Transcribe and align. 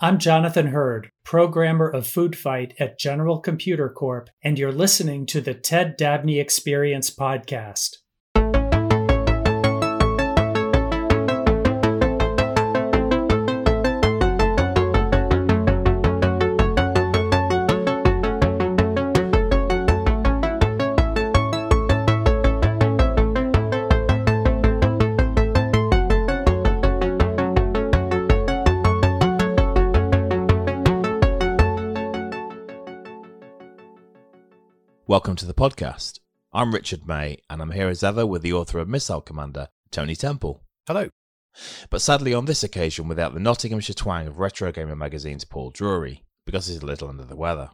I'm 0.00 0.18
Jonathan 0.18 0.68
Hurd, 0.68 1.10
programmer 1.22 1.86
of 1.86 2.06
Food 2.06 2.34
Fight 2.34 2.72
at 2.80 2.98
General 2.98 3.40
Computer 3.40 3.90
Corp, 3.90 4.30
and 4.42 4.58
you're 4.58 4.72
listening 4.72 5.26
to 5.26 5.42
the 5.42 5.52
Ted 5.52 5.98
Dabney 5.98 6.40
Experience 6.40 7.14
podcast. 7.14 7.98
Welcome 35.10 35.34
to 35.38 35.44
the 35.44 35.52
podcast. 35.52 36.20
I'm 36.52 36.72
Richard 36.72 37.04
May, 37.04 37.38
and 37.50 37.60
I'm 37.60 37.72
here 37.72 37.88
as 37.88 38.04
ever 38.04 38.24
with 38.24 38.42
the 38.42 38.52
author 38.52 38.78
of 38.78 38.88
Missile 38.88 39.20
Commander, 39.20 39.66
Tony 39.90 40.14
Temple. 40.14 40.62
Hello. 40.86 41.08
But 41.90 42.00
sadly, 42.00 42.32
on 42.32 42.44
this 42.44 42.62
occasion, 42.62 43.08
without 43.08 43.34
the 43.34 43.40
Nottinghamshire 43.40 43.94
twang 43.94 44.28
of 44.28 44.38
Retro 44.38 44.70
Gamer 44.70 44.94
magazine's 44.94 45.44
Paul 45.44 45.72
Drury, 45.72 46.22
because 46.46 46.68
he's 46.68 46.80
a 46.80 46.86
little 46.86 47.08
under 47.08 47.24
the 47.24 47.34
weather. 47.34 47.70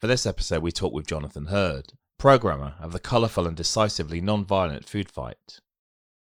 For 0.00 0.08
this 0.08 0.26
episode, 0.26 0.64
we 0.64 0.72
talk 0.72 0.92
with 0.92 1.06
Jonathan 1.06 1.44
Hurd, 1.44 1.92
programmer 2.18 2.74
of 2.80 2.90
the 2.90 2.98
colourful 2.98 3.46
and 3.46 3.56
decisively 3.56 4.20
non 4.20 4.44
violent 4.44 4.88
Food 4.88 5.08
Fight. 5.08 5.60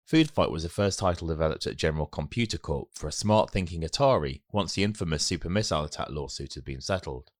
Food 0.08 0.32
Fight 0.32 0.50
was 0.50 0.64
the 0.64 0.70
first 0.70 1.00
title 1.00 1.28
developed 1.28 1.68
at 1.68 1.76
General 1.76 2.06
Computer 2.06 2.58
Corp 2.58 2.88
for 2.94 3.10
a 3.10 3.12
smart 3.12 3.52
thinking 3.52 3.82
Atari 3.82 4.44
once 4.54 4.76
the 4.76 4.84
infamous 4.86 5.26
Super 5.26 5.50
Missile 5.50 5.84
Attack 5.84 6.08
lawsuit 6.10 6.54
had 6.54 6.64
been 6.64 6.80
settled. 6.80 7.32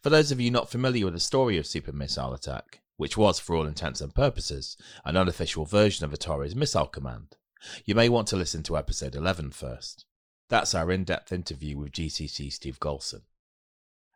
For 0.00 0.10
those 0.10 0.32
of 0.32 0.40
you 0.40 0.50
not 0.50 0.70
familiar 0.70 1.04
with 1.04 1.14
the 1.14 1.20
story 1.20 1.56
of 1.56 1.66
Super 1.66 1.92
Missile 1.92 2.34
Attack, 2.34 2.80
which 2.96 3.16
was, 3.16 3.38
for 3.38 3.56
all 3.56 3.66
intents 3.66 4.00
and 4.00 4.14
purposes, 4.14 4.76
an 5.04 5.16
unofficial 5.16 5.64
version 5.64 6.04
of 6.04 6.12
Atari's 6.12 6.56
Missile 6.56 6.86
Command, 6.86 7.36
you 7.84 7.94
may 7.94 8.08
want 8.08 8.28
to 8.28 8.36
listen 8.36 8.62
to 8.64 8.76
episode 8.76 9.14
11 9.14 9.50
first. 9.50 10.04
That's 10.48 10.74
our 10.74 10.90
in 10.92 11.04
depth 11.04 11.32
interview 11.32 11.78
with 11.78 11.92
GCC 11.92 12.52
Steve 12.52 12.78
Golson. 12.80 13.22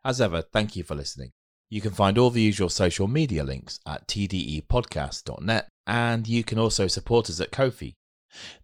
As 0.03 0.21
ever, 0.21 0.41
thank 0.41 0.75
you 0.75 0.83
for 0.83 0.95
listening. 0.95 1.31
You 1.69 1.81
can 1.81 1.91
find 1.91 2.17
all 2.17 2.29
the 2.29 2.41
usual 2.41 2.69
social 2.69 3.07
media 3.07 3.43
links 3.43 3.79
at 3.85 4.07
tdepodcast.net, 4.07 5.67
and 5.85 6.27
you 6.27 6.43
can 6.43 6.59
also 6.59 6.87
support 6.87 7.29
us 7.29 7.41
at 7.41 7.51
Ko-fi. 7.51 7.95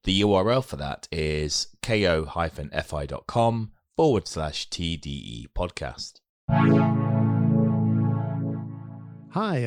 The 0.04 0.22
URL 0.22 0.64
for 0.64 0.76
that 0.78 1.08
is 1.12 1.68
ko-fi.com 1.82 3.72
forward 3.96 4.28
slash 4.28 4.70
TDE 4.70 5.48
podcast. 5.54 6.20
Hi, 6.50 7.68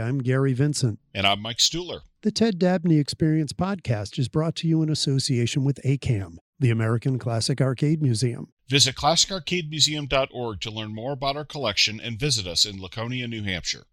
I'm 0.01 0.19
Gary 0.19 0.53
Vincent. 0.53 0.99
And 1.15 1.27
I'm 1.27 1.41
Mike 1.41 1.57
Stuhler. 1.59 2.01
The 2.23 2.31
Ted 2.31 2.59
Dabney 2.59 2.99
Experience 2.99 3.53
podcast 3.53 4.19
is 4.19 4.29
brought 4.29 4.55
to 4.57 4.69
you 4.69 4.83
in 4.83 4.91
association 4.91 5.65
with 5.65 5.81
ACAM, 5.85 6.37
the 6.59 6.71
American 6.71 7.19
Classic 7.19 7.61
Arcade 7.61 8.03
Museum. 8.03 8.53
Visit 8.69 8.95
classicarcademuseum.org 8.97 10.61
to 10.61 10.71
learn 10.71 10.95
more 10.95 11.13
about 11.13 11.37
our 11.37 11.45
collection 11.45 12.01
and 12.01 12.19
visit 12.19 12.47
us 12.47 12.65
in 12.67 12.81
Laconia, 12.81 13.29
New 13.29 13.43
Hampshire. 13.43 13.85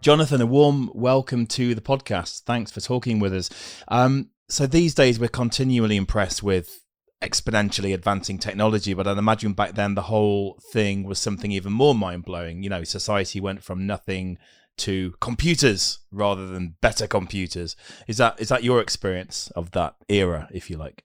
Jonathan, 0.00 0.42
a 0.42 0.46
warm 0.46 0.90
welcome 0.92 1.46
to 1.46 1.74
the 1.74 1.80
podcast. 1.80 2.42
Thanks 2.42 2.70
for 2.70 2.80
talking 2.80 3.20
with 3.20 3.32
us. 3.32 3.48
Um, 3.88 4.28
so 4.48 4.66
these 4.66 4.94
days, 4.94 5.18
we're 5.18 5.28
continually 5.28 5.96
impressed 5.96 6.42
with 6.42 6.83
exponentially 7.24 7.94
advancing 7.94 8.38
technology, 8.38 8.94
but 8.94 9.06
I'd 9.06 9.18
imagine 9.18 9.54
back 9.54 9.74
then 9.74 9.94
the 9.94 10.02
whole 10.02 10.60
thing 10.72 11.04
was 11.04 11.18
something 11.18 11.50
even 11.50 11.72
more 11.72 11.94
mind 11.94 12.24
blowing. 12.24 12.62
You 12.62 12.70
know, 12.70 12.84
society 12.84 13.40
went 13.40 13.62
from 13.62 13.86
nothing 13.86 14.38
to 14.76 15.14
computers 15.20 16.00
rather 16.10 16.46
than 16.46 16.76
better 16.80 17.06
computers. 17.06 17.76
Is 18.08 18.18
that 18.18 18.40
is 18.40 18.48
that 18.48 18.64
your 18.64 18.80
experience 18.80 19.50
of 19.56 19.70
that 19.72 19.96
era, 20.08 20.48
if 20.52 20.68
you 20.68 20.76
like? 20.76 21.04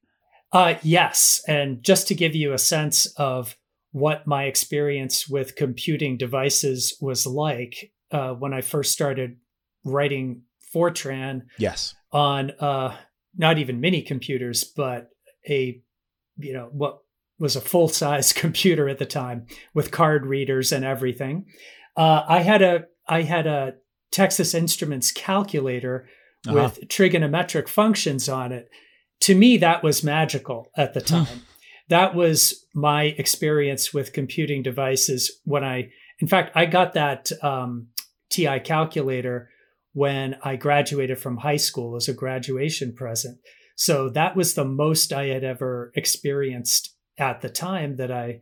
Uh, 0.51 0.75
yes, 0.81 1.41
and 1.47 1.83
just 1.83 2.07
to 2.07 2.15
give 2.15 2.35
you 2.35 2.53
a 2.53 2.57
sense 2.57 3.05
of 3.17 3.55
what 3.91 4.27
my 4.27 4.45
experience 4.45 5.27
with 5.27 5.55
computing 5.55 6.17
devices 6.17 6.95
was 6.99 7.25
like 7.25 7.91
uh, 8.11 8.33
when 8.33 8.53
I 8.53 8.61
first 8.61 8.91
started 8.91 9.37
writing 9.83 10.43
Fortran. 10.73 11.43
Yes. 11.57 11.95
On 12.11 12.51
uh, 12.59 12.95
not 13.37 13.59
even 13.59 13.79
mini 13.79 14.01
computers, 14.01 14.63
but 14.63 15.09
a 15.47 15.81
you 16.39 16.53
know 16.53 16.69
what 16.71 16.99
was 17.39 17.55
a 17.55 17.61
full 17.61 17.87
size 17.87 18.33
computer 18.43 18.89
at 18.89 18.97
the 18.97 19.05
time 19.05 19.45
with 19.73 19.91
card 19.91 20.25
readers 20.25 20.71
and 20.71 20.83
everything. 20.85 21.45
Uh, 21.95 22.23
I 22.27 22.39
had 22.39 22.61
a 22.61 22.85
I 23.07 23.23
had 23.23 23.47
a 23.47 23.73
Texas 24.11 24.53
Instruments 24.53 25.11
calculator 25.11 26.07
uh-huh. 26.47 26.55
with 26.55 26.87
trigonometric 26.87 27.67
functions 27.67 28.29
on 28.29 28.51
it. 28.51 28.69
To 29.21 29.35
me, 29.35 29.57
that 29.57 29.83
was 29.83 30.03
magical 30.03 30.71
at 30.77 30.93
the 30.93 31.01
time. 31.01 31.43
that 31.89 32.15
was 32.15 32.65
my 32.73 33.03
experience 33.03 33.93
with 33.93 34.13
computing 34.13 34.63
devices 34.63 35.39
when 35.43 35.63
I, 35.63 35.89
in 36.19 36.27
fact, 36.27 36.55
I 36.55 36.65
got 36.65 36.93
that 36.93 37.31
um, 37.43 37.87
TI 38.29 38.59
calculator 38.59 39.49
when 39.93 40.37
I 40.43 40.55
graduated 40.55 41.19
from 41.19 41.37
high 41.37 41.57
school 41.57 41.95
as 41.95 42.07
a 42.07 42.13
graduation 42.13 42.93
present. 42.93 43.39
So 43.79 44.09
that 44.09 44.35
was 44.35 44.55
the 44.55 44.65
most 44.65 45.13
I 45.13 45.27
had 45.27 45.45
ever 45.45 45.93
experienced 45.95 46.93
at 47.17 47.39
the 47.39 47.47
time 47.47 47.95
that 47.95 48.11
I 48.11 48.41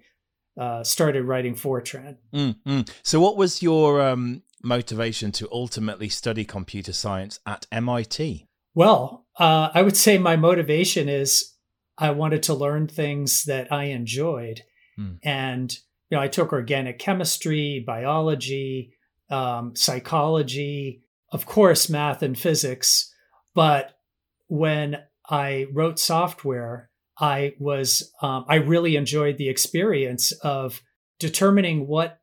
uh, 0.59 0.83
started 0.83 1.25
writing 1.25 1.53
Fortran. 1.53 2.17
Mm-hmm. 2.33 2.81
So, 3.03 3.19
what 3.19 3.37
was 3.37 3.61
your 3.61 4.01
um, 4.01 4.41
motivation 4.63 5.31
to 5.33 5.47
ultimately 5.51 6.09
study 6.09 6.43
computer 6.43 6.91
science 6.91 7.39
at 7.45 7.67
MIT? 7.71 8.47
Well, 8.73 9.27
uh, 9.37 9.69
I 9.75 9.83
would 9.83 9.95
say 9.95 10.17
my 10.17 10.37
motivation 10.37 11.07
is 11.07 11.53
I 11.99 12.09
wanted 12.09 12.41
to 12.43 12.55
learn 12.55 12.87
things 12.87 13.43
that 13.43 13.71
I 13.71 13.85
enjoyed. 13.85 14.63
Mm. 14.97 15.19
And, 15.21 15.71
you 16.09 16.17
know, 16.17 16.19
I 16.23 16.29
took 16.29 16.51
organic 16.51 16.97
chemistry, 16.97 17.83
biology, 17.85 18.95
um, 19.29 19.75
psychology, 19.75 21.03
of 21.31 21.45
course, 21.45 21.91
math 21.91 22.23
and 22.23 22.37
physics. 22.37 23.13
But 23.53 23.99
when 24.47 24.97
I 25.29 25.67
wrote 25.73 25.99
software, 25.99 26.89
I 27.19 27.53
was 27.59 28.11
um, 28.21 28.45
I 28.47 28.55
really 28.55 28.95
enjoyed 28.95 29.37
the 29.37 29.49
experience 29.49 30.31
of 30.43 30.81
determining 31.19 31.87
what 31.87 32.19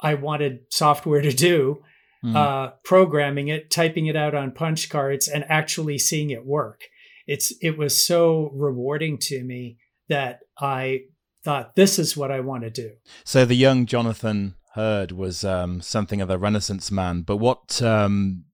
I 0.00 0.14
wanted 0.14 0.60
software 0.70 1.22
to 1.22 1.32
do, 1.32 1.82
mm. 2.24 2.34
uh, 2.34 2.72
programming 2.84 3.48
it, 3.48 3.70
typing 3.70 4.06
it 4.06 4.16
out 4.16 4.34
on 4.34 4.52
punch 4.52 4.90
cards, 4.90 5.28
and 5.28 5.44
actually 5.48 5.98
seeing 5.98 6.30
it 6.30 6.44
work. 6.44 6.82
It's 7.26 7.52
it 7.60 7.78
was 7.78 8.02
so 8.02 8.50
rewarding 8.54 9.18
to 9.22 9.44
me 9.44 9.78
that 10.08 10.40
I 10.58 11.02
thought 11.44 11.76
this 11.76 11.98
is 11.98 12.16
what 12.16 12.30
I 12.30 12.40
want 12.40 12.64
to 12.64 12.70
do. 12.70 12.92
So 13.24 13.44
the 13.44 13.54
young 13.54 13.86
Jonathan 13.86 14.54
Hurd 14.74 15.12
was 15.12 15.44
um, 15.44 15.80
something 15.80 16.20
of 16.20 16.30
a 16.30 16.38
renaissance 16.38 16.90
man. 16.90 17.22
But 17.22 17.36
what 17.36 17.80
um, 17.82 18.44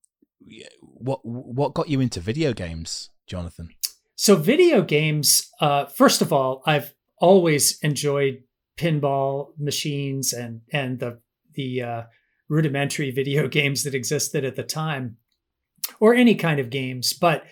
what 0.81 1.21
what 1.25 1.75
got 1.75 1.89
you 1.89 2.01
into 2.01 2.21
video 2.21 2.53
games? 2.53 3.11
Jonathan? 3.27 3.71
So, 4.17 4.37
video 4.37 4.83
games, 4.83 5.51
uh, 5.61 5.87
first 5.87 6.23
of 6.23 6.33
all, 6.33 6.63
I've 6.67 6.95
always 7.19 7.79
enjoyed 7.81 8.43
pinball 8.79 9.49
machines 9.59 10.33
and 10.33 10.61
and 10.73 10.99
the 10.99 11.21
the 11.55 11.83
uh, 11.83 12.03
rudimentary 12.49 13.11
video 13.11 13.49
games 13.59 13.85
that 13.85 13.95
existed 13.95 14.45
at 14.45 14.57
the 14.57 14.63
time, 14.63 15.17
or 16.01 16.15
any 16.15 16.35
kind 16.35 16.61
of 16.61 16.71
games. 16.71 17.13
But 17.13 17.45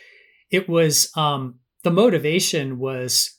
it 0.51 0.69
was 0.69 1.11
um, 1.17 1.61
the 1.83 1.91
motivation 1.91 2.79
was 2.79 3.39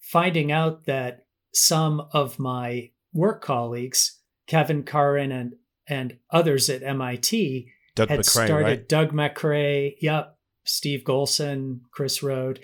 finding 0.00 0.50
out 0.50 0.86
that 0.86 1.26
some 1.52 2.08
of 2.12 2.38
my 2.38 2.90
work 3.12 3.42
colleagues, 3.42 4.20
Kevin 4.46 4.82
Curran 4.82 5.32
and 5.32 5.54
and 5.86 6.18
others 6.30 6.70
at 6.70 6.82
MIT, 6.82 7.68
Doug 7.96 8.08
had 8.08 8.18
Macrae, 8.18 8.46
started 8.46 8.64
right? 8.64 8.88
Doug 8.88 9.12
Macrae, 9.12 9.96
yep, 10.00 10.36
Steve 10.64 11.02
Golson, 11.04 11.80
Chris 11.90 12.22
Rode. 12.22 12.60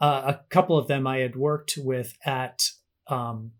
Uh, 0.00 0.22
a 0.34 0.40
couple 0.48 0.78
of 0.78 0.88
them 0.88 1.06
I 1.06 1.18
had 1.18 1.36
worked 1.36 1.74
with 1.76 2.16
at 2.24 2.62
um, 3.08 3.52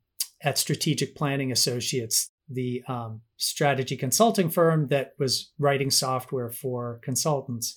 at 0.42 0.58
Strategic 0.58 1.14
Planning 1.14 1.52
Associates, 1.52 2.30
the 2.48 2.82
um, 2.88 3.20
strategy 3.36 3.96
consulting 3.96 4.48
firm 4.48 4.88
that 4.88 5.12
was 5.18 5.52
writing 5.58 5.90
software 5.90 6.50
for 6.50 6.98
consultants. 7.02 7.76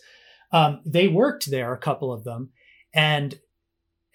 Um, 0.51 0.81
they 0.85 1.07
worked 1.07 1.49
there, 1.51 1.73
a 1.73 1.77
couple 1.77 2.13
of 2.13 2.23
them, 2.23 2.51
and 2.93 3.39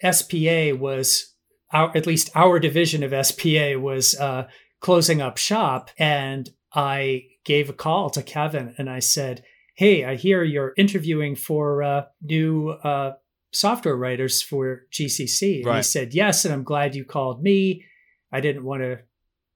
SPA 0.09 0.75
was 0.75 1.35
our 1.71 1.95
at 1.95 2.07
least 2.07 2.31
our 2.33 2.59
division 2.59 3.03
of 3.03 3.25
SPA 3.25 3.77
was 3.77 4.15
uh, 4.15 4.47
closing 4.79 5.21
up 5.21 5.37
shop, 5.37 5.91
and 5.99 6.49
I 6.73 7.25
gave 7.45 7.69
a 7.69 7.73
call 7.73 8.09
to 8.11 8.23
Kevin 8.23 8.75
and 8.77 8.89
I 8.89 8.99
said, 8.99 9.43
"Hey, 9.79 10.03
I 10.03 10.15
hear 10.15 10.43
you're 10.43 10.73
interviewing 10.77 11.35
for 11.35 11.81
uh, 11.91 12.03
new 12.21 12.69
uh, 12.69 13.13
software 13.51 13.95
writers 13.95 14.41
for 14.41 14.83
GCC." 14.91 15.57
And 15.57 15.65
Right. 15.65 15.77
he 15.77 15.83
said, 15.83 16.13
"Yes," 16.13 16.43
and 16.45 16.53
I'm 16.53 16.63
glad 16.71 16.95
you 16.95 17.05
called 17.05 17.41
me. 17.41 17.85
I 18.31 18.41
didn't 18.41 18.65
want 18.65 18.81
to, 18.83 18.99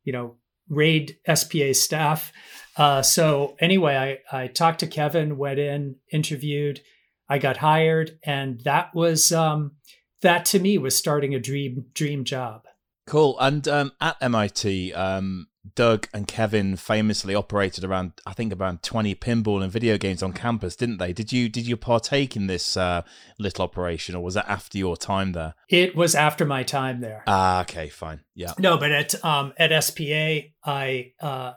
you 0.06 0.14
know, 0.14 0.38
raid 0.70 1.18
SPA 1.28 1.74
staff. 1.74 2.32
Uh, 2.78 3.02
so 3.02 3.56
anyway, 3.60 3.96
I 4.32 4.44
I 4.44 4.48
talked 4.48 4.80
to 4.80 4.88
Kevin, 4.88 5.38
went 5.38 5.60
in, 5.60 5.98
interviewed. 6.12 6.82
I 7.30 7.38
got 7.38 7.58
hired, 7.58 8.20
and 8.24 8.62
that 8.62 8.96
was 8.96 9.32
um, 9.32 9.74
that 10.22 10.46
to 10.46 10.60
me 10.60 10.78
was 10.78 10.96
starting 10.98 11.36
a 11.36 11.40
dream 11.40 11.86
dream 11.94 12.24
job. 12.24 12.66
Cool. 13.06 13.38
And 13.40 13.68
um, 13.68 13.92
at 14.00 14.16
MIT, 14.22 14.94
um, 14.94 15.48
Doug 15.76 16.08
and 16.14 16.28
Kevin 16.28 16.76
famously 16.76 17.34
operated 17.34 17.84
around, 17.86 18.14
I 18.26 18.34
think, 18.34 18.54
around 18.54 18.84
twenty 18.84 19.16
pinball 19.16 19.64
and 19.64 19.72
video 19.72 19.98
games 19.98 20.22
on 20.22 20.34
campus, 20.34 20.76
didn't 20.76 20.98
they? 20.98 21.14
Did 21.14 21.32
you 21.32 21.48
did 21.48 21.66
you 21.66 21.78
partake 21.78 22.36
in 22.36 22.48
this 22.48 22.76
uh, 22.76 23.04
little 23.40 23.64
operation, 23.64 24.14
or 24.16 24.22
was 24.24 24.34
that 24.34 24.50
after 24.50 24.78
your 24.78 24.98
time 24.98 25.32
there? 25.32 25.56
It 25.70 25.96
was 25.96 26.16
after 26.16 26.46
my 26.46 26.64
time 26.64 27.00
there. 27.00 27.24
Ah, 27.28 27.62
okay, 27.62 27.88
fine, 27.90 28.22
yeah. 28.36 28.54
No, 28.60 28.78
but 28.78 28.92
at 28.92 29.24
um, 29.24 29.54
at 29.58 29.84
SPA, 29.84 30.42
I 30.66 31.14
uh, 31.22 31.54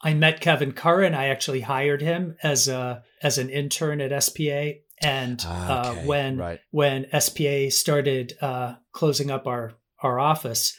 I 0.00 0.14
met 0.14 0.40
Kevin 0.40 0.72
Curran. 0.72 1.14
I 1.14 1.26
actually 1.26 1.62
hired 1.62 2.00
him 2.00 2.36
as 2.42 2.68
a 2.68 3.02
as 3.22 3.38
an 3.38 3.50
intern 3.50 4.00
at 4.00 4.22
SPA, 4.22 4.74
and 5.02 5.42
Ah, 5.44 5.88
uh, 5.88 5.90
okay, 5.92 6.06
when 6.06 6.36
right. 6.36 6.60
when 6.70 7.06
SPA 7.20 7.70
started 7.70 8.34
uh, 8.40 8.76
closing 8.92 9.32
up 9.32 9.48
our 9.48 9.72
our 10.00 10.20
office, 10.20 10.78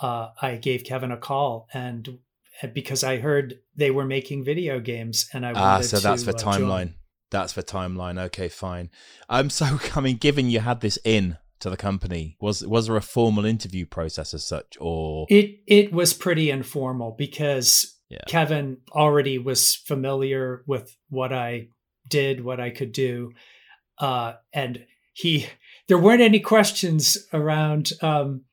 uh, 0.00 0.28
I 0.40 0.56
gave 0.56 0.84
Kevin 0.84 1.10
a 1.12 1.16
call, 1.16 1.68
and 1.72 2.18
because 2.74 3.04
I 3.04 3.18
heard 3.18 3.58
they 3.76 3.90
were 3.90 4.04
making 4.04 4.44
video 4.44 4.80
games, 4.80 5.28
and 5.32 5.44
I 5.46 5.52
wanted 5.52 5.64
Ah, 5.64 5.80
so 5.80 5.98
that's 5.98 6.22
to, 6.24 6.32
for 6.32 6.36
uh, 6.36 6.54
join. 6.54 6.62
timeline. 6.62 6.94
That's 7.30 7.52
for 7.52 7.62
timeline. 7.62 8.18
Okay, 8.26 8.48
fine. 8.48 8.90
I'm 9.28 9.50
so 9.58 9.78
I 9.94 10.00
mean, 10.00 10.16
given 10.16 10.50
you 10.50 10.60
had 10.60 10.80
this 10.80 10.98
in 11.04 11.36
to 11.60 11.70
the 11.70 11.76
company, 11.76 12.36
was 12.40 12.64
was 12.66 12.86
there 12.86 12.96
a 12.96 13.00
formal 13.02 13.44
interview 13.44 13.84
process 13.86 14.34
as 14.34 14.46
such, 14.46 14.76
or 14.80 15.26
It 15.28 15.60
it 15.66 15.92
was 15.92 16.14
pretty 16.14 16.50
informal 16.50 17.14
because 17.18 17.96
Yeah. 18.08 18.24
Kevin 18.26 18.78
already 18.92 19.38
was 19.38 19.74
familiar 19.74 20.62
with 20.66 20.96
what 21.10 21.32
I 21.32 21.68
did, 22.08 22.42
what 22.44 22.58
I 22.60 22.70
could 22.70 22.92
do, 22.92 23.32
uh, 23.98 24.34
and 24.52 24.86
he 25.12 25.46
there 25.88 25.98
weren't 25.98 26.22
any 26.22 26.40
questions 26.40 27.18
around. 27.32 27.90
Um, 28.02 28.44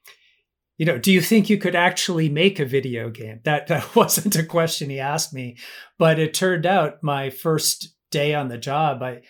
you 0.77 0.85
know, 0.85 0.97
do 0.97 1.11
you 1.11 1.21
think 1.21 1.49
you 1.49 1.57
could 1.57 1.75
actually 1.75 2.29
make 2.29 2.59
a 2.59 2.65
video 2.65 3.09
game? 3.09 3.39
That 3.43 3.67
that 3.67 3.95
wasn't 3.95 4.35
a 4.35 4.43
question 4.43 4.89
he 4.89 4.99
asked 4.99 5.33
me, 5.33 5.57
but 5.97 6.19
it 6.19 6.33
turned 6.33 6.65
out 6.65 7.03
my 7.03 7.29
first 7.29 7.95
day 8.11 8.33
on 8.33 8.47
the 8.47 8.57
job, 8.57 9.01
I 9.01 9.21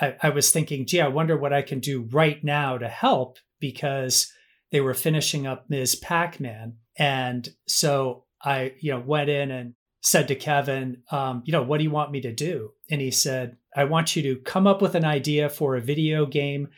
I, 0.00 0.16
I 0.22 0.28
was 0.30 0.50
thinking, 0.50 0.86
gee, 0.86 1.00
I 1.00 1.08
wonder 1.08 1.36
what 1.36 1.52
I 1.52 1.62
can 1.62 1.80
do 1.80 2.08
right 2.12 2.42
now 2.44 2.78
to 2.78 2.88
help 2.88 3.38
because 3.60 4.30
they 4.70 4.80
were 4.80 4.94
finishing 4.94 5.46
up 5.46 5.66
Ms. 5.68 5.96
Pac-Man. 5.96 6.74
And 6.98 7.48
so 7.66 8.24
I, 8.42 8.74
you 8.80 8.92
know, 8.92 9.00
went 9.00 9.30
in 9.30 9.50
and 9.50 9.74
said 10.02 10.28
to 10.28 10.34
Kevin, 10.34 11.02
um, 11.10 11.42
you 11.46 11.52
know, 11.52 11.62
what 11.62 11.78
do 11.78 11.84
you 11.84 11.90
want 11.90 12.12
me 12.12 12.20
to 12.20 12.32
do? 12.32 12.72
And 12.90 13.00
he 13.00 13.10
said, 13.10 13.56
I 13.74 13.84
want 13.84 14.16
you 14.16 14.22
to 14.22 14.40
come 14.42 14.66
up 14.66 14.82
with 14.82 14.94
an 14.94 15.04
idea 15.04 15.48
for 15.48 15.76
a 15.76 15.80
video 15.80 16.26
game, 16.26 16.68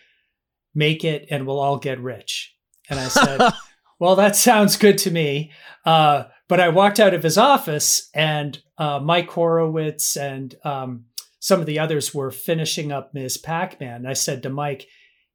make 0.75 1.05
it, 1.05 1.27
and 1.31 1.47
we'll 1.47 1.61
all 1.61 1.79
get 1.79 2.01
rich. 2.01 2.55
And 2.89 2.99
I 3.01 3.09
said, 3.09 3.53
well, 3.99 4.17
that 4.17 4.37
sounds 4.37 4.77
good 4.77 4.99
to 4.99 5.11
me. 5.11 5.53
Uh, 5.85 6.25
but 6.49 6.61
I 6.61 6.69
walked 6.71 6.99
out 6.99 7.15
of 7.15 7.23
his 7.23 7.37
office 7.39 8.09
and 8.15 8.59
uh, 8.79 9.01
Mike 9.01 9.31
Horowitz 9.31 10.17
and 10.17 10.55
um, 10.65 11.05
some 11.41 11.61
of 11.61 11.67
the 11.67 11.79
others 11.79 12.15
were 12.15 12.31
finishing 12.31 12.91
up 12.91 13.15
Ms. 13.15 13.39
Pac-Man. 13.39 14.07
I 14.07 14.13
said 14.15 14.43
to 14.43 14.51
Mike, 14.51 14.87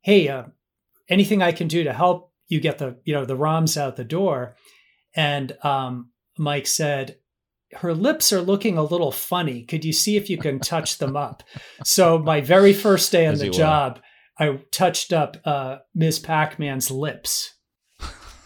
"Hey, 0.01 0.27
uh, 0.27 0.43
anything 1.07 1.41
I 1.41 1.51
can 1.51 1.67
do 1.67 1.83
to 1.83 1.93
help 1.93 2.31
you 2.47 2.59
get 2.59 2.77
the 2.77 2.97
you 3.05 3.13
know 3.13 3.25
the 3.25 3.37
ROMs 3.37 3.77
out 3.77 3.95
the 3.95 4.03
door?" 4.03 4.55
And 5.15 5.55
um, 5.63 6.11
Mike 6.37 6.67
said, 6.67 7.17
"Her 7.73 7.93
lips 7.93 8.33
are 8.33 8.41
looking 8.41 8.77
a 8.77 8.83
little 8.83 9.11
funny. 9.11 9.63
Could 9.63 9.85
you 9.85 9.93
see 9.93 10.17
if 10.17 10.29
you 10.29 10.37
can 10.37 10.59
touch 10.59 10.97
them 10.97 11.15
up?" 11.15 11.43
So 11.83 12.17
my 12.17 12.41
very 12.41 12.73
first 12.73 13.11
day 13.11 13.25
on 13.27 13.33
As 13.33 13.39
the 13.39 13.47
were. 13.47 13.53
job, 13.53 13.99
I 14.37 14.59
touched 14.71 15.13
up 15.13 15.37
uh, 15.45 15.77
Ms. 15.95 16.19
Pac-Man's 16.19 16.91
lips. 16.91 17.52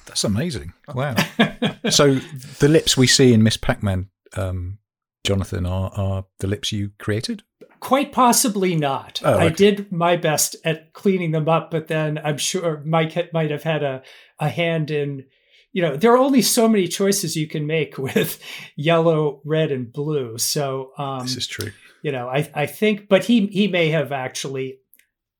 That's 0.07 0.23
amazing. 0.23 0.73
Wow. 0.93 1.15
so 1.89 2.15
the 2.59 2.67
lips 2.69 2.97
we 2.97 3.07
see 3.07 3.33
in 3.33 3.43
Miss 3.43 3.57
Pac-Man, 3.57 4.09
um, 4.35 4.79
Jonathan, 5.23 5.65
are, 5.65 5.91
are 5.95 6.25
the 6.39 6.47
lips 6.47 6.71
you 6.71 6.91
created? 6.97 7.43
Quite 7.79 8.11
possibly 8.11 8.75
not. 8.75 9.21
Oh, 9.23 9.37
I 9.37 9.49
did 9.49 9.91
my 9.91 10.15
best 10.15 10.55
at 10.65 10.93
cleaning 10.93 11.31
them 11.31 11.47
up, 11.47 11.69
but 11.69 11.87
then 11.87 12.19
I'm 12.23 12.37
sure 12.37 12.81
Mike 12.85 13.31
might 13.33 13.51
have 13.51 13.63
had 13.63 13.83
a, 13.83 14.01
a 14.39 14.49
hand 14.49 14.89
in. 14.89 15.25
You 15.73 15.83
know, 15.83 15.95
there 15.95 16.13
are 16.13 16.17
only 16.17 16.41
so 16.41 16.67
many 16.67 16.87
choices 16.87 17.35
you 17.35 17.45
can 17.45 17.67
make 17.67 17.97
with 17.97 18.41
yellow, 18.75 19.41
red, 19.45 19.71
and 19.71 19.93
blue. 19.93 20.39
So, 20.39 20.91
um, 20.97 21.19
this 21.19 21.37
is 21.37 21.45
true. 21.45 21.71
you 22.01 22.11
know, 22.11 22.27
I 22.27 22.49
I 22.55 22.65
think, 22.65 23.07
but 23.09 23.25
he 23.25 23.45
he 23.47 23.67
may 23.67 23.89
have 23.89 24.11
actually 24.11 24.79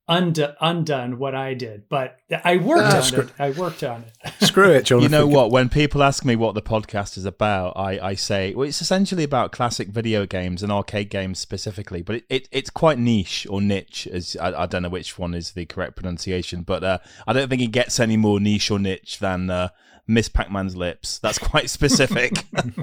undo, 0.08 0.48
undone 0.62 1.18
what 1.20 1.36
I 1.36 1.54
did, 1.54 1.90
but 1.90 2.18
I 2.44 2.58
worked 2.58 2.94
Ah, 2.94 2.98
on 2.98 3.04
screw- 3.04 3.24
it. 3.24 3.30
I 3.40 3.50
worked 3.52 3.84
on 3.84 4.04
it. 4.04 4.34
Screw 4.46 4.72
it, 4.72 4.90
you 4.90 5.10
know 5.10 5.28
what? 5.28 5.52
When 5.52 5.70
people 5.70 6.02
ask 6.04 6.24
me 6.24 6.36
what 6.36 6.56
the 6.56 6.62
podcast 6.62 7.18
is 7.18 7.26
about, 7.26 7.74
I, 7.76 8.00
I 8.00 8.14
say, 8.16 8.54
well, 8.54 8.68
it's 8.68 8.82
essentially 8.82 9.24
about 9.24 9.52
classic 9.52 9.90
video 9.90 10.26
games 10.26 10.64
and 10.64 10.72
arcade 10.72 11.10
games 11.10 11.40
specifically, 11.40 12.02
but 12.02 12.18
it, 12.18 12.26
it 12.30 12.50
it's 12.52 12.70
quite 12.70 12.98
niche 13.00 13.46
or 13.50 13.62
niche, 13.62 14.08
as 14.08 14.38
I, 14.40 14.64
I 14.64 14.66
don't 14.66 14.84
know 14.84 14.90
which 14.90 15.18
one 15.18 15.34
is 15.34 15.52
the 15.52 15.66
correct 15.66 15.96
pronunciation, 15.96 16.62
but 16.62 16.84
uh, 16.84 16.98
I 17.28 17.34
don't 17.34 17.50
think 17.50 17.62
it 17.62 17.72
gets 17.72 18.00
any 18.00 18.18
more 18.18 18.40
niche 18.40 18.72
or 18.72 18.80
niche 18.80 19.20
than 19.20 19.50
uh, 19.50 19.70
Miss 20.08 20.30
Pac-Man's 20.30 20.76
lips. 20.76 21.20
That's 21.20 21.38
quite 21.38 21.70
specific. 21.70 22.46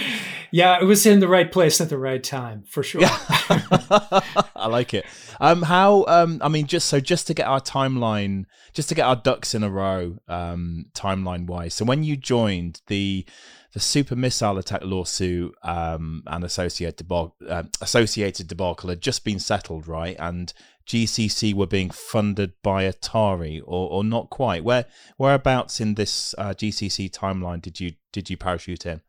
yeah, 0.50 0.80
it 0.80 0.84
was 0.84 1.04
in 1.04 1.20
the 1.20 1.28
right 1.28 1.50
place 1.50 1.80
at 1.80 1.90
the 1.90 1.98
right 1.98 2.22
time 2.22 2.64
for 2.66 2.82
sure. 2.82 3.02
I 3.04 4.66
like 4.68 4.94
it. 4.94 5.04
Um, 5.40 5.62
how? 5.62 6.04
Um, 6.06 6.40
I 6.42 6.48
mean, 6.48 6.66
just 6.66 6.88
so 6.88 7.00
just 7.00 7.26
to 7.26 7.34
get 7.34 7.46
our 7.46 7.60
timeline, 7.60 8.46
just 8.72 8.88
to 8.88 8.94
get 8.94 9.04
our 9.04 9.16
ducks 9.16 9.54
in 9.54 9.62
a 9.62 9.70
row, 9.70 10.16
um, 10.28 10.86
timeline 10.94 11.46
wise. 11.46 11.74
So 11.74 11.84
when 11.84 12.02
you 12.02 12.16
joined 12.16 12.80
the 12.86 13.26
the 13.74 13.80
super 13.80 14.14
missile 14.14 14.56
attack 14.56 14.82
lawsuit 14.84 15.52
um, 15.64 16.22
and 16.28 16.44
associated 16.44 16.96
debacle, 16.96 17.34
uh, 17.48 17.64
associated 17.80 18.46
debacle 18.46 18.88
had 18.88 19.00
just 19.00 19.24
been 19.24 19.40
settled, 19.40 19.88
right? 19.88 20.14
And 20.18 20.52
GCC 20.86 21.54
were 21.54 21.66
being 21.66 21.90
funded 21.90 22.52
by 22.62 22.84
Atari, 22.84 23.60
or, 23.64 23.88
or 23.90 24.04
not 24.04 24.30
quite. 24.30 24.64
Where 24.64 24.84
whereabouts 25.16 25.80
in 25.80 25.94
this 25.94 26.34
uh, 26.38 26.50
GCC 26.50 27.10
timeline 27.10 27.62
did 27.62 27.80
you 27.80 27.92
did 28.12 28.28
you 28.30 28.36
parachute 28.36 28.86
in? 28.86 29.00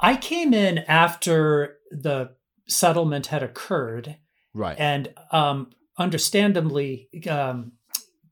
I 0.00 0.16
came 0.16 0.52
in 0.52 0.78
after 0.78 1.76
the 1.90 2.30
settlement 2.66 3.26
had 3.26 3.42
occurred, 3.42 4.16
Right. 4.54 4.76
and 4.78 5.14
um, 5.30 5.70
understandably, 5.96 7.08
um, 7.28 7.72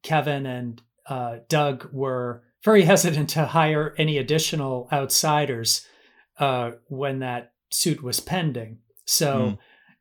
Kevin 0.02 0.46
and 0.46 0.82
uh, 1.06 1.36
Doug 1.48 1.88
were 1.92 2.42
very 2.64 2.82
hesitant 2.82 3.30
to 3.30 3.46
hire 3.46 3.94
any 3.98 4.18
additional 4.18 4.88
outsiders 4.92 5.86
uh, 6.38 6.72
when 6.88 7.20
that 7.20 7.52
suit 7.70 8.02
was 8.02 8.20
pending. 8.20 8.78
So 9.04 9.58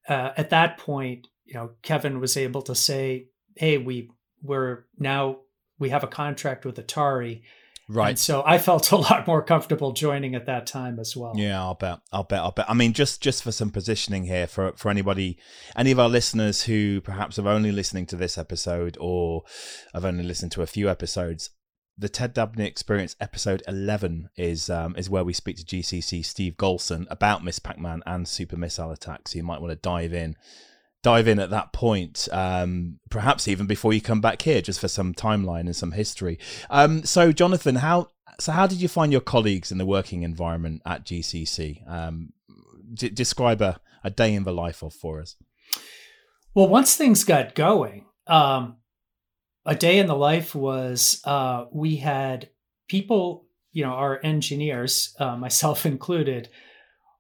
uh, 0.08 0.32
at 0.38 0.50
that 0.50 0.78
point, 0.78 1.28
you 1.50 1.56
know, 1.56 1.72
Kevin 1.82 2.20
was 2.20 2.38
able 2.38 2.62
to 2.64 2.76
say, 2.76 3.28
"Hey, 3.56 3.78
we 3.78 4.12
we're 4.42 4.86
now 4.98 5.40
we 5.80 5.90
have 5.90 6.04
a 6.04 6.08
contract 6.08 6.64
with 6.64 6.76
Atari." 6.76 7.42
right. 7.90 8.10
And 8.12 8.20
so 8.20 8.44
I 8.46 8.60
felt 8.60 8.92
a 8.92 8.96
lot 8.96 9.26
more 9.26 9.42
comfortable 9.42 9.92
joining 9.92 10.36
at 10.36 10.46
that 10.46 10.68
time 10.68 11.00
as 11.00 11.18
well. 11.18 11.34
Yeah, 11.36 11.60
I'll 11.60 11.74
bet. 11.74 12.00
I'll 12.14 12.24
bet. 12.24 12.40
I'll 12.40 12.52
bet. 12.52 12.70
I 12.70 12.74
mean, 12.76 12.94
just 12.94 13.22
just 13.22 13.44
for 13.44 13.52
some 13.52 13.72
positioning 13.72 14.26
here 14.26 14.48
for 14.48 14.74
for 14.74 14.90
anybody, 14.90 15.38
any 15.76 15.92
of 15.92 16.00
our 16.00 16.10
listeners 16.10 16.64
who 16.64 17.02
perhaps 17.02 17.40
are 17.40 17.48
only 17.48 17.72
listening 17.72 18.06
to 18.08 18.16
this 18.16 18.38
episode 18.38 18.96
or 19.02 19.44
have 19.94 20.06
only 20.06 20.24
listened 20.24 20.52
to 20.54 20.62
a 20.62 20.68
few 20.68 20.88
episodes. 20.88 21.50
The 21.98 22.08
Ted 22.08 22.34
Dabney 22.34 22.66
Experience 22.66 23.18
episode 23.20 23.62
eleven 23.68 24.30
is 24.38 24.70
um, 24.70 24.96
is 24.96 25.10
where 25.10 25.26
we 25.26 25.34
speak 25.34 25.58
to 25.58 25.66
GCC 25.66 26.24
Steve 26.24 26.56
Golson 26.56 27.08
about 27.10 27.44
Miss 27.44 27.60
Pac-Man 27.60 28.04
and 28.06 28.26
Super 28.26 28.56
Missile 28.56 28.92
Attack. 28.92 29.28
So 29.28 29.38
you 29.38 29.44
might 29.44 29.60
want 29.60 29.72
to 29.72 29.76
dive 29.76 30.14
in, 30.14 30.38
dive 31.02 31.28
in 31.28 31.40
at 31.40 31.50
that 31.50 31.74
point, 31.74 32.28
um, 32.32 33.00
perhaps 33.10 33.48
even 33.48 33.66
before 33.68 33.94
you 33.94 34.02
come 34.02 34.22
back 34.22 34.42
here, 34.42 34.62
just 34.62 34.80
for 34.80 34.88
some 34.88 35.14
timeline 35.14 35.62
and 35.62 35.76
some 35.76 35.94
history. 35.94 36.38
Um, 36.70 37.04
so, 37.04 37.32
Jonathan, 37.32 37.76
how 37.76 38.10
so? 38.40 38.52
How 38.52 38.68
did 38.68 38.82
you 38.82 38.88
find 38.88 39.12
your 39.12 39.22
colleagues 39.22 39.72
in 39.72 39.78
the 39.78 39.86
working 39.86 40.24
environment 40.24 40.82
at 40.86 41.06
GCC? 41.06 41.90
Um, 41.90 42.34
d- 42.94 43.10
describe 43.10 43.62
a, 43.62 43.80
a 44.04 44.10
day 44.10 44.34
in 44.34 44.44
the 44.44 44.54
life 44.54 44.82
of 44.84 44.94
for 44.94 45.22
us. 45.22 45.36
Well, 46.54 46.68
once 46.68 46.96
things 46.96 47.24
got 47.24 47.56
going, 47.56 48.06
um, 48.28 48.78
a 49.66 49.76
day 49.76 50.00
in 50.00 50.08
the 50.08 50.16
life 50.16 50.56
was 50.56 51.22
uh, 51.26 51.66
we 51.72 51.98
had 51.98 52.50
people, 52.88 53.46
you 53.72 53.84
know, 53.84 53.92
our 53.92 54.20
engineers, 54.24 55.16
uh, 55.20 55.38
myself 55.38 55.86
included, 55.86 56.50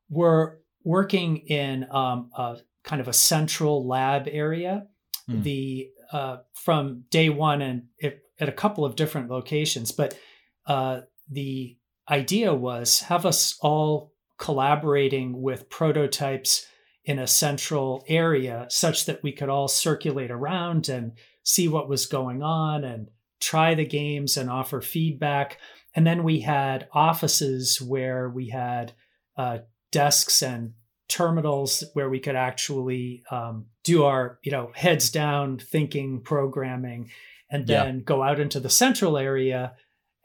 were 0.10 0.60
working 0.84 1.38
in 1.38 1.86
um, 1.92 2.32
a 2.36 2.58
kind 2.84 3.02
of 3.02 3.08
a 3.08 3.14
central 3.14 3.88
lab 3.88 4.28
area. 4.30 4.88
Hmm. 5.28 5.42
The 5.42 5.90
uh, 6.12 6.38
from 6.54 7.04
day 7.10 7.30
one 7.30 7.62
and 7.62 7.84
it, 7.98 8.24
at 8.40 8.50
a 8.50 8.54
couple 8.54 8.84
of 8.84 8.96
different 8.96 9.30
locations, 9.30 9.92
but 9.92 10.18
uh, 10.66 11.02
the 11.30 11.78
idea 12.10 12.54
was 12.54 13.02
have 13.02 13.26
us 13.26 13.58
all 13.62 14.14
collaborating 14.38 15.42
with 15.42 15.70
prototypes 15.70 16.66
in 17.04 17.20
a 17.20 17.28
central 17.28 18.04
area 18.08 18.66
such 18.70 19.06
that 19.06 19.22
we 19.24 19.32
could 19.32 19.50
all 19.50 19.68
circulate 19.68 20.32
around 20.32 20.90
and 20.90 21.14
see 21.44 21.68
what 21.68 21.90
was 21.90 22.06
going 22.06 22.42
on 22.42 22.84
and 22.84 23.10
try 23.40 23.74
the 23.74 23.86
games 23.86 24.38
and 24.38 24.50
offer 24.50 24.82
feedback. 24.82 25.58
And 25.96 26.06
then 26.06 26.24
we 26.24 26.42
had 26.42 26.88
offices 26.92 27.82
where 27.82 28.30
we 28.30 28.50
had 28.50 28.94
uh, 29.38 29.60
desks 29.92 30.42
and 30.42 30.74
terminals 31.10 31.84
where 31.94 32.10
we 32.10 32.20
could 32.20 32.36
actually 32.36 33.24
um, 33.32 33.66
do 33.84 34.06
our, 34.06 34.40
you 34.44 34.52
know, 34.52 34.72
heads 34.76 35.10
down 35.10 35.60
thinking, 35.60 36.22
programming, 36.22 37.10
and 37.52 37.68
Yeah. 37.68 37.84
then 37.84 38.04
go 38.04 38.24
out 38.24 38.40
into 38.40 38.60
the 38.60 38.70
central 38.70 39.18
area, 39.18 39.74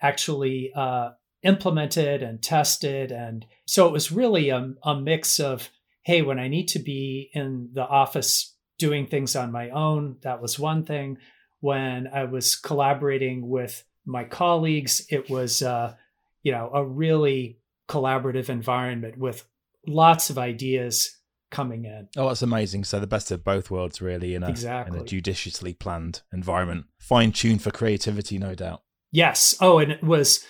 actually 0.00 0.70
uh, 0.76 1.10
implement 1.42 1.96
it 1.96 2.22
and 2.22 2.42
tested. 2.42 3.10
And 3.10 3.46
so 3.66 3.86
it 3.86 3.92
was 3.92 4.12
really 4.12 4.50
a, 4.50 4.74
a 4.82 4.94
mix 4.94 5.40
of, 5.40 5.70
hey, 6.02 6.22
when 6.22 6.38
I 6.38 6.48
need 6.48 6.68
to 6.68 6.78
be 6.78 7.30
in 7.32 7.70
the 7.72 7.86
office 7.86 8.54
doing 8.78 9.06
things 9.06 9.34
on 9.34 9.50
my 9.50 9.70
own, 9.70 10.18
that 10.22 10.42
was 10.42 10.58
one 10.58 10.84
thing. 10.84 11.18
When 11.60 12.08
I 12.08 12.24
was 12.24 12.56
collaborating 12.56 13.48
with 13.48 13.84
my 14.04 14.24
colleagues, 14.24 15.06
it 15.08 15.30
was, 15.30 15.62
uh, 15.62 15.94
you 16.42 16.52
know, 16.52 16.70
a 16.74 16.84
really 16.84 17.58
collaborative 17.88 18.50
environment 18.50 19.16
with 19.16 19.46
lots 19.86 20.30
of 20.30 20.38
ideas 20.38 21.16
coming 21.50 21.84
in. 21.84 22.08
Oh, 22.16 22.28
that's 22.28 22.42
amazing. 22.42 22.84
So 22.84 23.00
the 23.00 23.06
best 23.06 23.30
of 23.30 23.44
both 23.44 23.70
worlds, 23.70 24.02
really, 24.02 24.34
in 24.34 24.42
a, 24.42 24.48
in 24.50 24.94
a 24.94 25.04
judiciously 25.04 25.72
planned 25.72 26.22
environment, 26.32 26.86
fine 26.98 27.32
tuned 27.32 27.62
for 27.62 27.70
creativity, 27.70 28.38
no 28.38 28.54
doubt. 28.54 28.82
Yes. 29.12 29.54
Oh, 29.60 29.78
and 29.78 29.92
it 29.92 30.02
was 30.02 30.44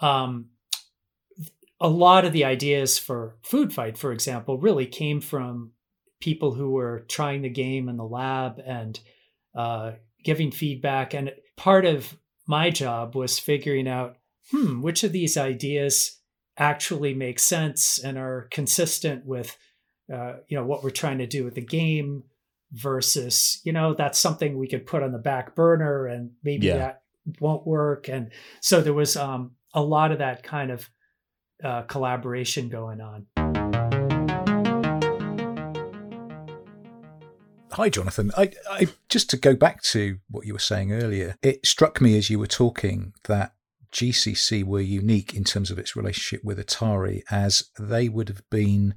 um, 0.00 0.50
a 1.80 1.88
lot 1.88 2.24
of 2.24 2.32
the 2.32 2.44
ideas 2.44 2.98
for 2.98 3.36
Food 3.42 3.72
Fight, 3.72 3.96
for 3.96 4.12
example, 4.12 4.58
really 4.58 4.86
came 4.86 5.20
from 5.20 5.72
people 6.20 6.52
who 6.52 6.70
were 6.70 7.04
trying 7.08 7.42
the 7.42 7.48
game 7.48 7.88
in 7.88 7.96
the 7.96 8.04
lab 8.04 8.60
and 8.64 9.00
uh, 9.54 9.92
giving 10.22 10.50
feedback. 10.50 11.14
And 11.14 11.32
part 11.56 11.84
of 11.86 12.16
my 12.46 12.70
job 12.70 13.14
was 13.14 13.38
figuring 13.38 13.88
out, 13.88 14.16
hmm, 14.50 14.82
which 14.82 15.02
of 15.04 15.12
these 15.12 15.36
ideas 15.36 16.20
actually 16.56 17.14
make 17.14 17.38
sense 17.38 17.98
and 17.98 18.16
are 18.16 18.48
consistent 18.50 19.26
with, 19.26 19.56
uh, 20.12 20.34
you 20.48 20.56
know, 20.56 20.64
what 20.64 20.84
we're 20.84 20.90
trying 20.90 21.18
to 21.18 21.26
do 21.26 21.44
with 21.44 21.54
the 21.54 21.60
game 21.60 22.24
versus, 22.72 23.60
you 23.64 23.72
know, 23.72 23.94
that's 23.94 24.18
something 24.18 24.58
we 24.58 24.68
could 24.68 24.86
put 24.86 25.02
on 25.02 25.12
the 25.12 25.18
back 25.18 25.54
burner 25.54 26.06
and 26.06 26.30
maybe 26.42 26.66
Yeah. 26.66 26.78
that 26.78 27.02
won't 27.40 27.66
work. 27.66 28.08
And 28.08 28.30
so 28.60 28.80
there 28.80 28.92
was 28.92 29.16
um, 29.16 29.52
a 29.72 29.82
lot 29.82 30.12
of 30.12 30.18
that 30.18 30.42
kind 30.42 30.70
of 30.70 30.88
uh, 31.62 31.82
collaboration 31.82 32.68
going 32.68 33.00
on. 33.00 33.26
Hi, 37.72 37.88
Jonathan. 37.88 38.30
I, 38.36 38.52
I 38.70 38.86
just 39.08 39.30
to 39.30 39.36
go 39.36 39.56
back 39.56 39.82
to 39.82 40.18
what 40.30 40.46
you 40.46 40.52
were 40.52 40.60
saying 40.60 40.92
earlier, 40.92 41.34
it 41.42 41.66
struck 41.66 42.00
me 42.00 42.16
as 42.16 42.30
you 42.30 42.38
were 42.38 42.46
talking 42.46 43.14
that 43.24 43.53
GCC 43.94 44.64
were 44.64 44.80
unique 44.80 45.34
in 45.34 45.44
terms 45.44 45.70
of 45.70 45.78
its 45.78 45.94
relationship 45.96 46.44
with 46.44 46.58
Atari, 46.58 47.22
as 47.30 47.70
they 47.78 48.08
would 48.08 48.28
have 48.28 48.42
been 48.50 48.94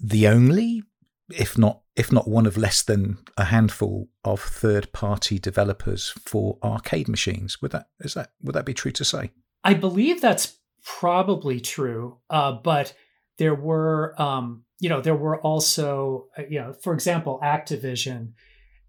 the 0.00 0.26
only, 0.26 0.82
if 1.30 1.56
not 1.56 1.80
if 1.94 2.10
not 2.10 2.26
one 2.26 2.44
of 2.46 2.56
less 2.56 2.82
than 2.82 3.18
a 3.36 3.44
handful 3.44 4.08
of 4.24 4.40
third-party 4.40 5.38
developers 5.38 6.12
for 6.26 6.58
arcade 6.64 7.06
machines. 7.06 7.62
Would 7.62 7.72
that 7.72 7.86
is 8.00 8.14
that 8.14 8.30
would 8.42 8.54
that 8.54 8.66
be 8.66 8.74
true 8.74 8.90
to 8.92 9.04
say? 9.04 9.30
I 9.62 9.74
believe 9.74 10.20
that's 10.20 10.58
probably 10.84 11.60
true, 11.60 12.18
uh, 12.30 12.52
but 12.52 12.94
there 13.38 13.54
were, 13.54 14.20
um, 14.20 14.64
you 14.80 14.88
know, 14.88 15.00
there 15.00 15.16
were 15.16 15.40
also, 15.40 16.26
uh, 16.38 16.42
you 16.48 16.60
know, 16.60 16.72
for 16.82 16.92
example, 16.94 17.40
Activision. 17.42 18.32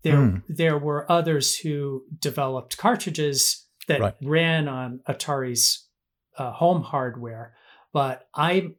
There, 0.03 0.27
Hmm. 0.27 0.37
there 0.47 0.77
were 0.77 1.11
others 1.11 1.57
who 1.57 2.03
developed 2.19 2.77
cartridges 2.77 3.64
that 3.87 3.99
Right. 4.01 4.15
ran 4.21 4.67
on 4.67 4.99
Atari's 5.07 5.87
uh, 6.37 6.51
home 6.51 6.81
hardware, 6.81 7.53
but 7.93 8.27
I, 8.33 8.71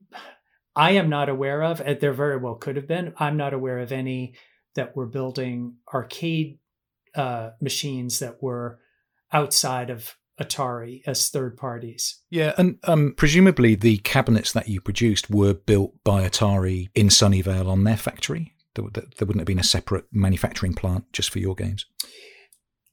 I 0.74 0.92
am 0.92 1.08
not 1.08 1.28
aware 1.28 1.62
of. 1.62 1.80
and 1.80 1.98
There 2.00 2.12
very 2.12 2.36
well 2.36 2.54
could 2.56 2.76
have 2.76 2.86
been. 2.88 3.14
I'm 3.18 3.36
not 3.36 3.54
aware 3.54 3.78
of 3.78 3.92
any 3.92 4.34
that 4.74 4.94
were 4.94 5.06
building 5.06 5.76
arcade 5.92 6.58
uh, 7.14 7.50
machines 7.62 8.18
that 8.18 8.42
were 8.42 8.78
outside 9.32 9.88
of 9.90 10.16
Atari 10.38 11.00
as 11.06 11.30
third 11.30 11.56
parties. 11.56 12.20
Yeah, 12.28 12.52
and 12.58 12.78
um, 12.84 13.14
presumably 13.16 13.74
the 13.74 13.96
cabinets 13.98 14.52
that 14.52 14.68
you 14.68 14.82
produced 14.82 15.30
were 15.30 15.54
built 15.54 15.94
by 16.04 16.28
Atari 16.28 16.88
in 16.94 17.08
Sunnyvale 17.08 17.68
on 17.68 17.84
their 17.84 17.96
factory. 17.96 18.54
There, 18.74 18.84
there 18.92 19.04
there 19.16 19.26
wouldn't 19.26 19.40
have 19.40 19.46
been 19.46 19.58
a 19.58 19.64
separate 19.64 20.04
manufacturing 20.12 20.74
plant 20.74 21.10
just 21.14 21.30
for 21.30 21.38
your 21.38 21.54
games. 21.54 21.86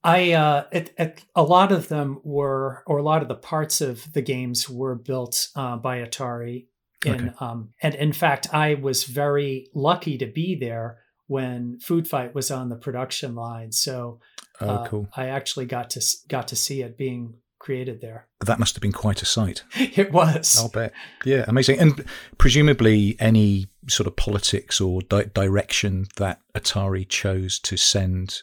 I 0.04 0.34
uh, 0.34 0.66
it, 0.72 0.94
it, 0.98 1.24
a 1.36 1.44
lot 1.44 1.72
of 1.72 1.88
them 1.88 2.20
were, 2.24 2.84
or 2.88 2.98
a 2.98 3.04
lot 3.04 3.22
of 3.22 3.28
the 3.28 3.36
parts 3.36 3.80
of 3.82 4.12
the 4.14 4.22
games 4.22 4.70
were 4.70 4.96
built 4.96 5.48
uh, 5.56 5.78
by 5.78 6.00
Atari. 6.00 6.68
In 7.06 7.14
Okay. 7.16 7.32
um, 7.40 7.74
and 7.82 7.96
in 7.96 8.14
fact, 8.14 8.48
I 8.54 8.76
was 8.76 9.04
very 9.04 9.68
lucky 9.74 10.18
to 10.18 10.26
be 10.26 10.56
there 10.56 11.00
when 11.28 11.80
Food 11.82 12.08
Fight 12.08 12.34
was 12.34 12.50
on 12.52 12.70
the 12.70 12.76
production 12.78 13.36
line. 13.36 13.72
So 13.72 14.20
Oh, 14.62 14.70
uh, 14.70 14.88
cool. 14.88 15.08
I 15.18 15.28
actually 15.28 15.66
got 15.66 15.90
to 15.92 16.02
got 16.30 16.48
to 16.50 16.56
see 16.56 16.82
it 16.82 16.98
being 16.98 17.36
created 17.60 18.00
there. 18.02 18.28
That 18.46 18.60
must 18.60 18.76
have 18.76 18.82
been 18.82 18.92
quite 18.92 19.22
a 19.22 19.26
sight. 19.26 19.64
It 19.76 20.12
was. 20.14 20.58
I'll 20.60 20.70
bet. 20.70 20.94
Yeah, 21.26 21.44
amazing. 21.48 21.80
And 21.80 22.06
presumably, 22.38 23.16
any 23.20 23.68
sort 23.90 24.08
of 24.08 24.16
politics 24.16 24.80
or 24.80 25.02
di- 25.02 25.26
direction 25.34 26.06
that 26.18 26.40
Atari 26.56 27.08
chose 27.08 27.60
to 27.60 27.76
send 27.78 28.42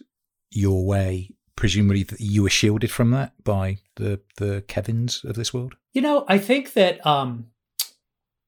your 0.50 0.84
way, 0.84 1.30
presumably 1.60 2.02
that 2.02 2.20
you 2.20 2.42
were 2.42 2.50
shielded 2.50 2.90
from 2.90 3.10
that 3.12 3.32
by 3.44 3.78
the 3.96 4.20
the 4.38 4.62
Kevins 4.66 5.22
of 5.24 5.36
this 5.36 5.54
world. 5.54 5.74
You 5.92 6.02
know, 6.02 6.24
I 6.26 6.38
think 6.38 6.72
that 6.72 7.04
um, 7.06 7.46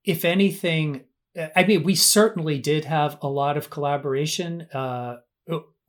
if 0.04 0.24
anything, 0.24 1.04
I 1.54 1.64
mean, 1.64 1.84
we 1.84 1.94
certainly 1.94 2.58
did 2.58 2.84
have 2.86 3.18
a 3.22 3.28
lot 3.28 3.56
of 3.56 3.70
collaboration 3.70 4.62
uh, 4.74 5.16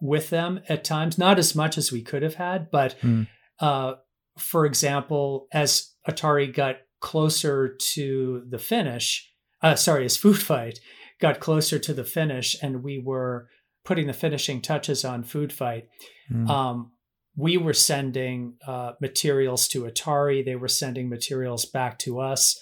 with 0.02 0.30
them 0.30 0.60
at 0.70 0.84
times, 0.84 1.18
not 1.18 1.40
as 1.40 1.56
much 1.56 1.78
as 1.78 1.92
we 1.92 2.02
could 2.02 2.22
have 2.24 2.36
had, 2.36 2.70
but 2.70 2.94
Hmm. 3.02 3.24
uh, 3.60 3.94
for 4.38 4.66
example, 4.66 5.48
as 5.52 5.92
Atari 6.08 6.54
got 6.54 6.78
closer 7.00 7.76
to 7.94 8.44
the 8.50 8.60
finish, 8.60 9.32
uh, 9.62 9.76
sorry, 9.76 10.06
as 10.06 10.18
Food 10.18 10.38
Fight 10.42 10.80
got 11.20 11.40
closer 11.40 11.80
to 11.80 11.94
the 11.94 12.04
finish, 12.04 12.56
and 12.62 12.84
we 12.84 12.98
were 13.00 13.48
putting 13.86 14.08
the 14.08 14.14
finishing 14.14 14.62
touches 14.62 15.06
on 15.06 15.24
Food 15.24 15.54
Fight, 15.54 15.88
Hmm. 16.28 16.50
um, 16.50 16.92
we 17.36 17.58
were 17.58 17.74
sending 17.74 18.56
uh, 18.66 18.94
materials 19.02 19.68
to 19.70 19.84
Atari. 19.84 20.46
They 20.46 20.56
were 20.56 20.68
sending 20.68 21.10
materials 21.10 21.66
back 21.66 21.98
to 22.00 22.20
us. 22.20 22.60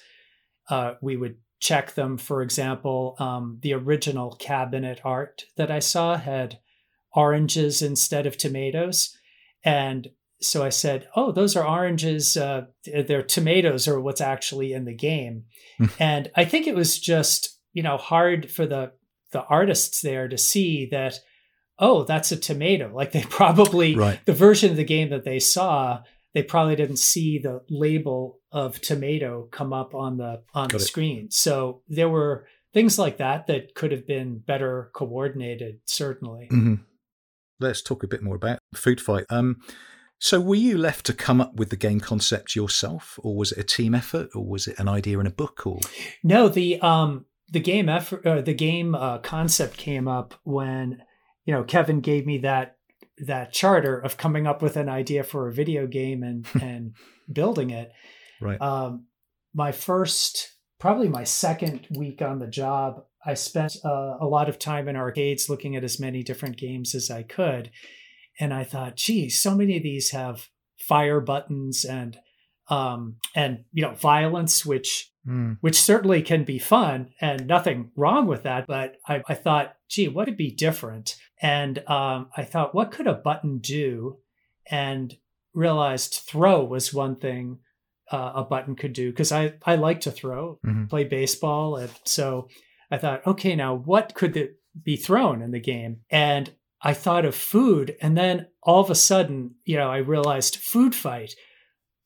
Uh, 0.69 0.93
we 1.01 1.17
would 1.17 1.37
check 1.59 1.93
them. 1.93 2.17
For 2.17 2.41
example, 2.41 3.15
um, 3.19 3.59
the 3.61 3.73
original 3.73 4.35
cabinet 4.39 5.01
art 5.03 5.43
that 5.57 5.69
I 5.69 5.79
saw 5.79 6.17
had 6.17 6.59
oranges 7.13 7.81
instead 7.81 8.25
of 8.25 8.37
tomatoes. 8.37 9.15
And 9.63 10.09
so 10.41 10.63
I 10.63 10.69
said, 10.69 11.07
Oh, 11.15 11.31
those 11.31 11.55
are 11.55 11.67
oranges. 11.67 12.37
Uh, 12.37 12.65
they're 12.85 13.21
tomatoes, 13.21 13.87
or 13.87 13.99
what's 13.99 14.21
actually 14.21 14.73
in 14.73 14.85
the 14.85 14.95
game. 14.95 15.45
and 15.99 16.31
I 16.35 16.45
think 16.45 16.65
it 16.65 16.75
was 16.75 16.97
just, 16.97 17.59
you 17.73 17.83
know, 17.83 17.97
hard 17.97 18.49
for 18.49 18.65
the 18.65 18.93
the 19.31 19.43
artists 19.45 20.01
there 20.01 20.27
to 20.27 20.37
see 20.37 20.87
that 20.91 21.19
oh, 21.81 22.03
that's 22.05 22.31
a 22.31 22.37
tomato. 22.37 22.89
Like 22.95 23.11
they 23.11 23.23
probably, 23.23 23.95
Right. 23.95 24.19
the 24.25 24.33
version 24.33 24.69
of 24.71 24.77
the 24.77 24.83
game 24.85 25.09
that 25.09 25.25
they 25.25 25.39
saw, 25.39 26.03
they 26.33 26.43
probably 26.43 26.75
didn't 26.77 26.99
see 26.99 27.39
the 27.39 27.61
label 27.69 28.39
of 28.53 28.79
tomato 28.79 29.47
come 29.51 29.73
up 29.73 29.93
on 29.95 30.17
the 30.17 30.43
on 30.53 30.69
Got 30.69 30.71
the 30.71 30.75
it. 30.77 30.87
screen. 30.87 31.31
So 31.31 31.81
there 31.89 32.07
were 32.09 32.45
things 32.73 32.97
like 32.99 33.17
that 33.17 33.47
that 33.47 33.75
could 33.75 33.91
have 33.91 34.05
been 34.07 34.37
better 34.39 34.91
coordinated, 34.93 35.79
certainly. 35.85 36.47
hmm 36.49 36.75
Let's 37.59 37.81
talk 37.81 38.01
a 38.03 38.07
bit 38.07 38.23
more 38.23 38.35
about 38.35 38.59
Food 38.73 38.99
Fight. 39.01 39.25
Um, 39.29 39.57
so, 40.19 40.39
were 40.39 40.55
you 40.55 40.77
left 40.77 41.05
to 41.07 41.13
come 41.13 41.41
up 41.41 41.55
with 41.55 41.69
the 41.69 41.75
game 41.75 41.99
concept 41.99 42.55
yourself, 42.55 43.19
or 43.23 43.35
was 43.35 43.51
it 43.51 43.57
a 43.59 43.63
team 43.63 43.93
effort, 43.95 44.29
or 44.35 44.45
was 44.45 44.67
it 44.67 44.77
an 44.79 44.87
idea 44.87 45.19
in 45.19 45.27
a 45.27 45.31
book? 45.31 45.65
Or 45.65 45.79
No, 46.23 46.47
the 46.47 46.79
um 46.81 47.25
the 47.49 47.59
game 47.59 47.89
effort, 47.89 48.25
uh, 48.25 48.41
the 48.41 48.53
game 48.53 48.95
uh, 48.95 49.17
concept 49.19 49.77
came 49.77 50.07
up 50.07 50.33
when 50.43 51.01
you 51.45 51.53
know 51.53 51.63
Kevin 51.63 52.01
gave 52.01 52.25
me 52.25 52.39
that 52.39 52.77
that 53.17 53.53
charter 53.53 53.99
of 53.99 54.17
coming 54.17 54.47
up 54.47 54.61
with 54.61 54.77
an 54.77 54.89
idea 54.89 55.23
for 55.23 55.47
a 55.47 55.53
video 55.53 55.87
game 55.87 56.23
and 56.23 56.45
and 56.61 56.93
building 57.31 57.69
it. 57.69 57.91
Right. 58.39 58.61
Um, 58.61 59.05
my 59.53 59.71
first, 59.71 60.55
probably 60.79 61.09
my 61.09 61.23
second 61.23 61.87
week 61.91 62.21
on 62.21 62.39
the 62.39 62.47
job, 62.47 63.03
I 63.25 63.35
spent 63.35 63.75
uh, 63.85 64.17
a 64.19 64.25
lot 64.25 64.49
of 64.49 64.57
time 64.57 64.87
in 64.87 64.95
arcades 64.95 65.49
looking 65.49 65.75
at 65.75 65.83
as 65.83 65.99
many 65.99 66.23
different 66.23 66.57
games 66.57 66.95
as 66.95 67.11
I 67.11 67.23
could, 67.23 67.69
and 68.39 68.53
I 68.53 68.63
thought, 68.63 68.95
geez, 68.95 69.39
so 69.39 69.55
many 69.55 69.77
of 69.77 69.83
these 69.83 70.11
have 70.11 70.47
fire 70.79 71.19
buttons 71.19 71.85
and 71.85 72.17
um, 72.71 73.17
and 73.35 73.65
you 73.73 73.83
know 73.83 73.93
violence, 73.93 74.65
which 74.65 75.07
Mm. 75.27 75.57
which 75.61 75.79
certainly 75.79 76.23
can 76.23 76.43
be 76.45 76.57
fun 76.57 77.11
and 77.21 77.45
nothing 77.45 77.91
wrong 77.95 78.25
with 78.25 78.41
that. 78.41 78.65
But 78.65 78.95
I, 79.07 79.21
I 79.29 79.35
thought, 79.35 79.75
gee, 79.87 80.07
what 80.07 80.25
could 80.25 80.35
be 80.35 80.49
different? 80.49 81.15
And 81.39 81.77
um, 81.87 82.29
I 82.35 82.43
thought, 82.43 82.73
what 82.73 82.89
could 82.89 83.05
a 83.05 83.13
button 83.13 83.59
do? 83.59 84.17
And 84.71 85.15
realized 85.53 86.15
throw 86.25 86.63
was 86.63 86.91
one 86.91 87.17
thing 87.17 87.59
uh, 88.11 88.31
a 88.33 88.43
button 88.43 88.75
could 88.75 88.93
do 88.93 89.11
because 89.11 89.31
I, 89.31 89.53
I 89.63 89.75
like 89.75 90.01
to 90.01 90.11
throw, 90.11 90.57
Mhm. 90.65 90.89
play 90.89 91.03
baseball. 91.03 91.75
And 91.75 91.91
so 92.03 92.47
I 92.89 92.97
thought, 92.97 93.25
okay, 93.27 93.55
now 93.55 93.75
what 93.75 94.15
could 94.15 94.55
be 94.83 94.95
thrown 94.95 95.43
in 95.43 95.51
the 95.51 95.59
game? 95.59 96.01
And 96.09 96.49
I 96.81 96.95
thought 96.95 97.25
of 97.25 97.35
food. 97.35 97.95
And 98.01 98.17
then 98.17 98.47
all 98.63 98.81
of 98.81 98.89
a 98.89 98.95
sudden, 98.95 99.53
you 99.65 99.77
know, 99.77 99.91
I 99.91 99.97
realized 99.97 100.55
food 100.55 100.95
fight 100.95 101.35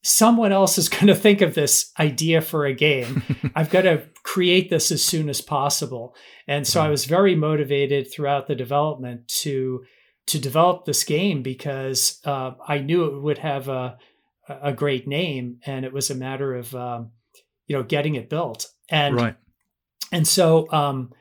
someone 0.06 0.52
else 0.52 0.78
is 0.78 0.88
going 0.88 1.08
to 1.08 1.16
think 1.16 1.42
of 1.42 1.56
this 1.56 1.92
idea 2.00 2.40
for 2.40 2.66
a 2.66 2.74
game. 2.74 3.24
I've 3.56 3.72
got 3.72 3.82
to 3.82 4.04
create 4.22 4.70
this 4.70 4.92
as 4.92 5.04
soon 5.04 5.30
as 5.30 5.42
possible. 5.42 6.16
And 6.48 6.68
so 6.68 6.80
I 6.80 6.90
was 6.90 7.06
very 7.06 7.34
motivated 7.36 8.12
throughout 8.12 8.48
the 8.48 8.56
development 8.56 9.28
to 9.40 9.84
to 10.28 10.40
develop 10.40 10.86
this 10.86 11.04
game 11.04 11.44
because 11.44 12.20
uh, 12.26 12.52
I 12.68 12.80
knew 12.80 13.06
it 13.06 13.22
would 13.22 13.40
have 13.40 13.68
a 13.68 13.98
a 14.48 14.74
great 14.74 15.08
name, 15.08 15.60
and 15.66 15.84
it 15.84 15.94
was 15.94 16.12
a 16.12 16.16
matter 16.16 16.54
of 16.54 16.76
um, 16.76 17.12
you 17.66 17.76
know 17.76 17.84
getting 17.84 18.14
it 18.14 18.30
built. 18.30 18.68
And 18.90 19.16
right. 19.16 19.36
and 20.12 20.28
so 20.28 20.72
um, 20.72 21.14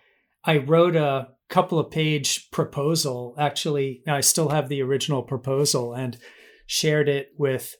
I 0.44 0.58
wrote 0.58 0.94
a 0.94 1.28
couple 1.48 1.78
of 1.78 1.90
page 1.90 2.50
proposal. 2.50 3.34
Actually, 3.38 4.02
I 4.06 4.20
still 4.20 4.50
have 4.50 4.68
the 4.68 4.82
original 4.82 5.22
proposal 5.22 5.94
and 5.94 6.18
shared 6.66 7.08
it 7.08 7.30
with 7.38 7.76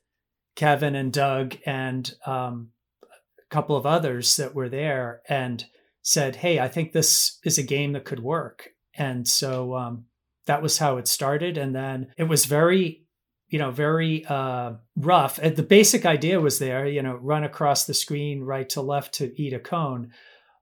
Kevin 0.57 0.95
and 0.95 1.13
Doug 1.13 1.57
and 1.67 2.13
um, 2.27 2.71
a 3.03 3.55
couple 3.55 3.77
of 3.77 3.87
others 3.87 4.37
that 4.37 4.55
were 4.55 4.69
there 4.69 5.23
and 5.29 5.65
said, 6.03 6.37
Hey, 6.37 6.59
I 6.61 6.69
think 6.69 6.93
this 6.93 7.39
is 7.45 7.59
a 7.59 7.63
game 7.63 7.93
that 7.93 8.05
could 8.05 8.21
work. 8.21 8.71
And 8.97 9.27
so 9.27 9.75
um, 9.75 10.05
that 10.47 10.63
was 10.63 10.79
how 10.79 10.99
it 10.99 11.09
started. 11.09 11.59
And 11.59 11.75
then 11.75 12.13
it 12.17 12.25
was 12.25 12.45
very, 12.45 13.05
you 13.49 13.59
know, 13.59 13.71
very 13.71 14.25
uh, 14.27 14.75
rough. 14.97 15.37
The 15.37 15.63
basic 15.63 16.07
idea 16.07 16.41
was 16.41 16.59
there, 16.59 16.87
you 16.87 17.03
know, 17.03 17.15
run 17.15 17.45
across 17.45 17.85
the 17.85 17.95
screen 17.95 18.43
right 18.43 18.69
to 18.71 18.81
left 18.81 19.15
to 19.15 19.41
eat 19.41 19.53
a 19.53 19.59
cone. 19.59 20.13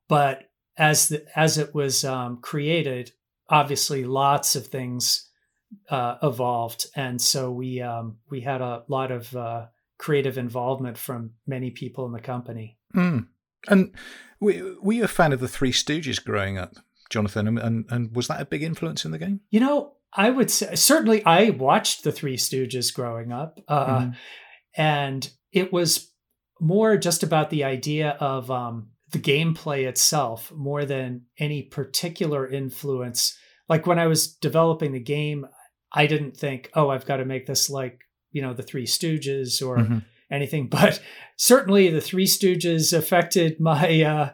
But 0.08 0.50
as 0.76 1.08
the, 1.08 1.26
as 1.36 1.58
it 1.58 1.74
was 1.74 2.04
um, 2.04 2.38
created, 2.40 3.12
obviously 3.48 4.04
lots 4.04 4.56
of 4.56 4.68
things 4.68 5.28
uh, 5.90 6.16
evolved, 6.22 6.86
and 6.96 7.20
so 7.20 7.50
we 7.50 7.80
um, 7.80 8.18
we 8.30 8.40
had 8.40 8.60
a 8.60 8.82
lot 8.88 9.10
of 9.10 9.34
uh, 9.34 9.66
creative 10.02 10.36
involvement 10.36 10.98
from 10.98 11.30
many 11.46 11.70
people 11.70 12.04
in 12.06 12.12
the 12.12 12.20
company. 12.20 12.76
Mm. 12.92 13.28
And 13.68 13.94
were, 14.40 14.74
were 14.82 14.94
you 14.94 15.04
a 15.04 15.08
fan 15.08 15.32
of 15.32 15.38
the 15.38 15.46
Three 15.46 15.70
Stooges 15.70 16.22
growing 16.22 16.58
up, 16.58 16.74
Jonathan? 17.08 17.56
And, 17.56 17.84
and, 17.88 18.16
was 18.16 18.26
that 18.26 18.40
a 18.40 18.44
big 18.44 18.64
influence 18.64 19.04
in 19.04 19.12
the 19.12 19.18
game? 19.18 19.42
You 19.50 19.60
know, 19.60 19.92
I 20.12 20.30
would 20.30 20.50
say 20.50 20.74
certainly 20.74 21.24
I 21.24 21.50
watched 21.50 22.02
the 22.02 22.10
Three 22.10 22.36
Stooges 22.36 22.92
growing 22.92 23.30
up, 23.30 23.60
uh, 23.68 24.00
Mhm. 24.00 24.16
and 24.76 25.30
it 25.52 25.72
was 25.72 26.10
more 26.60 26.96
just 26.96 27.22
about 27.22 27.50
the 27.50 27.62
idea 27.62 28.16
of 28.18 28.50
um, 28.50 28.88
the 29.12 29.20
gameplay 29.20 29.86
itself 29.86 30.50
more 30.50 30.84
than 30.84 31.26
any 31.38 31.62
particular 31.62 32.48
influence. 32.48 33.38
Like 33.68 33.86
when 33.86 34.00
I 34.00 34.08
was 34.08 34.34
developing 34.34 34.90
the 34.90 35.00
game, 35.00 35.46
I 35.92 36.08
didn't 36.08 36.36
think, 36.36 36.70
oh, 36.74 36.88
I've 36.88 37.06
got 37.06 37.18
to 37.18 37.24
make 37.24 37.46
this 37.46 37.70
like 37.70 38.00
you 38.32 38.42
know 38.42 38.54
the 38.54 38.62
Three 38.62 38.86
Stooges 38.86 39.64
or 39.66 39.76
Mhm. 39.78 40.04
anything, 40.30 40.68
but 40.68 41.00
certainly 41.36 41.88
the 41.90 42.00
Three 42.00 42.26
Stooges 42.26 42.96
affected 42.96 43.60
my. 43.60 44.02
Uh, 44.02 44.30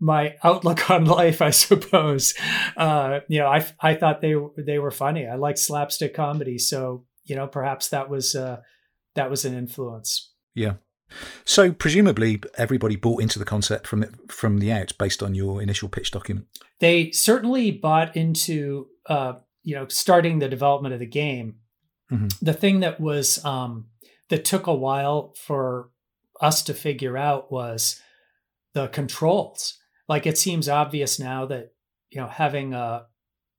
my 0.00 0.36
outlook 0.44 0.88
on 0.90 1.06
life, 1.06 1.42
I 1.42 1.50
suppose. 1.50 2.32
Uh, 2.76 3.18
you 3.26 3.40
know, 3.40 3.48
I 3.48 3.66
I 3.80 3.94
thought 3.94 4.20
they 4.20 4.34
they 4.56 4.78
were 4.78 4.92
funny. 4.92 5.26
I 5.26 5.34
like 5.34 5.58
slapstick 5.58 6.14
comedy, 6.14 6.56
so 6.56 7.04
you 7.24 7.34
know, 7.34 7.48
perhaps 7.48 7.88
that 7.88 8.08
was 8.08 8.36
uh, 8.36 8.58
that 9.16 9.28
was 9.28 9.44
an 9.44 9.58
influence. 9.58 10.32
Yeah. 10.54 10.74
So 11.44 11.72
presumably 11.72 12.40
everybody 12.56 12.94
bought 12.94 13.22
into 13.22 13.40
the 13.40 13.44
concept 13.44 13.88
from 13.88 14.00
the, 14.00 14.12
from 14.28 14.58
the 14.58 14.70
out 14.70 14.92
based 14.98 15.20
on 15.22 15.34
your 15.34 15.60
initial 15.60 15.88
pitch 15.88 16.12
document. 16.12 16.46
They 16.78 17.10
certainly 17.10 17.72
bought 17.72 18.14
into 18.14 18.86
uh, 19.06 19.32
you 19.64 19.74
know 19.74 19.88
starting 19.88 20.38
the 20.38 20.48
development 20.48 20.94
of 20.94 21.00
the 21.00 21.06
game. 21.06 21.56
Mhm. 22.10 22.38
The 22.40 22.54
thing 22.54 22.80
that 22.80 23.00
was 23.00 23.44
um, 23.44 23.86
that 24.28 24.44
took 24.44 24.66
a 24.66 24.74
while 24.74 25.34
for 25.36 25.90
us 26.40 26.62
to 26.64 26.74
figure 26.74 27.16
out 27.16 27.50
was 27.50 28.00
the 28.74 28.88
controls. 28.88 29.78
Like 30.08 30.26
it 30.26 30.38
seems 30.38 30.68
obvious 30.68 31.18
now 31.18 31.46
that 31.46 31.72
you 32.10 32.20
know 32.20 32.28
having 32.28 32.72
a 32.74 33.06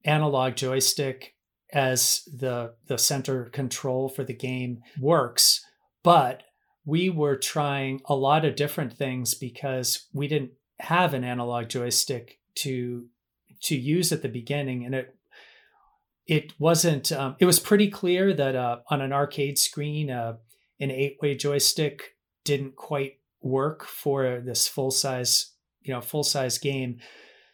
analog 0.04 0.56
joystick 0.56 1.34
as 1.72 2.22
the 2.36 2.74
the 2.86 2.98
center 2.98 3.44
control 3.46 4.08
for 4.08 4.24
the 4.24 4.34
game 4.34 4.82
works, 4.98 5.64
but 6.02 6.42
we 6.84 7.10
were 7.10 7.36
trying 7.36 8.00
a 8.06 8.16
lot 8.16 8.44
of 8.44 8.56
different 8.56 8.92
things 8.92 9.34
because 9.34 10.06
we 10.12 10.26
didn't 10.26 10.52
have 10.80 11.14
an 11.14 11.22
analog 11.24 11.68
joystick 11.68 12.38
to 12.56 13.06
to 13.62 13.76
use 13.76 14.10
at 14.10 14.22
the 14.22 14.28
beginning 14.28 14.84
and 14.86 14.94
it 14.94 15.14
it 16.30 16.52
wasn't 16.60 17.10
um, 17.10 17.34
it 17.40 17.44
was 17.44 17.58
pretty 17.58 17.90
clear 17.90 18.32
that 18.32 18.54
uh, 18.54 18.78
on 18.88 19.02
an 19.02 19.12
arcade 19.12 19.58
screen 19.58 20.10
uh, 20.10 20.34
an 20.78 20.92
eight-way 20.92 21.34
joystick 21.34 22.14
didn't 22.44 22.76
quite 22.76 23.14
work 23.42 23.84
for 23.84 24.40
this 24.40 24.68
full-size 24.68 25.52
you 25.82 25.92
know 25.92 26.00
full-size 26.00 26.56
game. 26.56 26.98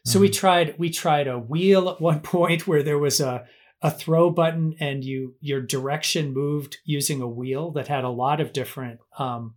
So 0.05 0.21
we 0.21 0.29
tried 0.29 0.79
we 0.79 0.91
tried 0.91 1.27
a 1.27 1.39
wheel 1.39 1.89
at 1.89 2.03
one 2.03 2.21
point 2.37 2.69
where 2.69 2.83
there 2.83 2.99
was 2.99 3.19
a 3.19 3.47
a 3.81 3.91
throw 3.91 4.31
button 4.31 4.75
and 4.79 5.03
you 5.03 5.37
your 5.41 5.63
direction 5.63 6.35
moved 6.35 6.77
using 6.85 7.23
a 7.23 7.29
wheel 7.29 7.71
that 7.73 7.89
had 7.89 8.05
a 8.05 8.11
lot 8.11 8.41
of 8.41 8.53
different 8.53 9.01
um 9.19 9.55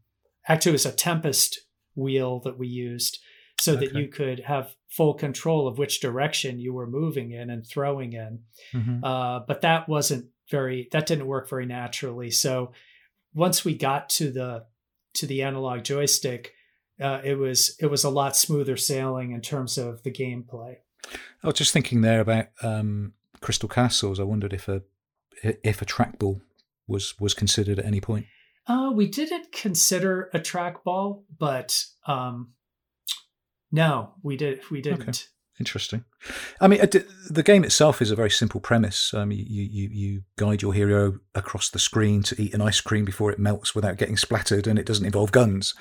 actually 0.47 0.71
it 0.71 0.73
was 0.73 0.85
a 0.85 0.91
tempest 0.91 1.61
wheel 1.95 2.41
that 2.41 2.57
we 2.57 2.67
used 2.67 3.19
so 3.61 3.75
that 3.77 3.93
you 3.93 4.07
could 4.07 4.41
have 4.41 4.75
full 4.89 5.13
control 5.13 5.67
of 5.67 5.77
which 5.77 5.99
direction 6.01 6.59
you 6.59 6.73
were 6.73 6.87
moving 6.87 7.31
in 7.31 7.49
and 7.49 7.65
throwing 7.65 8.13
in 8.13 8.39
Mhm. 8.73 9.01
uh, 9.03 9.39
but 9.47 9.61
that 9.61 9.87
wasn't 9.87 10.25
very 10.49 10.87
that 10.91 11.05
didn't 11.05 11.27
work 11.27 11.47
very 11.49 11.65
naturally 11.65 12.31
so 12.31 12.71
once 13.33 13.63
we 13.63 13.75
got 13.75 14.09
to 14.09 14.31
the 14.31 14.65
to 15.13 15.27
the 15.27 15.43
analog 15.43 15.83
joystick 15.83 16.53
uh, 16.99 17.21
it 17.23 17.35
was 17.37 17.75
it 17.79 17.85
was 17.85 18.03
a 18.03 18.09
lot 18.09 18.35
smoother 18.35 18.75
sailing 18.77 19.31
in 19.31 19.41
terms 19.41 19.77
of 19.77 20.01
the 20.03 20.11
gameplay 20.11 20.75
I 21.43 21.47
was 21.47 21.55
just 21.55 21.71
thinking 21.71 22.01
there 22.01 22.19
about 22.19 22.47
um, 22.61 23.13
Crystal 23.39 23.69
Castles. 23.69 24.19
I 24.19 24.23
wondered 24.23 24.51
if 24.53 24.67
a 24.67 24.83
if 25.41 25.81
a 25.81 25.85
trackball 25.85 26.41
was 26.87 27.17
was 27.19 27.33
considered 27.33 27.79
at 27.79 27.85
any 27.85 28.01
point. 28.01 28.25
uh, 28.67 28.91
we 28.93 29.07
didn't 29.07 29.51
consider 29.53 30.29
a 30.33 30.39
trackball 30.39 31.23
but 31.39 31.85
um, 32.05 32.51
no 33.71 34.13
we 34.23 34.35
did 34.37 34.61
we 34.71 34.81
didn't 34.81 35.29
Interesting. 35.59 36.05
I 36.61 36.69
mean, 36.69 36.79
the 36.79 37.43
game 37.43 37.65
itself 37.65 38.01
is 38.01 38.11
a 38.11 38.15
very 38.15 38.29
simple 38.29 38.61
premise. 38.61 39.13
Um, 39.13 39.31
you, 39.31 39.43
you 39.45 39.89
you 39.91 40.21
guide 40.37 40.61
your 40.61 40.73
hero 40.73 41.19
across 41.35 41.69
the 41.69 41.79
screen 41.79 42.23
to 42.23 42.41
eat 42.41 42.53
an 42.53 42.61
ice 42.61 42.79
cream 42.79 43.03
before 43.03 43.29
it 43.29 43.39
melts 43.39 43.75
without 43.75 43.97
getting 43.97 44.15
splattered, 44.15 44.67
and 44.67 44.79
it 44.79 44.85
doesn't 44.85 45.05
involve 45.05 45.33
guns. 45.33 45.73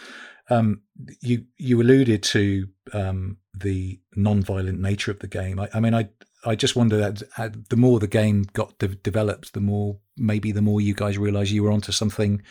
Um, 0.50 0.82
you 1.20 1.44
you 1.58 1.80
alluded 1.80 2.24
to 2.24 2.66
um, 2.92 3.36
the 3.56 4.00
non-violent 4.16 4.80
nature 4.80 5.12
of 5.12 5.20
the 5.20 5.28
game. 5.28 5.60
I, 5.60 5.68
I 5.72 5.78
mean, 5.78 5.94
I 5.94 6.08
I 6.44 6.56
just 6.56 6.74
wonder 6.74 6.96
that 6.96 7.22
uh, 7.36 7.50
the 7.68 7.76
more 7.76 8.00
the 8.00 8.08
game 8.08 8.46
got 8.54 8.76
de- 8.78 8.88
developed, 8.88 9.52
the 9.52 9.60
more 9.60 9.98
maybe 10.16 10.50
the 10.50 10.62
more 10.62 10.80
you 10.80 10.94
guys 10.94 11.18
realised 11.18 11.52
you 11.52 11.62
were 11.62 11.70
onto 11.70 11.92
something 11.92 12.42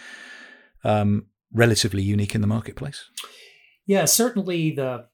um, 0.85 1.25
relatively 1.51 2.03
unique 2.03 2.35
in 2.35 2.41
the 2.41 2.47
marketplace. 2.47 3.03
Yeah, 3.85 4.05
certainly 4.05 4.71
the 4.71 5.07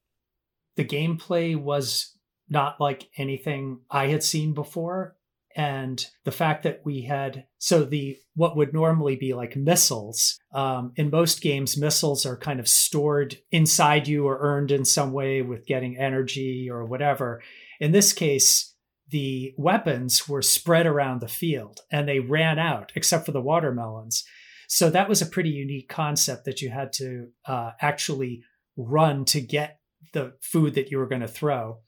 the 0.76 0.86
gameplay 0.86 1.56
was 1.56 2.16
not 2.50 2.80
like 2.80 3.10
anything 3.18 3.80
I 3.90 4.08
had 4.08 4.24
seen 4.24 4.54
before. 4.54 5.16
And 5.56 6.04
the 6.24 6.32
fact 6.32 6.64
that 6.64 6.82
we 6.84 7.04
had 7.04 7.46
so 7.60 7.84
the 7.84 8.18
what 8.36 8.58
would 8.58 8.74
normally 8.74 9.16
be 9.16 9.34
like 9.34 9.56
missiles, 9.56 10.40
um, 10.52 10.94
in 10.96 11.12
most 11.12 11.42
games, 11.42 11.78
missiles 11.78 12.26
are 12.26 12.38
kind 12.38 12.60
of 12.60 12.68
stored 12.68 13.38
inside 13.52 14.08
you 14.08 14.26
or 14.26 14.40
earned 14.40 14.72
in 14.72 14.84
some 14.84 15.14
way 15.14 15.44
with 15.44 15.68
getting 15.68 15.98
energy 15.98 16.70
or 16.72 16.86
whatever. 16.86 17.42
In 17.80 17.92
this 17.92 18.14
case, 18.14 18.74
the 19.10 19.54
weapons 19.56 20.28
were 20.28 20.42
spread 20.42 20.88
around 20.88 21.22
the 21.22 21.28
field 21.28 21.82
and 21.92 22.08
they 22.08 22.20
ran 22.20 22.58
out 22.58 22.92
except 22.96 23.26
for 23.26 23.32
the 23.32 23.42
watermelons. 23.42 24.24
So 24.68 24.90
that 24.90 25.08
was 25.08 25.22
a 25.22 25.28
pretty 25.28 25.52
unique 25.52 25.88
concept 25.88 26.46
that 26.46 26.64
you 26.64 26.72
had 26.72 26.92
to 26.94 27.28
uh, 27.46 27.72
actually 27.80 28.42
run 28.76 29.24
to 29.26 29.40
get 29.40 29.80
the 30.14 30.34
food 30.42 30.76
that 30.76 30.90
you 30.90 30.98
were 30.98 31.08
going 31.08 31.22
to 31.22 31.28
throw. 31.28 31.80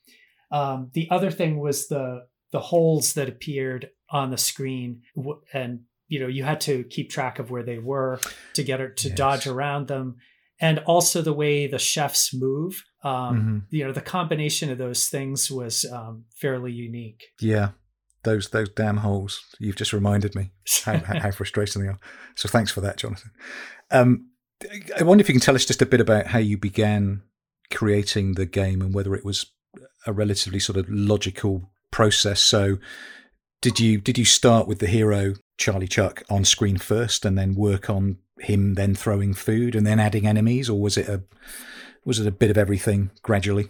Um, 0.52 0.92
the 0.94 1.08
other 1.10 1.32
thing 1.32 1.60
was 1.60 1.88
the 1.88 2.28
the 2.52 2.60
holes 2.60 3.14
that 3.14 3.28
appeared 3.28 3.90
on 4.10 4.30
the 4.32 4.38
screen, 4.38 5.02
and 5.54 5.82
you 6.08 6.20
know 6.20 6.28
you 6.28 6.44
had 6.44 6.62
to 6.62 6.84
keep 6.86 7.10
track 7.10 7.40
of 7.40 7.50
where 7.50 7.64
they 7.64 7.80
were 7.80 8.20
to 8.54 8.64
get 8.64 8.82
it 8.82 8.98
to 8.98 9.10
yes. 9.10 9.18
dodge 9.18 9.48
around 9.48 9.88
them, 9.88 10.18
and 10.60 10.80
also 10.80 11.22
the 11.22 11.34
way 11.34 11.68
the 11.68 11.80
chefs 11.80 12.34
move. 12.34 12.84
Um, 13.04 13.14
mm-hmm. 13.14 13.58
You 13.70 13.86
know, 13.86 13.92
the 13.92 14.02
combination 14.02 14.72
of 14.72 14.78
those 14.78 15.08
things 15.08 15.52
was 15.52 15.86
um, 15.92 16.26
fairly 16.36 16.72
unique. 16.72 17.26
Yeah, 17.40 17.70
those 18.24 18.50
those 18.50 18.70
damn 18.70 18.98
holes. 18.98 19.44
You've 19.60 19.76
just 19.76 19.94
reminded 19.94 20.36
me 20.36 20.52
how, 20.84 20.98
how 21.20 21.32
frustrating 21.32 21.82
they 21.82 21.88
are. 21.88 22.00
So 22.36 22.48
thanks 22.50 22.72
for 22.72 22.82
that, 22.82 22.98
Jonathan. 22.98 23.32
Um, 23.92 24.30
I 24.98 25.04
wonder 25.04 25.22
if 25.22 25.28
you 25.28 25.34
can 25.34 25.42
tell 25.42 25.56
us 25.56 25.66
just 25.66 25.82
a 25.82 25.86
bit 25.86 26.02
about 26.02 26.28
how 26.28 26.40
you 26.40 26.58
began 26.58 27.22
creating 27.71 28.34
the 28.34 28.45
game 28.45 28.82
and 28.82 28.93
whether 28.93 29.15
it 29.15 29.25
was 29.25 29.47
a 30.06 30.13
relatively 30.13 30.60
sort 30.60 30.78
of 30.78 30.89
logical 30.89 31.69
process. 31.91 32.41
So, 32.41 32.78
did 33.62 33.80
you 33.80 33.99
did 33.99 34.17
you 34.17 34.25
start 34.25 34.67
with 34.67 34.80
the 34.80 34.88
hero 34.88 35.34
Charlie 35.58 35.88
Chuck 35.88 36.23
on 36.30 36.45
screen 36.45 36.78
first, 36.78 37.25
and 37.25 37.38
then 37.38 37.56
work 37.56 37.89
on 37.89 38.17
him 38.39 38.73
then 38.73 38.95
throwing 38.95 39.34
food 39.34 39.75
and 39.75 39.88
then 39.88 39.99
adding 39.99 40.28
enemies, 40.28 40.69
or 40.69 40.80
was 40.80 40.97
it 40.97 41.08
a 41.08 41.23
was 42.06 42.19
it 42.19 42.28
a 42.28 42.32
bit 42.32 42.51
of 42.51 42.58
everything 42.58 43.12
gradually? 43.21 43.69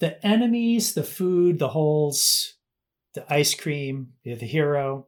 The 0.00 0.24
enemies, 0.26 0.94
the 0.94 1.02
food, 1.02 1.58
the 1.58 1.68
holes, 1.68 2.54
the 3.14 3.30
ice 3.32 3.54
cream, 3.54 4.14
the 4.24 4.34
hero, 4.34 5.06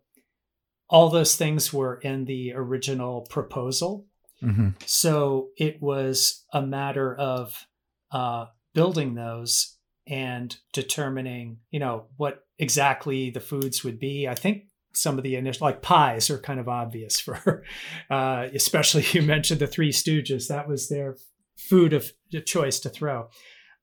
all 0.88 1.08
those 1.08 1.36
things 1.36 1.72
were 1.72 1.96
in 1.96 2.26
the 2.26 2.52
original 2.54 3.22
proposal. 3.22 4.06
Mm-hmm. 4.42 4.70
So 4.84 5.48
it 5.56 5.80
was 5.80 6.44
a 6.52 6.60
matter 6.60 7.14
of 7.14 7.66
uh, 8.12 8.46
building 8.74 9.14
those 9.14 9.76
and 10.06 10.56
determining, 10.72 11.58
you 11.70 11.80
know, 11.80 12.06
what 12.16 12.44
exactly 12.58 13.30
the 13.30 13.40
foods 13.40 13.84
would 13.84 13.98
be. 13.98 14.28
I 14.28 14.34
think 14.34 14.64
some 14.94 15.16
of 15.16 15.24
the 15.24 15.36
initial, 15.36 15.66
like 15.66 15.82
pies, 15.82 16.28
are 16.30 16.38
kind 16.38 16.60
of 16.60 16.68
obvious 16.68 17.20
for, 17.20 17.64
uh, 18.10 18.48
especially 18.54 19.04
you 19.12 19.22
mentioned 19.22 19.60
the 19.60 19.66
Three 19.66 19.92
Stooges. 19.92 20.48
That 20.48 20.68
was 20.68 20.88
their 20.88 21.16
food 21.56 21.92
of 21.92 22.12
choice 22.46 22.80
to 22.80 22.88
throw. 22.88 23.28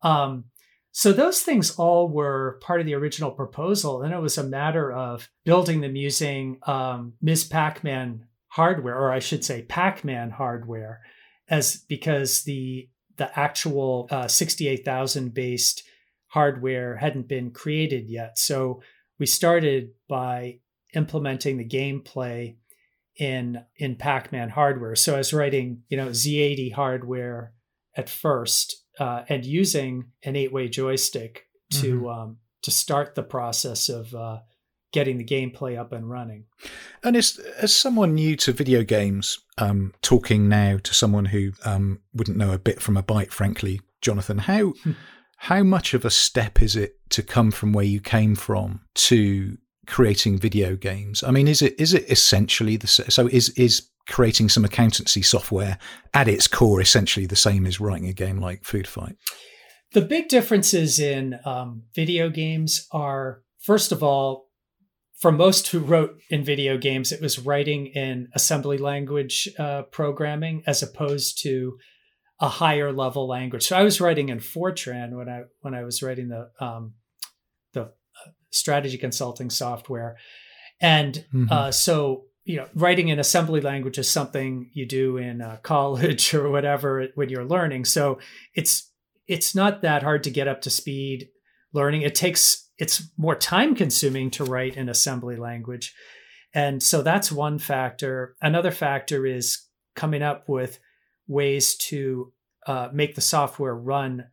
Um, 0.01 0.45
so 0.91 1.13
those 1.13 1.41
things 1.41 1.71
all 1.71 2.09
were 2.09 2.59
part 2.61 2.79
of 2.79 2.85
the 2.85 2.95
original 2.95 3.31
proposal, 3.31 4.01
and 4.01 4.13
it 4.13 4.19
was 4.19 4.37
a 4.37 4.43
matter 4.43 4.91
of 4.91 5.29
building 5.45 5.81
them 5.81 5.95
using 5.95 6.59
um, 6.65 7.13
Ms. 7.21 7.45
Pac-Man 7.45 8.25
hardware, 8.47 8.97
or 8.97 9.11
I 9.11 9.19
should 9.19 9.45
say 9.45 9.61
Pac-Man 9.61 10.31
hardware, 10.31 11.01
as 11.47 11.85
because 11.87 12.43
the 12.43 12.89
the 13.19 13.39
actual 13.39 14.07
uh, 14.09 14.27
68,000 14.27 15.33
based 15.33 15.83
hardware 16.27 16.95
hadn't 16.95 17.27
been 17.27 17.51
created 17.51 18.09
yet. 18.09 18.39
So 18.39 18.81
we 19.19 19.27
started 19.27 19.91
by 20.07 20.59
implementing 20.95 21.57
the 21.57 21.67
gameplay 21.67 22.55
in 23.17 23.63
in 23.75 23.95
Pac-Man 23.95 24.49
hardware. 24.49 24.95
So 24.95 25.15
I 25.15 25.17
was 25.17 25.33
writing, 25.33 25.83
you 25.89 25.97
know, 25.97 26.07
Z80 26.07 26.73
hardware 26.73 27.53
at 27.95 28.09
first 28.09 28.83
uh, 28.99 29.23
and 29.27 29.45
using 29.45 30.11
an 30.23 30.35
eight-way 30.35 30.69
joystick 30.69 31.45
to 31.73 32.01
mm-hmm. 32.01 32.07
um, 32.07 32.37
to 32.63 32.71
start 32.71 33.15
the 33.15 33.23
process 33.23 33.89
of 33.89 34.15
uh, 34.15 34.39
getting 34.91 35.17
the 35.17 35.25
gameplay 35.25 35.77
up 35.77 35.91
and 35.91 36.09
running. 36.09 36.45
And 37.03 37.15
as 37.15 37.39
as 37.61 37.75
someone 37.75 38.15
new 38.15 38.35
to 38.37 38.53
video 38.53 38.83
games, 38.83 39.39
um, 39.57 39.93
talking 40.01 40.49
now 40.49 40.77
to 40.77 40.93
someone 40.93 41.25
who 41.25 41.51
um, 41.65 41.99
wouldn't 42.13 42.37
know 42.37 42.51
a 42.51 42.59
bit 42.59 42.81
from 42.81 42.97
a 42.97 43.03
byte, 43.03 43.31
frankly, 43.31 43.81
Jonathan, 44.01 44.39
how 44.39 44.69
hmm. 44.83 44.91
how 45.37 45.63
much 45.63 45.93
of 45.93 46.05
a 46.05 46.09
step 46.09 46.61
is 46.61 46.75
it 46.75 46.97
to 47.11 47.23
come 47.23 47.51
from 47.51 47.73
where 47.73 47.85
you 47.85 47.99
came 47.99 48.35
from 48.35 48.81
to 48.95 49.57
creating 49.87 50.37
video 50.37 50.75
games? 50.75 51.23
I 51.23 51.31
mean, 51.31 51.47
is 51.47 51.61
it 51.61 51.79
is 51.79 51.93
it 51.93 52.09
essentially 52.09 52.77
the 52.77 52.87
so 52.87 53.27
is 53.27 53.49
is 53.49 53.89
creating 54.07 54.49
some 54.49 54.65
accountancy 54.65 55.21
software 55.21 55.77
at 56.15 56.27
its 56.27 56.47
core 56.47 56.81
essentially 56.81 57.27
the 57.27 57.35
same 57.35 57.67
as 57.67 57.79
writing 57.79 58.07
a 58.07 58.13
game 58.13 58.39
like 58.39 58.63
Food 58.63 58.87
Fight? 58.87 59.15
The 59.93 60.01
big 60.01 60.27
differences 60.27 60.99
in 60.99 61.39
um, 61.45 61.83
video 61.95 62.29
games 62.29 62.87
are, 62.91 63.41
first 63.59 63.91
of 63.91 64.03
all, 64.03 64.48
for 65.19 65.31
most 65.33 65.67
who 65.67 65.79
wrote 65.79 66.17
in 66.29 66.43
video 66.45 66.77
games, 66.77 67.11
it 67.11 67.21
was 67.21 67.39
writing 67.39 67.87
in 67.87 68.29
assembly 68.33 68.77
language 68.77 69.49
uh, 69.59 69.83
programming 69.83 70.63
as 70.65 70.81
opposed 70.81 71.41
to 71.43 71.77
a 72.39 72.47
higher 72.47 72.93
level 72.93 73.27
language. 73.27 73.67
So 73.67 73.77
I 73.77 73.83
was 73.83 73.99
writing 73.99 74.29
in 74.29 74.39
Fortran 74.39 75.11
when 75.11 75.27
I 75.27 75.43
when 75.59 75.75
I 75.75 75.83
was 75.83 76.01
writing 76.01 76.29
the 76.29 76.49
um, 76.61 76.93
the 77.73 77.81
uh, 77.81 78.31
strategy 78.49 78.97
consulting 78.97 79.49
software, 79.49 80.15
and 80.79 81.25
mm-hmm. 81.33 81.51
uh, 81.51 81.71
so 81.71 82.23
you 82.45 82.55
know 82.55 82.67
writing 82.73 83.09
in 83.09 83.19
assembly 83.19 83.59
language 83.59 83.97
is 83.97 84.09
something 84.09 84.71
you 84.73 84.85
do 84.85 85.17
in 85.17 85.41
uh, 85.41 85.57
college 85.63 86.33
or 86.33 86.49
whatever 86.49 87.07
when 87.15 87.27
you're 87.27 87.43
learning. 87.43 87.83
So 87.83 88.19
it's 88.55 88.89
it's 89.27 89.53
not 89.53 89.81
that 89.81 90.01
hard 90.01 90.23
to 90.23 90.31
get 90.31 90.47
up 90.47 90.61
to 90.61 90.69
speed 90.69 91.27
learning. 91.73 92.03
It 92.03 92.15
takes 92.15 92.68
it's 92.79 93.03
more 93.17 93.35
time 93.35 93.75
consuming 93.75 94.31
to 94.31 94.45
write 94.45 94.77
in 94.77 94.89
assembly 94.89 95.35
language. 95.35 95.93
And 96.53 96.81
so 96.81 97.01
that's 97.01 97.31
one 97.31 97.59
factor. 97.59 98.35
Another 98.41 98.71
factor 98.71 99.25
is 99.25 99.65
coming 99.95 100.23
up 100.23 100.47
with 100.47 100.79
ways 101.27 101.75
to 101.75 102.31
uh, 102.65 102.89
make 102.91 103.15
the 103.15 103.21
software 103.21 103.75
run 103.75 104.25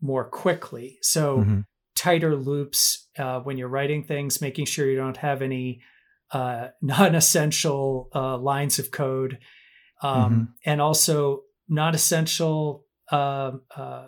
more 0.00 0.24
quickly. 0.24 0.98
So 1.02 1.38
mm-hmm. 1.38 1.60
tighter 1.96 2.36
loops 2.36 3.08
uh, 3.18 3.40
when 3.40 3.58
you're 3.58 3.68
writing 3.68 4.04
things, 4.04 4.40
making 4.40 4.66
sure 4.66 4.88
you 4.88 4.96
don't 4.96 5.16
have 5.18 5.42
any 5.42 5.82
uh, 6.30 6.68
non-essential 6.82 8.08
uh, 8.14 8.38
lines 8.38 8.78
of 8.78 8.92
code, 8.92 9.38
um, 10.00 10.32
mm-hmm. 10.32 10.44
and 10.64 10.80
also 10.80 11.42
non-essential 11.68 12.84
um, 13.10 13.62
uh, 13.76 14.06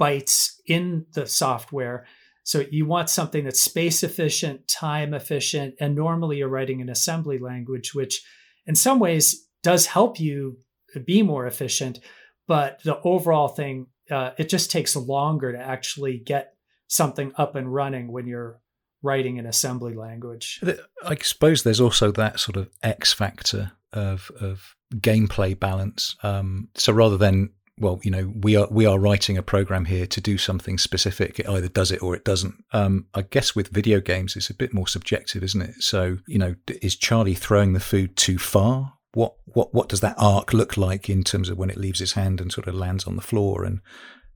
bytes 0.00 0.54
in 0.66 1.06
the 1.12 1.26
software 1.26 2.06
so 2.44 2.64
you 2.70 2.86
want 2.86 3.08
something 3.08 3.44
that's 3.44 3.62
space 3.62 4.02
efficient, 4.02 4.66
time 4.66 5.14
efficient, 5.14 5.74
and 5.78 5.94
normally 5.94 6.38
you're 6.38 6.48
writing 6.48 6.80
an 6.80 6.88
assembly 6.88 7.38
language, 7.38 7.94
which 7.94 8.22
in 8.66 8.74
some 8.74 8.98
ways 8.98 9.46
does 9.62 9.86
help 9.86 10.18
you 10.18 10.58
be 11.06 11.22
more 11.22 11.46
efficient. 11.46 12.00
But 12.48 12.82
the 12.82 13.00
overall 13.02 13.48
thing, 13.48 13.86
uh, 14.10 14.30
it 14.38 14.48
just 14.48 14.70
takes 14.70 14.96
longer 14.96 15.52
to 15.52 15.58
actually 15.58 16.18
get 16.18 16.54
something 16.88 17.32
up 17.36 17.54
and 17.54 17.72
running 17.72 18.10
when 18.10 18.26
you're 18.26 18.60
writing 19.02 19.38
an 19.38 19.46
assembly 19.46 19.94
language. 19.94 20.60
I 21.04 21.16
suppose 21.16 21.62
there's 21.62 21.80
also 21.80 22.10
that 22.12 22.40
sort 22.40 22.56
of 22.56 22.68
X 22.82 23.12
factor 23.12 23.72
of 23.92 24.30
of 24.40 24.74
gameplay 24.96 25.58
balance. 25.58 26.16
Um, 26.22 26.68
so 26.74 26.92
rather 26.92 27.16
than 27.16 27.50
well, 27.78 28.00
you 28.02 28.10
know, 28.10 28.32
we 28.34 28.56
are 28.56 28.68
we 28.70 28.86
are 28.86 28.98
writing 28.98 29.38
a 29.38 29.42
program 29.42 29.86
here 29.86 30.06
to 30.06 30.20
do 30.20 30.36
something 30.36 30.78
specific. 30.78 31.38
It 31.38 31.48
either 31.48 31.68
does 31.68 31.90
it 31.90 32.02
or 32.02 32.14
it 32.14 32.24
doesn't. 32.24 32.62
Um, 32.72 33.06
I 33.14 33.22
guess 33.22 33.56
with 33.56 33.68
video 33.68 34.00
games, 34.00 34.36
it's 34.36 34.50
a 34.50 34.54
bit 34.54 34.74
more 34.74 34.86
subjective, 34.86 35.42
isn't 35.42 35.62
it? 35.62 35.82
So, 35.82 36.18
you 36.26 36.38
know, 36.38 36.54
is 36.82 36.96
Charlie 36.96 37.34
throwing 37.34 37.72
the 37.72 37.80
food 37.80 38.16
too 38.16 38.38
far? 38.38 38.94
What 39.14 39.34
what 39.46 39.72
what 39.72 39.88
does 39.88 40.00
that 40.00 40.16
arc 40.18 40.52
look 40.52 40.76
like 40.76 41.08
in 41.08 41.24
terms 41.24 41.48
of 41.48 41.56
when 41.56 41.70
it 41.70 41.78
leaves 41.78 42.00
his 42.00 42.12
hand 42.12 42.40
and 42.40 42.52
sort 42.52 42.68
of 42.68 42.74
lands 42.74 43.04
on 43.04 43.16
the 43.16 43.22
floor? 43.22 43.64
And 43.64 43.80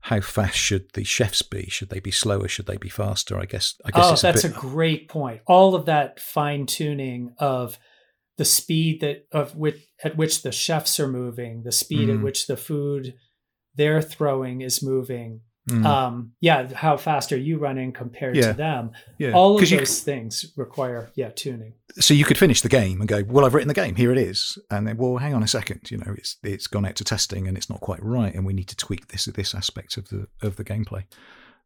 how 0.01 0.21
fast 0.21 0.57
should 0.57 0.93
the 0.93 1.03
chefs 1.03 1.43
be? 1.43 1.67
Should 1.69 1.89
they 1.89 1.99
be 1.99 2.11
slower? 2.11 2.47
Should 2.47 2.65
they 2.65 2.77
be 2.77 2.89
faster? 2.89 3.39
I 3.39 3.45
guess. 3.45 3.75
I 3.85 3.91
guess. 3.91 4.23
Oh, 4.23 4.27
that's 4.27 4.43
a, 4.43 4.49
bit... 4.49 4.57
a 4.57 4.59
great 4.59 5.09
point. 5.09 5.41
All 5.45 5.75
of 5.75 5.85
that 5.85 6.19
fine 6.19 6.65
tuning 6.65 7.35
of 7.37 7.77
the 8.37 8.45
speed 8.45 9.01
that 9.01 9.27
of 9.31 9.55
which 9.55 9.77
at 10.03 10.17
which 10.17 10.41
the 10.41 10.51
chefs 10.51 10.99
are 10.99 11.07
moving, 11.07 11.63
the 11.63 11.71
speed 11.71 12.09
mm. 12.09 12.17
at 12.17 12.23
which 12.23 12.47
the 12.47 12.57
food 12.57 13.13
they're 13.77 14.01
throwing 14.01 14.61
is 14.61 14.83
moving. 14.83 15.41
Mm. 15.69 15.85
Um, 15.85 16.31
yeah, 16.39 16.73
how 16.73 16.95
fast 16.95 17.33
are 17.33 17.37
you 17.37 17.57
running 17.57 17.91
compared 17.91 18.37
yeah. 18.37 18.47
to 18.47 18.53
them? 18.53 18.91
Yeah. 19.17 19.31
All 19.31 19.61
of 19.61 19.69
those 19.69 19.99
things 19.99 20.53
require 20.55 21.11
yeah 21.15 21.29
tuning. 21.29 21.73
So 21.99 22.13
you 22.13 22.23
could 22.23 22.37
finish 22.37 22.61
the 22.61 22.69
game 22.69 23.01
and 23.01 23.07
go, 23.07 23.23
well, 23.27 23.45
I've 23.45 23.53
written 23.53 23.67
the 23.67 23.73
game, 23.73 23.95
here 23.95 24.11
it 24.11 24.17
is, 24.17 24.57
and 24.71 24.87
then, 24.87 24.95
well, 24.95 25.17
hang 25.17 25.33
on 25.33 25.43
a 25.43 25.47
second, 25.47 25.91
you 25.91 25.97
know, 25.97 26.15
it's 26.17 26.37
it's 26.41 26.67
gone 26.67 26.85
out 26.85 26.95
to 26.97 27.03
testing 27.03 27.47
and 27.47 27.57
it's 27.57 27.69
not 27.69 27.81
quite 27.81 28.01
right, 28.01 28.33
and 28.33 28.45
we 28.45 28.53
need 28.53 28.69
to 28.69 28.77
tweak 28.77 29.09
this 29.09 29.25
this 29.25 29.53
aspect 29.53 29.97
of 29.97 30.07
the 30.07 30.27
of 30.41 30.55
the 30.55 30.63
gameplay. 30.63 31.03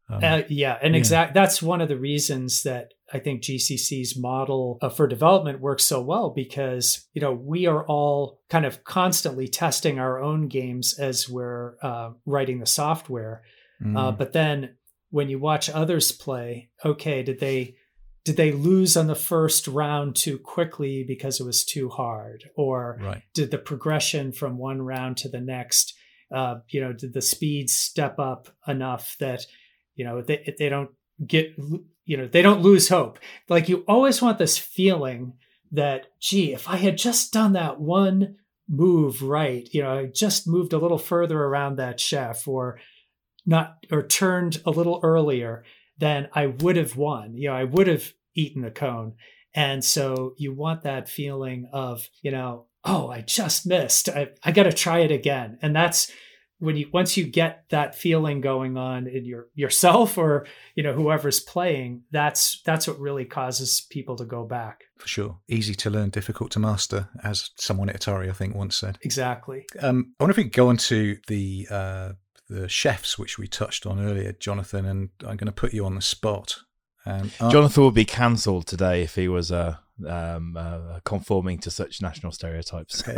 Um, 0.10 0.24
uh, 0.24 0.42
yeah, 0.50 0.80
and 0.82 0.96
yeah. 0.96 1.00
exact 1.00 1.34
that's 1.36 1.62
one 1.62 1.80
of 1.80 1.88
the 1.88 1.98
reasons 1.98 2.64
that 2.64 2.94
I 3.14 3.20
think 3.20 3.42
GCC's 3.42 4.18
model 4.18 4.78
uh, 4.82 4.90
for 4.90 5.08
development 5.08 5.60
works 5.60 5.84
so 5.84 6.02
well 6.02 6.30
because 6.30 7.08
you 7.14 7.22
know 7.22 7.34
we 7.34 7.66
are 7.66 7.86
all 7.86 8.40
kind 8.50 8.66
of 8.66 8.84
constantly 8.84 9.48
testing 9.48 10.00
our 10.00 10.22
own 10.22 10.48
games 10.48 10.98
as 10.98 11.28
we're 11.30 11.76
uh, 11.82 12.12
writing 12.26 12.60
the 12.60 12.66
software. 12.66 13.44
Uh, 13.82 13.88
mm. 13.88 13.98
Uh, 13.98 14.12
but 14.12 14.34
then 14.34 14.76
when 15.10 15.30
you 15.30 15.40
watch 15.40 15.70
others 15.70 16.12
play, 16.12 16.70
okay, 16.86 17.24
did 17.24 17.40
they 17.40 17.76
did 18.24 18.38
they 18.38 18.52
lose 18.52 18.96
on 18.96 19.08
the 19.08 19.16
first 19.16 19.68
round 19.68 20.16
too 20.16 20.38
quickly 20.38 21.04
because 21.04 21.40
it 21.40 21.46
was 21.46 21.66
too 21.66 21.90
hard 21.90 22.50
or 22.56 23.00
Right. 23.02 23.24
did 23.34 23.52
the 23.52 23.58
progression 23.58 24.32
from 24.32 24.58
one 24.58 24.82
round 24.82 25.18
to 25.18 25.30
the 25.30 25.42
next 25.42 25.96
uh, 26.32 26.60
you 26.70 26.80
know 26.82 26.94
did 26.94 27.14
the 27.14 27.22
speeds 27.22 27.74
step 27.74 28.20
up 28.20 28.48
enough 28.68 29.18
that 29.20 29.46
you 29.96 30.06
know 30.06 30.22
they, 30.22 30.54
they 30.58 30.70
don't 30.70 30.92
get 31.26 31.54
you 32.12 32.18
know 32.18 32.28
they 32.28 32.42
don't 32.42 32.62
lose 32.62 32.90
hope. 32.90 33.20
Like 33.48 33.70
you 33.70 33.86
always 33.88 34.22
want 34.22 34.38
this 34.38 34.58
feeling 34.58 35.32
that 35.72 36.08
gee 36.20 36.52
if 36.52 36.68
i 36.68 36.76
had 36.76 36.98
just 36.98 37.32
done 37.32 37.54
that 37.54 37.80
one 37.80 38.36
move 38.68 39.22
right 39.22 39.70
you 39.72 39.82
know 39.82 40.00
i 40.00 40.06
just 40.06 40.46
moved 40.46 40.74
a 40.74 40.78
little 40.78 40.98
further 40.98 41.42
around 41.42 41.78
that 41.78 41.98
chef 41.98 42.46
or 42.46 42.78
not 43.46 43.78
or 43.90 44.04
turned 44.04 44.62
a 44.66 44.70
little 44.70 45.00
earlier 45.02 45.64
then 46.00 46.28
i 46.34 46.48
would 46.48 46.76
have 46.76 46.98
won. 46.98 47.38
You 47.38 47.48
know 47.48 47.56
i 47.56 47.64
would 47.64 47.88
have 47.88 48.12
eaten 48.36 48.62
the 48.62 48.72
cone. 48.72 49.14
And 49.54 49.84
so 49.84 50.34
you 50.38 50.54
want 50.54 50.84
that 50.84 51.08
feeling 51.08 51.70
of 51.72 52.10
you 52.22 52.32
know 52.32 52.66
oh 52.84 53.10
i 53.10 53.22
just 53.22 53.66
missed. 53.66 54.10
I, 54.10 54.32
I 54.44 54.52
got 54.52 54.64
to 54.64 54.74
try 54.74 55.00
it 55.00 55.12
again. 55.12 55.60
And 55.62 55.74
that's 55.74 56.12
when 56.62 56.78
you 56.78 56.88
once 56.94 57.18
you 57.18 57.26
get 57.26 57.66
that 57.70 57.96
feeling 57.96 58.40
going 58.40 58.78
on 58.78 59.08
in 59.08 59.26
your 59.26 59.48
yourself 59.56 60.18
or 60.18 60.46
you 60.76 60.84
know 60.84 60.94
whoever's 60.94 61.40
playing 61.40 62.04
that's 62.12 62.62
that's 62.64 62.88
what 62.88 63.00
really 63.00 63.26
causes 63.26 63.86
people 63.90 64.16
to 64.16 64.26
go 64.26 64.46
back 64.46 64.84
For 65.00 65.08
sure. 65.08 65.40
Easy 65.48 65.74
to 65.76 65.90
learn, 65.90 66.12
difficult 66.12 66.52
to 66.52 66.60
master, 66.60 67.10
as 67.24 67.50
someone 67.58 67.90
at 67.90 68.00
Atari, 68.00 68.30
I 68.30 68.34
think, 68.34 68.56
once 68.56 68.76
said. 68.76 69.00
exactly 69.02 69.66
Um, 69.82 70.14
I 70.20 70.24
wonder 70.24 70.32
if 70.32 70.38
we 70.38 70.44
could 70.44 70.54
go 70.54 70.70
on 70.70 70.78
to 70.78 71.18
the 71.28 71.68
uh, 71.70 72.10
the 72.48 72.70
chefs, 72.70 73.18
which 73.18 73.40
we 73.40 73.48
touched 73.48 73.86
on 73.86 74.00
earlier, 74.00 74.32
Jonathan, 74.34 74.86
and 74.86 75.10
I'm 75.22 75.38
going 75.38 75.48
to 75.48 75.52
put 75.52 75.74
you 75.74 75.86
on 75.86 75.96
the 75.96 76.02
spot. 76.02 76.58
Um, 77.06 77.32
are- 77.40 77.52
Jonathan 77.52 77.84
would 77.86 77.96
be 77.96 78.06
cancelled 78.06 78.68
today 78.68 79.02
if 79.02 79.16
he 79.16 79.28
was 79.28 79.52
uh, 79.52 79.78
um, 80.08 80.56
uh, 80.58 81.00
conforming 81.04 81.58
to 81.60 81.72
such 81.72 82.02
national 82.02 82.32
stereotypes. 82.32 83.02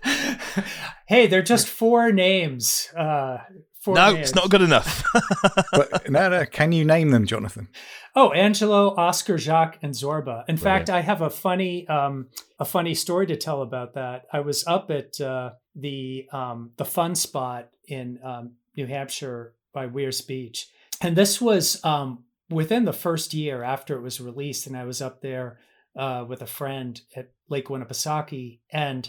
hey 1.06 1.26
they're 1.26 1.42
just 1.42 1.68
four 1.68 2.12
names 2.12 2.88
uh 2.96 3.38
four 3.80 3.94
no, 3.94 4.12
names. 4.12 4.28
it's 4.28 4.34
not 4.34 4.50
good 4.50 4.62
enough. 4.62 5.04
but 5.72 6.10
no, 6.10 6.28
no, 6.28 6.46
can 6.46 6.72
you 6.72 6.84
name 6.84 7.10
them, 7.10 7.26
Jonathan? 7.26 7.68
Oh, 8.14 8.30
Angelo, 8.32 8.94
Oscar, 8.96 9.38
Jacques, 9.38 9.78
and 9.82 9.94
Zorba. 9.94 10.44
In 10.48 10.56
Brilliant. 10.56 10.60
fact, 10.60 10.90
I 10.90 11.00
have 11.00 11.22
a 11.22 11.30
funny, 11.30 11.88
um, 11.88 12.28
a 12.58 12.64
funny 12.64 12.94
story 12.94 13.26
to 13.26 13.36
tell 13.36 13.62
about 13.62 13.94
that. 13.94 14.26
I 14.32 14.40
was 14.40 14.66
up 14.66 14.90
at 14.90 15.20
uh, 15.20 15.50
the 15.74 16.26
um, 16.32 16.72
the 16.76 16.84
Funspot 16.84 17.66
in 17.88 18.18
um, 18.22 18.52
New 18.76 18.86
Hampshire 18.86 19.54
by 19.72 19.86
Weirs 19.86 20.20
Beach, 20.20 20.68
and 21.00 21.16
this 21.16 21.40
was 21.40 21.82
um, 21.84 22.24
within 22.48 22.84
the 22.84 22.92
first 22.92 23.32
year 23.32 23.62
after 23.62 23.96
it 23.96 24.02
was 24.02 24.20
released, 24.20 24.66
and 24.66 24.76
I 24.76 24.84
was 24.84 25.00
up 25.00 25.22
there 25.22 25.58
uh, 25.96 26.24
with 26.28 26.42
a 26.42 26.46
friend 26.46 27.00
at 27.16 27.30
Lake 27.48 27.68
Winnipesaukee, 27.68 28.60
and 28.72 29.08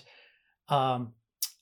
um, 0.69 1.13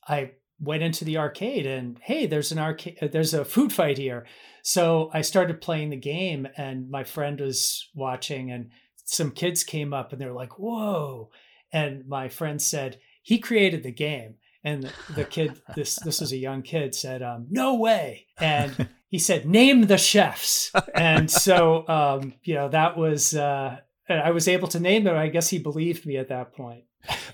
I 0.10 0.32
went 0.60 0.84
into 0.84 1.06
the 1.06 1.18
arcade 1.18 1.66
and 1.66 1.98
hey 2.02 2.26
there's 2.26 2.52
an 2.52 2.60
arcade 2.60 3.10
there's 3.14 3.34
a 3.34 3.46
food 3.46 3.72
fight 3.72 3.98
here. 3.98 4.26
So 4.62 5.10
i 5.14 5.22
started 5.22 5.62
playing 5.62 5.90
the 5.90 5.98
game 5.98 6.48
and 6.58 6.90
my 6.90 7.04
friend 7.04 7.40
was 7.40 7.88
watching 7.96 8.52
and 8.52 8.72
some 9.06 9.32
kids 9.32 9.64
came 9.64 9.94
up 9.94 10.12
and 10.12 10.20
they're 10.20 10.34
like 10.34 10.60
whoa. 10.60 11.30
And 11.72 12.08
my 12.08 12.28
friend 12.28 12.62
said 12.62 13.00
he 13.22 13.38
created 13.40 13.84
the 13.84 13.92
game. 13.92 14.36
And 14.64 14.84
the, 14.84 14.92
the 15.14 15.24
kid 15.24 15.62
this 15.76 15.96
this 16.04 16.20
was 16.20 16.34
a 16.34 16.38
young 16.38 16.64
kid 16.64 16.94
said 16.94 17.22
um, 17.22 17.48
no 17.50 17.76
way. 17.76 18.28
And 18.38 18.90
he 19.08 19.20
said 19.20 19.46
name 19.46 19.84
the 19.84 19.98
chefs. 19.98 20.72
And 20.94 21.32
so 21.32 21.88
um, 21.88 22.34
you 22.44 22.56
know 22.56 22.68
that 22.70 22.98
was 22.98 23.34
uh, 23.34 23.78
i 24.10 24.32
was 24.32 24.48
able 24.48 24.68
to 24.68 24.80
name 24.80 25.04
them 25.04 25.16
i 25.16 25.28
guess 25.28 25.50
he 25.50 25.60
believed 25.60 26.06
me 26.06 26.18
at 26.18 26.30
that 26.30 26.54
point 26.54 26.84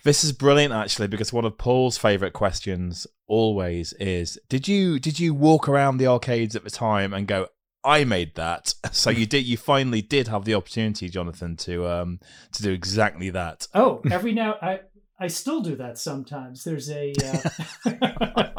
This 0.04 0.24
is 0.24 0.32
brilliant, 0.32 0.74
actually, 0.74 1.08
because 1.08 1.34
one 1.34 1.46
of 1.46 1.58
Paul's 1.58 1.98
favourite 1.98 2.34
questions 2.34 3.08
always 3.28 3.94
is: 3.94 4.38
Did 4.50 4.68
you 4.68 5.00
did 5.00 5.20
you 5.20 5.34
walk 5.34 5.68
around 5.68 5.98
the 5.98 6.08
arcades 6.08 6.56
at 6.56 6.64
the 6.64 6.70
time 6.70 7.14
and 7.14 7.28
go, 7.28 7.48
"I 7.84 8.04
made 8.04 8.36
that"? 8.36 8.74
So 8.92 9.10
you 9.10 9.26
did. 9.26 9.46
You 9.46 9.58
finally 9.58 10.02
did 10.02 10.28
have 10.30 10.46
the 10.46 10.54
opportunity, 10.54 11.10
Jonathan, 11.10 11.58
to 11.58 11.88
um 11.88 12.20
to 12.54 12.64
do 12.64 12.72
exactly 12.72 13.30
that. 13.32 13.68
Oh, 13.74 14.02
every 14.10 14.34
now 14.34 14.56
I 14.62 14.82
I 15.20 15.28
still 15.28 15.62
do 15.62 15.76
that 15.78 15.98
sometimes. 15.98 16.64
There's 16.64 16.90
a 16.90 17.14
uh, 17.24 18.50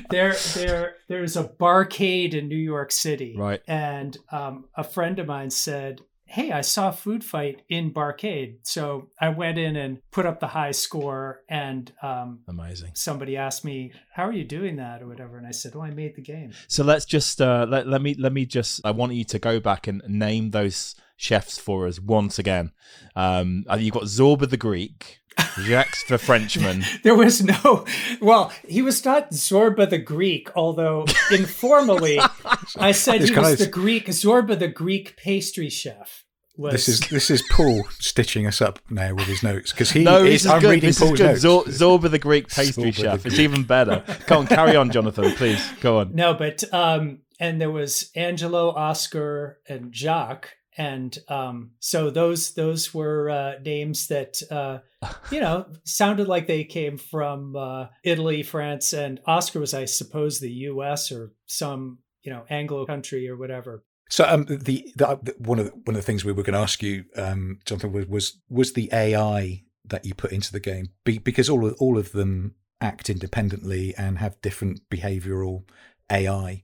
there 0.10 0.36
there 0.54 0.96
there's 1.08 1.36
a 1.36 1.44
barcade 1.44 2.34
in 2.34 2.48
New 2.48 2.56
York 2.56 2.92
City, 2.92 3.34
Right. 3.36 3.62
And 3.66 4.16
um, 4.30 4.66
a 4.74 4.84
friend 4.84 5.18
of 5.18 5.26
mine 5.26 5.50
said, 5.50 6.02
"Hey, 6.28 6.52
I 6.52 6.60
saw 6.60 6.90
Food 6.90 7.24
Fight 7.24 7.62
in 7.68 7.92
barcade." 7.92 8.58
So 8.62 9.08
I 9.20 9.30
went 9.30 9.58
in 9.58 9.76
and 9.76 9.98
put 10.10 10.26
up 10.26 10.40
the 10.40 10.48
high 10.48 10.72
score, 10.72 11.42
and 11.48 11.90
um, 12.02 12.40
Amazing. 12.48 12.92
somebody 12.94 13.36
asked 13.36 13.64
me, 13.64 13.92
"How 14.12 14.24
are 14.26 14.32
you 14.32 14.44
doing 14.44 14.76
that?" 14.76 15.02
or 15.02 15.08
whatever, 15.08 15.38
and 15.38 15.46
I 15.46 15.50
said, 15.52 15.72
"Oh, 15.74 15.82
I 15.82 15.90
made 15.90 16.14
the 16.16 16.22
game." 16.22 16.52
So 16.68 16.84
let's 16.84 17.04
just 17.04 17.40
uh, 17.40 17.66
let 17.68 17.86
let 17.86 18.02
me 18.02 18.14
let 18.14 18.32
me 18.32 18.46
just. 18.46 18.80
I 18.84 18.90
want 18.92 19.14
you 19.14 19.24
to 19.24 19.38
go 19.38 19.58
back 19.60 19.86
and 19.86 20.02
name 20.06 20.50
those 20.50 20.94
chefs 21.16 21.58
for 21.58 21.86
us 21.86 22.00
once 22.00 22.38
again. 22.38 22.72
Um, 23.16 23.64
uh, 23.70 23.76
you've 23.76 23.94
got 23.94 24.04
Zorba 24.04 24.48
the 24.48 24.56
Greek, 24.56 25.18
Jacques 25.60 26.06
the 26.08 26.18
Frenchman. 26.18 26.84
There 27.02 27.14
was 27.14 27.42
no, 27.42 27.84
well, 28.20 28.52
he 28.66 28.82
was 28.82 29.04
not 29.04 29.30
Zorba 29.30 29.88
the 29.88 29.98
Greek, 29.98 30.50
although 30.56 31.04
informally 31.30 32.18
I 32.78 32.92
said 32.92 33.22
It's 33.22 33.30
he 33.30 33.36
was 33.36 33.52
of- 33.52 33.58
the 33.58 33.66
Greek, 33.68 34.06
Zorba 34.08 34.58
the 34.58 34.68
Greek 34.68 35.16
pastry 35.16 35.68
chef. 35.68 36.24
Was, 36.56 36.72
This 36.72 36.88
is 36.88 37.00
this 37.08 37.30
is 37.30 37.42
Paul 37.52 37.84
stitching 38.00 38.44
us 38.44 38.60
up 38.60 38.80
now 38.90 39.14
with 39.14 39.26
his 39.26 39.44
notes 39.44 39.70
because 39.70 39.92
he 39.92 40.02
No, 40.02 40.24
is. 40.24 40.40
is 40.44 40.46
I'm 40.48 40.60
good. 40.60 40.70
reading 40.70 40.88
This 40.88 40.98
Paul's 40.98 41.12
is 41.12 41.18
good. 41.20 41.26
notes. 41.26 41.40
Zor- 41.40 41.64
Zorba 41.98 42.10
the 42.10 42.18
Greek 42.18 42.48
pastry 42.48 42.90
Zorba 42.90 42.96
the 42.96 43.02
chef. 43.02 43.26
It's 43.26 43.38
even 43.38 43.62
better. 43.62 44.02
Come 44.26 44.38
on, 44.38 44.46
carry 44.48 44.74
on, 44.74 44.90
Jonathan, 44.90 45.30
please. 45.36 45.64
Go 45.80 45.98
on. 46.00 46.16
no, 46.16 46.34
but, 46.34 46.64
um, 46.74 47.20
and 47.38 47.60
there 47.60 47.70
was 47.70 48.10
Angelo, 48.16 48.70
Oscar, 48.74 49.58
and 49.68 49.92
Jacques. 49.94 50.54
And 50.78 51.18
um, 51.28 51.72
so 51.80 52.08
those 52.08 52.54
those 52.54 52.94
were 52.94 53.28
uh, 53.28 53.54
names 53.64 54.06
that 54.06 54.40
uh, 54.50 54.78
you 55.30 55.40
know 55.40 55.66
sounded 55.84 56.28
like 56.28 56.46
they 56.46 56.64
came 56.64 56.96
from 56.96 57.56
uh, 57.56 57.86
Italy, 58.04 58.44
France, 58.44 58.92
and 58.92 59.20
Oscar 59.26 59.60
was, 59.60 59.74
I 59.74 59.84
suppose, 59.86 60.38
the 60.38 60.50
U.S. 60.50 61.10
or 61.10 61.32
some 61.46 61.98
you 62.22 62.32
know 62.32 62.44
Anglo 62.48 62.86
country 62.86 63.28
or 63.28 63.36
whatever. 63.36 63.84
So 64.10 64.24
um, 64.26 64.44
the, 64.44 64.90
the 64.96 65.34
one 65.38 65.58
of 65.58 65.66
the, 65.66 65.72
one 65.72 65.96
of 65.96 66.00
the 66.00 66.06
things 66.06 66.24
we 66.24 66.32
were 66.32 66.42
going 66.42 66.54
to 66.54 66.60
ask 66.60 66.82
you, 66.82 67.04
um, 67.16 67.58
Jonathan, 67.66 67.92
was, 67.92 68.06
was 68.06 68.38
was 68.48 68.72
the 68.72 68.88
AI 68.92 69.64
that 69.84 70.04
you 70.04 70.14
put 70.14 70.32
into 70.32 70.52
the 70.52 70.60
game 70.60 70.90
Be, 71.04 71.18
because 71.18 71.48
all 71.48 71.66
of, 71.66 71.74
all 71.78 71.98
of 71.98 72.12
them 72.12 72.54
act 72.80 73.10
independently 73.10 73.94
and 73.96 74.18
have 74.18 74.40
different 74.40 74.88
behavioural 74.90 75.64
AI. 76.10 76.62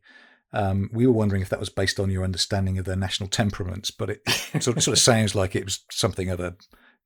Um, 0.54 0.88
we 0.92 1.06
were 1.06 1.12
wondering 1.12 1.42
if 1.42 1.48
that 1.50 1.60
was 1.60 1.68
based 1.68 1.98
on 2.00 2.10
your 2.10 2.24
understanding 2.24 2.78
of 2.78 2.84
their 2.84 2.96
national 2.96 3.28
temperaments, 3.28 3.90
but 3.90 4.08
it 4.10 4.22
sort 4.60 4.76
of, 4.76 4.82
sort 4.82 4.96
of 4.96 4.98
sounds 4.98 5.34
like 5.34 5.54
it 5.56 5.64
was 5.64 5.80
something 5.90 6.30
of 6.30 6.38
a 6.40 6.56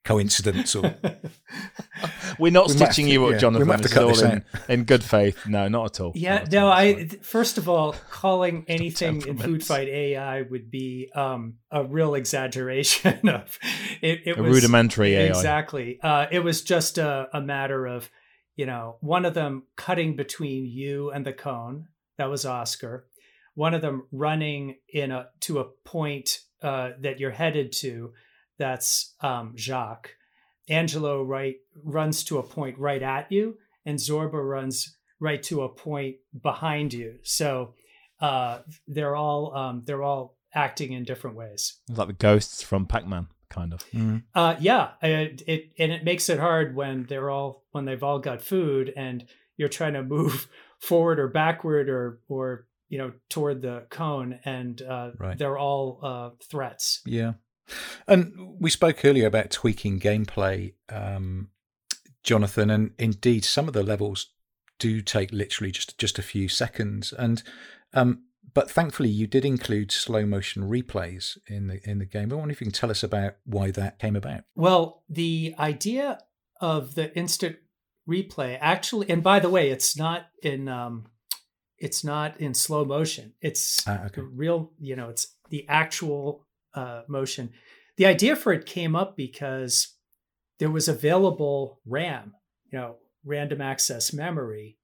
coincidence 0.05 0.77
or 0.77 0.95
We're 2.39 2.53
not 2.53 2.69
We 2.69 2.75
stitching 2.75 3.07
to- 3.07 3.13
you 3.13 3.25
up, 3.25 3.31
yeah, 3.31 3.37
we 3.37 3.41
Jonathan. 3.41 3.67
might 3.69 3.73
have 3.75 3.81
to 3.81 3.87
It's 3.87 3.95
cut 3.95 4.03
all 4.05 4.09
this 4.11 4.23
in, 4.23 4.45
in 4.69 4.85
good 4.85 5.03
faith. 5.03 5.47
No, 5.47 5.67
not 5.69 5.87
at 5.87 6.01
all. 6.01 6.13
Yeah, 6.15 6.37
at 6.37 6.53
no, 6.53 6.67
all. 6.67 6.73
I 6.73 7.07
first 7.23 7.59
of 7.59 7.69
all, 7.69 7.95
calling 8.11 8.65
anything 8.69 9.27
in 9.27 9.39
Food. 9.39 9.65
Fight 9.65 9.89
AI 9.89 10.43
would 10.43 10.71
be 10.71 11.11
um, 11.15 11.55
a 11.71 11.83
real 11.85 12.15
exaggeration 12.15 13.29
of 13.29 13.59
it. 14.01 14.21
It 14.25 14.39
a 14.39 14.43
was 14.43 14.55
rudimentary 14.55 15.15
AI. 15.17 15.27
exactly. 15.27 15.99
Uh, 16.03 16.27
it 16.31 16.41
was 16.41 16.63
just 16.63 16.99
a, 16.99 17.29
a 17.33 17.41
matter 17.41 17.87
of 17.87 18.09
you 18.57 18.67
know 18.67 18.97
one 19.01 19.25
of 19.25 19.35
them 19.35 19.65
cutting 19.77 20.15
between 20.17 20.65
you 20.67 21.11
and 21.11 21.27
the 21.27 21.33
cone. 21.33 21.89
That 22.19 22.31
was 22.31 22.45
Oscar. 22.47 23.07
One 23.59 23.75
of 23.75 23.83
them 23.83 24.05
running 24.13 24.77
in 24.89 25.11
a 25.11 25.31
to 25.41 25.59
a 25.59 25.65
point 25.65 26.39
uh, 26.63 26.91
that 27.01 27.19
you're 27.19 27.33
headed 27.33 27.73
to. 27.73 28.13
That's 28.57 29.17
um, 29.21 29.55
Jacques. 29.57 30.15
Angelo 30.69 31.25
right 31.25 31.57
runs 31.83 32.23
to 32.25 32.39
a 32.39 32.45
point 32.45 32.79
right 32.79 33.03
at 33.03 33.33
you, 33.33 33.59
and 33.85 33.99
Zorba 33.99 34.49
runs 34.49 34.97
right 35.19 35.43
to 35.43 35.63
a 35.63 35.69
point 35.69 36.19
behind 36.41 36.93
you. 36.93 37.17
So 37.25 37.75
uh, 38.21 38.61
they're 38.87 39.17
all 39.17 39.53
um, 39.57 39.83
they're 39.85 40.05
all 40.05 40.39
acting 40.55 40.93
in 40.93 41.03
different 41.03 41.35
ways. 41.35 41.81
It's 41.89 41.99
like 41.99 42.07
the 42.07 42.13
ghosts 42.13 42.63
from 42.63 42.87
Pac-Man, 42.87 43.27
kind 43.51 43.73
of. 43.73 43.81
Mm. 43.91 44.23
Uh, 44.37 44.55
yeah, 44.61 44.91
it, 45.03 45.43
it 45.49 45.73
and 45.81 45.91
it 45.91 46.05
makes 46.05 46.29
it 46.29 46.39
hard 46.39 46.77
when 46.77 47.07
they're 47.07 47.29
all 47.29 47.65
when 47.73 47.87
they've 47.87 48.05
all 48.05 48.21
got 48.21 48.41
food 48.41 48.93
and 48.97 49.27
you're 49.57 49.69
trying 49.69 49.95
to 49.95 50.05
move 50.05 50.47
forward 50.79 51.19
or 51.19 51.27
backward 51.27 51.89
or 51.89 52.21
or 52.29 52.68
you 52.89 52.99
know 52.99 53.13
toward 53.29 53.63
the 53.63 53.87
cone 53.91 54.39
and 54.45 54.81
uh, 54.83 55.11
Right. 55.19 55.39
they're 55.39 55.59
all 55.59 56.01
uh, 56.03 56.31
threats. 56.51 57.01
Yeah. 57.05 57.35
And 58.07 58.33
we 58.59 58.71
spoke 58.71 59.05
earlier 59.05 59.27
about 59.27 59.51
tweaking 59.51 60.01
gameplay, 60.01 60.73
um, 60.89 61.51
Jonathan, 62.23 62.71
and 62.71 62.93
indeed 62.99 63.45
some 63.45 63.69
of 63.69 63.75
the 63.75 63.83
levels 63.83 64.29
do 64.79 65.03
take 65.03 65.33
literally 65.33 65.71
just 65.71 65.99
just 65.99 66.19
a 66.19 66.23
few 66.23 66.49
seconds. 66.49 67.13
And 67.13 67.43
um, 67.93 68.25
but 68.55 68.71
thankfully, 68.71 69.11
you 69.11 69.27
did 69.27 69.45
include 69.45 69.93
slow 69.93 70.25
motion 70.25 70.63
replays 70.63 71.37
in 71.47 71.67
the 71.67 71.81
in 71.89 71.99
the 71.99 72.07
game. 72.07 72.33
I 72.33 72.37
wonder 72.37 72.53
if 72.53 72.61
you 72.61 72.67
can 72.67 72.73
tell 72.73 72.91
us 72.91 73.03
about 73.03 73.37
why 73.45 73.71
that 73.73 73.99
came 73.99 74.17
about. 74.17 74.45
Well, 74.55 75.03
the 75.09 75.55
idea 75.59 76.19
of 76.61 76.95
the 76.95 77.15
instant 77.17 77.57
replay 78.09 78.57
actually, 78.61 79.11
and 79.11 79.23
by 79.23 79.39
the 79.41 79.51
way, 79.51 79.69
it's 79.71 79.97
not 79.97 80.29
in 80.43 80.69
um, 80.69 81.07
it's 81.79 82.03
not 82.05 82.41
in 82.41 82.55
slow 82.55 82.85
motion. 82.85 83.35
It's 83.41 83.87
Ah, 83.87 84.05
okay. 84.07 84.23
real. 84.23 84.73
You 84.81 84.97
know, 84.97 85.09
it's 85.11 85.35
the 85.51 85.67
actual 85.69 86.47
uh, 86.75 87.03
motion. 87.09 87.51
The 87.97 88.07
idea 88.07 88.37
for 88.37 88.53
it 88.53 88.67
came 88.67 88.95
up 88.95 89.17
because 89.17 89.95
there 90.59 90.71
was 90.71 90.89
available 90.89 91.81
RAM, 91.87 92.35
you 92.71 92.79
know, 92.79 92.97
random 93.25 93.61
access 93.61 94.13
memory, 94.13 94.77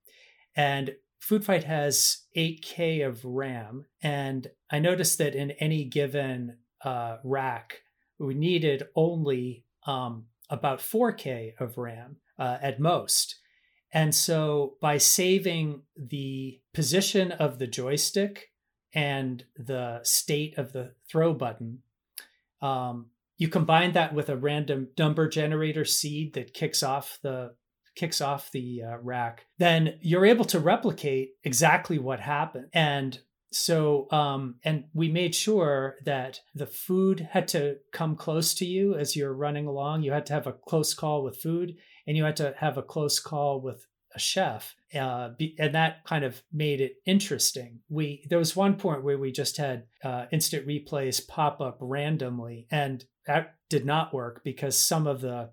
and 0.57 0.95
Food 1.21 1.45
Fight 1.45 1.65
has 1.65 2.19
8K 2.37 3.07
of 3.07 3.25
RAM, 3.25 3.87
and 4.03 4.51
I 4.71 4.79
noticed 4.79 5.17
that 5.19 5.35
in 5.35 5.53
any 5.53 5.85
given 5.85 6.59
uh, 6.85 7.17
rack, 7.25 7.81
we 8.19 8.35
needed 8.35 8.83
only 8.95 9.65
um, 9.87 10.27
about 10.51 10.81
4K 10.81 11.53
of 11.59 11.79
RAM 11.79 12.17
uh, 12.39 12.59
at 12.61 12.79
most. 12.79 13.37
And 13.95 14.13
so 14.13 14.75
by 14.81 14.99
saving 14.99 15.83
the 15.97 16.61
position 16.75 17.31
of 17.31 17.61
the 17.61 17.69
joystick 17.69 18.51
and 18.93 19.45
the 19.57 20.01
state 20.03 20.59
of 20.59 20.73
the 20.73 20.95
throw 21.09 21.33
button, 21.33 21.79
um, 22.61 23.07
you 23.39 23.49
combine 23.49 23.93
that 23.93 24.13
with 24.13 24.29
a 24.29 24.37
random 24.37 24.89
number 24.99 25.29
generator 25.29 25.85
seed 25.85 26.35
that 26.35 26.55
kicks 26.55 26.83
off 26.83 27.19
the 27.23 27.55
kicks 27.95 28.21
off 28.21 28.51
the 28.51 28.83
uh, 28.83 28.97
rack, 28.99 29.47
then 29.59 29.99
you're 30.01 30.27
able 30.27 30.45
to 30.45 30.59
replicate 30.59 31.35
exactly 31.45 31.97
what 31.97 32.19
happened. 32.19 32.67
And 32.73 33.17
so, 33.53 34.11
um, 34.11 34.57
and 34.65 34.87
we 34.93 35.09
made 35.09 35.33
sure 35.33 35.95
that 36.05 36.41
the 36.57 36.67
food 36.67 37.29
had 37.31 37.47
to 37.49 37.77
come 37.93 38.17
close 38.17 38.53
to 38.55 38.65
you 38.65 38.97
as 38.97 39.15
you're 39.15 39.33
running 39.33 39.69
along. 39.69 40.03
You 40.03 40.11
had 40.11 40.27
to 40.27 40.33
have 40.33 40.49
a 40.49 40.53
close 40.53 40.93
call 40.93 41.23
with 41.23 41.41
food, 41.41 41.77
and 42.07 42.17
you 42.17 42.25
had 42.25 42.37
to 42.37 42.55
have 42.59 42.77
a 42.79 42.83
close 42.83 43.19
call 43.19 43.61
with 43.61 43.87
a 44.15 44.19
chef, 44.19 44.75
uh, 44.95 45.31
be, 45.37 45.57
and 45.59 45.75
that 45.75 46.05
kind 46.05 46.25
of 46.25 46.41
made 46.53 46.81
it 46.81 46.95
interesting. 47.05 47.81
We 47.89 48.27
there 48.31 48.39
was 48.39 48.55
one 48.55 48.77
point 48.77 49.03
where 49.03 49.19
we 49.19 49.33
just 49.33 49.57
had 49.57 49.85
uh, 50.05 50.27
instant 50.31 50.67
replays 50.69 51.27
pop 51.27 51.61
up 51.61 51.79
randomly, 51.81 52.67
and 52.71 53.05
that 53.27 53.55
did 53.69 53.85
not 53.85 54.15
work 54.15 54.43
because 54.45 54.79
some 54.79 55.07
of 55.09 55.21
the 55.21 55.51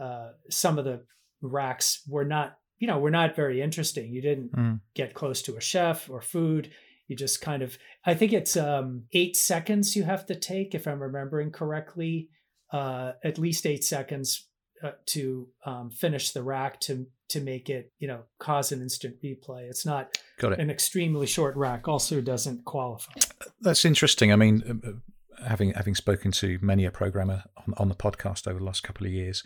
uh, 0.00 0.30
some 0.48 0.78
of 0.78 0.84
the 0.86 1.04
racks 1.42 2.02
were 2.08 2.24
not 2.24 2.56
you 2.78 2.86
know 2.86 2.98
were 2.98 3.10
not 3.10 3.36
very 3.36 3.60
interesting. 3.60 4.12
You 4.12 4.22
didn't 4.22 4.52
Mm. 4.52 4.80
get 4.94 5.12
close 5.14 5.42
to 5.42 5.56
a 5.56 5.60
chef 5.60 6.08
or 6.08 6.22
food. 6.22 6.70
You 7.06 7.16
just 7.16 7.42
kind 7.42 7.62
of 7.62 7.76
I 8.06 8.14
think 8.14 8.32
it's 8.32 8.56
um, 8.56 9.04
eight 9.12 9.36
seconds 9.36 9.94
you 9.94 10.04
have 10.04 10.24
to 10.26 10.34
take 10.34 10.74
if 10.74 10.86
I'm 10.86 11.02
remembering 11.02 11.50
correctly. 11.50 12.30
Uh, 12.72 13.12
at 13.24 13.36
least 13.36 13.66
eight 13.66 13.82
seconds 13.84 14.46
uh, 14.82 14.92
to 15.06 15.48
um, 15.64 15.90
finish 15.90 16.30
the 16.32 16.42
rack 16.42 16.80
to 16.80 17.06
to 17.28 17.40
make 17.40 17.70
it 17.70 17.92
you 17.98 18.08
know 18.08 18.22
cause 18.38 18.72
an 18.72 18.82
instant 18.82 19.16
replay. 19.22 19.68
It's 19.68 19.86
not 19.86 20.18
Got 20.38 20.52
it. 20.54 20.58
an 20.60 20.70
extremely 20.70 21.26
short 21.26 21.56
rack. 21.56 21.88
Also 21.88 22.20
doesn't 22.20 22.64
qualify. 22.64 23.12
That's 23.60 23.84
interesting. 23.84 24.32
I 24.32 24.36
mean, 24.36 24.62
um, 24.68 24.82
uh, 24.84 25.44
having 25.46 25.72
having 25.72 25.94
spoken 25.94 26.32
to 26.32 26.58
many 26.60 26.84
a 26.84 26.90
programmer 26.90 27.44
on, 27.56 27.74
on 27.76 27.88
the 27.88 27.94
podcast 27.94 28.48
over 28.48 28.58
the 28.58 28.64
last 28.64 28.82
couple 28.82 29.06
of 29.06 29.12
years, 29.12 29.42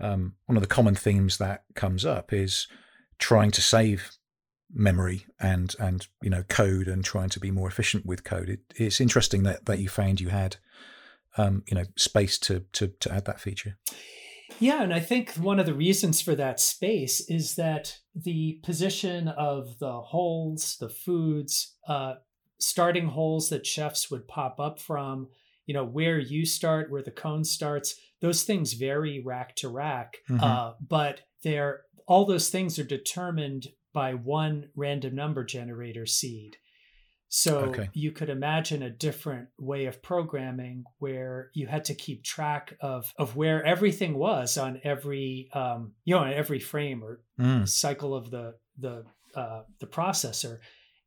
um, 0.00 0.34
one 0.46 0.56
of 0.56 0.62
the 0.62 0.68
common 0.68 0.94
themes 0.94 1.38
that 1.38 1.64
comes 1.74 2.04
up 2.04 2.32
is 2.32 2.66
trying 3.18 3.50
to 3.52 3.60
save 3.60 4.10
memory 4.72 5.24
and 5.38 5.76
and 5.78 6.08
you 6.20 6.30
know 6.30 6.42
code 6.48 6.88
and 6.88 7.04
trying 7.04 7.28
to 7.28 7.40
be 7.40 7.50
more 7.50 7.68
efficient 7.68 8.04
with 8.04 8.24
code. 8.24 8.48
It, 8.48 8.60
it's 8.76 9.00
interesting 9.00 9.44
that 9.44 9.66
that 9.66 9.78
you 9.78 9.88
found 9.88 10.20
you 10.20 10.28
had 10.28 10.56
um, 11.36 11.62
you 11.68 11.74
know 11.74 11.84
space 11.96 12.38
to 12.40 12.64
to 12.72 12.88
to 12.88 13.12
add 13.12 13.24
that 13.26 13.40
feature. 13.40 13.76
Yeah, 14.60 14.82
and 14.82 14.92
I 14.92 15.00
think 15.00 15.32
one 15.32 15.58
of 15.58 15.66
the 15.66 15.74
reasons 15.74 16.20
for 16.20 16.34
that 16.34 16.60
space 16.60 17.20
is 17.28 17.56
that 17.56 17.98
the 18.14 18.60
position 18.62 19.28
of 19.28 19.78
the 19.78 20.00
holes, 20.00 20.76
the 20.78 20.88
foods, 20.88 21.74
uh, 21.88 22.14
starting 22.58 23.06
holes 23.08 23.48
that 23.48 23.66
chefs 23.66 24.10
would 24.10 24.28
pop 24.28 24.60
up 24.60 24.78
from, 24.80 25.28
you 25.66 25.74
know, 25.74 25.84
where 25.84 26.18
you 26.18 26.46
start, 26.46 26.90
where 26.90 27.02
the 27.02 27.10
cone 27.10 27.44
starts, 27.44 27.96
those 28.20 28.44
things 28.44 28.74
vary 28.74 29.20
rack 29.20 29.56
to 29.56 29.68
rack. 29.68 30.18
Mhm. 30.28 30.42
Uh, 30.42 30.74
but 30.80 31.22
they're 31.42 31.82
all 32.06 32.26
those 32.26 32.50
things 32.50 32.78
are 32.78 32.84
determined 32.84 33.68
by 33.92 34.12
one 34.12 34.68
random 34.76 35.14
number 35.14 35.42
generator 35.44 36.04
seed. 36.04 36.58
So 37.36 37.58
Okay. 37.70 37.88
you 37.94 38.12
could 38.12 38.30
imagine 38.30 38.84
a 38.84 38.90
different 38.90 39.48
way 39.58 39.86
of 39.86 40.00
programming 40.00 40.84
where 41.00 41.50
you 41.52 41.66
had 41.66 41.84
to 41.86 41.94
keep 41.94 42.22
track 42.22 42.76
of 42.80 43.12
of 43.18 43.34
where 43.34 43.60
everything 43.64 44.14
was 44.14 44.56
on 44.56 44.80
every 44.84 45.48
um, 45.52 45.94
you 46.04 46.14
know 46.14 46.20
on 46.20 46.32
every 46.32 46.60
frame 46.60 47.02
or 47.02 47.22
Mm. 47.40 47.68
cycle 47.68 48.14
of 48.14 48.30
the 48.30 48.54
the 48.78 49.04
uh, 49.34 49.64
the 49.80 49.88
processor, 49.88 50.60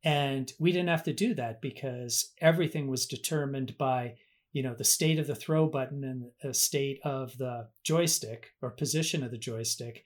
and 0.04 0.52
we 0.60 0.74
didn't 0.74 0.90
have 0.90 1.04
to 1.04 1.14
do 1.14 1.34
that 1.36 1.62
because 1.62 2.34
everything 2.42 2.90
was 2.90 3.06
determined 3.08 3.78
by 3.78 4.18
you 4.52 4.64
know 4.64 4.76
the 4.76 4.84
state 4.84 5.20
of 5.20 5.28
the 5.28 5.36
throw 5.36 5.66
button 5.66 6.04
and 6.04 6.26
the 6.44 6.54
state 6.54 7.00
of 7.06 7.38
the 7.38 7.70
joystick 7.86 8.48
or 8.62 8.72
position 8.72 9.24
of 9.24 9.32
the 9.32 9.38
joystick, 9.38 10.04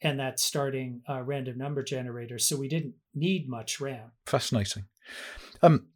and 0.00 0.18
that 0.18 0.40
starting 0.40 1.02
uh, 1.06 1.20
random 1.22 1.58
number 1.58 1.82
generator. 1.82 2.38
So 2.38 2.56
we 2.56 2.68
didn't 2.68 2.94
need 3.14 3.50
much 3.50 3.80
RAM. 3.82 4.12
Fascinating. 4.24 4.84
Um, 5.62 5.86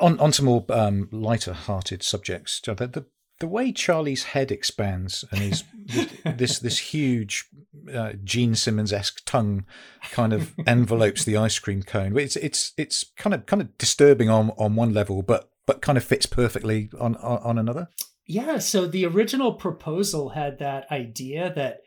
on 0.00 0.18
on 0.20 0.32
to 0.32 0.44
more 0.44 0.64
um, 0.68 1.08
lighter-hearted 1.10 2.02
subjects. 2.02 2.60
The, 2.60 2.74
the 2.74 3.06
the 3.40 3.48
way 3.48 3.72
Charlie's 3.72 4.24
head 4.24 4.50
expands 4.50 5.24
and 5.30 5.40
his 5.40 5.64
this 6.36 6.58
this 6.58 6.78
huge 6.78 7.46
uh, 7.92 8.12
Gene 8.24 8.54
Simmons 8.54 8.92
esque 8.92 9.22
tongue 9.24 9.64
kind 10.10 10.32
of 10.32 10.54
envelopes 10.66 11.24
the 11.24 11.36
ice 11.36 11.58
cream 11.58 11.82
cone. 11.82 12.16
It's 12.18 12.36
it's 12.36 12.72
it's 12.76 13.04
kind 13.16 13.34
of 13.34 13.46
kind 13.46 13.62
of 13.62 13.76
disturbing 13.78 14.28
on 14.28 14.50
on 14.58 14.74
one 14.74 14.92
level, 14.92 15.22
but 15.22 15.50
but 15.66 15.82
kind 15.82 15.98
of 15.98 16.04
fits 16.04 16.26
perfectly 16.26 16.90
on 16.98 17.16
on, 17.16 17.38
on 17.38 17.58
another. 17.58 17.88
Yeah, 18.26 18.58
so 18.58 18.86
the 18.86 19.06
original 19.06 19.54
proposal 19.54 20.30
had 20.30 20.58
that 20.58 20.90
idea 20.90 21.52
that 21.54 21.80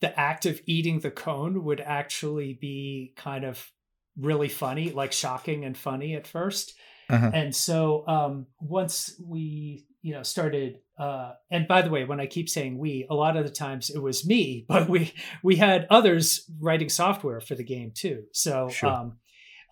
the 0.00 0.18
act 0.18 0.46
of 0.46 0.60
eating 0.66 1.00
the 1.00 1.10
cone 1.10 1.64
would 1.64 1.80
actually 1.80 2.54
be 2.54 3.12
kind 3.16 3.44
of 3.44 3.72
really 4.18 4.48
funny, 4.48 4.90
like 4.90 5.12
shocking 5.12 5.64
and 5.64 5.76
funny 5.76 6.14
at 6.14 6.24
1st 6.24 6.72
Uh-huh. 7.08 7.30
And 7.32 7.54
so 7.54 8.04
um, 8.08 8.46
once 8.60 9.14
we, 9.24 9.86
you 10.02 10.12
know, 10.14 10.22
started, 10.24 10.78
uh, 10.98 11.32
and 11.50 11.68
by 11.68 11.82
the 11.82 11.90
way, 11.90 12.04
when 12.04 12.20
I 12.20 12.26
keep 12.26 12.48
saying 12.48 12.78
we, 12.78 13.06
a 13.08 13.14
lot 13.14 13.36
of 13.36 13.44
the 13.44 13.50
times 13.52 13.90
it 13.90 14.00
was 14.02 14.26
me, 14.26 14.64
but 14.68 14.88
we 14.88 15.12
we 15.42 15.56
had 15.56 15.86
others 15.90 16.50
writing 16.60 16.88
software 16.88 17.40
for 17.40 17.54
the 17.54 17.64
game 17.64 17.92
too. 17.94 18.24
So, 18.32 18.68
Sure. 18.68 18.90
um, 18.90 19.18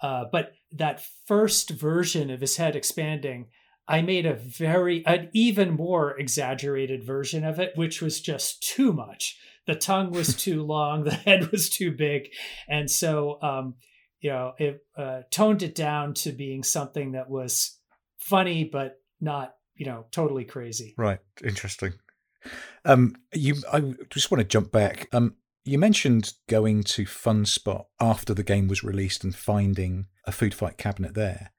uh, 0.02 0.24
but 0.30 0.52
that 0.72 1.02
first 1.26 1.70
version 1.70 2.30
of 2.30 2.40
his 2.40 2.56
head 2.56 2.76
expanding, 2.76 3.46
I 3.88 4.02
made 4.02 4.26
a 4.26 4.34
very, 4.34 5.04
an 5.06 5.28
even 5.32 5.70
more 5.72 6.18
exaggerated 6.18 7.04
version 7.04 7.44
of 7.44 7.58
it, 7.58 7.72
which 7.76 8.02
was 8.02 8.20
just 8.20 8.62
too 8.62 8.92
much. 8.92 9.38
The 9.66 9.74
tongue 9.74 10.10
was 10.12 10.34
too 10.46 10.62
long, 10.62 11.04
the 11.04 11.14
head 11.14 11.50
was 11.50 11.68
too 11.70 11.90
big, 11.92 12.28
and 12.68 12.90
so 12.90 13.38
um, 13.42 13.74
you 14.24 14.30
know 14.30 14.54
it 14.58 14.84
uh, 14.96 15.20
toned 15.30 15.62
it 15.62 15.74
down 15.74 16.14
to 16.14 16.32
being 16.32 16.62
something 16.62 17.12
that 17.12 17.28
was 17.28 17.78
funny 18.16 18.64
but 18.64 18.98
not 19.20 19.54
you 19.76 19.84
know 19.84 20.06
totally 20.10 20.44
crazy. 20.44 20.94
Right. 20.96 21.20
Interesting. 21.44 21.92
Um, 22.84 23.16
you, 23.32 23.56
I 23.72 23.94
just 24.10 24.30
want 24.30 24.40
to 24.40 24.48
jump 24.48 24.72
back. 24.72 25.08
Um, 25.12 25.36
you 25.64 25.78
mentioned 25.78 26.34
going 26.48 26.82
to 26.84 27.04
Funspot 27.04 27.86
after 28.00 28.34
the 28.34 28.42
game 28.42 28.68
was 28.68 28.84
released 28.84 29.24
and 29.24 29.34
finding 29.34 30.06
a 30.26 30.32
food 30.32 30.54
fight 30.54 30.76
cabinet 30.76 31.14
there. 31.14 31.52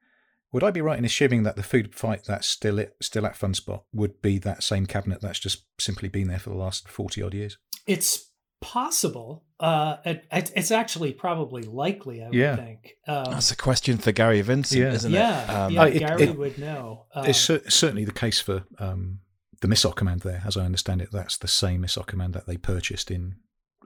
Would 0.51 0.63
I 0.63 0.71
be 0.71 0.81
right 0.81 0.97
in 0.97 1.05
assuming 1.05 1.43
that 1.43 1.55
the 1.55 1.63
food 1.63 1.93
fight 1.93 2.23
that's 2.25 2.47
still 2.47 2.79
it, 2.79 2.95
still 3.01 3.25
at 3.25 3.37
Funspot 3.37 3.81
would 3.93 4.21
be 4.21 4.37
that 4.39 4.63
same 4.63 4.85
cabinet 4.85 5.21
that's 5.21 5.39
just 5.39 5.65
simply 5.79 6.07
been 6.07 6.27
there 6.29 6.39
for 6.39 6.49
the 6.49 6.55
last 6.55 6.87
forty 6.89 7.21
odd 7.21 7.33
years? 7.33 7.57
It's 7.85 8.31
possible. 8.61 9.43
Uh, 9.59 9.97
it, 10.05 10.25
it- 10.31 10.51
it's 10.55 10.71
actually 10.71 11.13
probably 11.13 11.63
likely. 11.63 12.21
I 12.21 12.25
would 12.25 12.33
Yeah. 12.33 12.55
think. 12.55 12.95
Um, 13.07 13.25
That's 13.31 13.51
a 13.51 13.55
question 13.55 13.97
for 13.97 14.11
Gary 14.11 14.41
Vincent, 14.41 14.81
Yeah. 14.81 14.91
isn't 14.93 15.11
yeah, 15.11 15.43
it? 15.43 15.49
Um, 15.49 15.73
yeah. 15.73 15.81
Oh, 15.81 15.85
it- 15.85 15.99
Gary 15.99 16.23
it- 16.23 16.37
would 16.37 16.57
know. 16.57 17.05
Uh, 17.13 17.25
it's 17.27 17.39
cer- 17.39 17.69
certainly 17.69 18.05
the 18.05 18.11
case 18.11 18.39
for 18.39 18.65
um, 18.79 19.19
the 19.61 19.67
missile 19.67 19.93
command 19.93 20.21
there, 20.21 20.41
as 20.45 20.57
I 20.57 20.65
understand 20.65 21.01
it. 21.01 21.09
That's 21.11 21.37
the 21.37 21.47
same 21.47 21.81
missile 21.81 22.03
command 22.03 22.33
that 22.33 22.47
they 22.47 22.57
purchased 22.57 23.09
in 23.11 23.35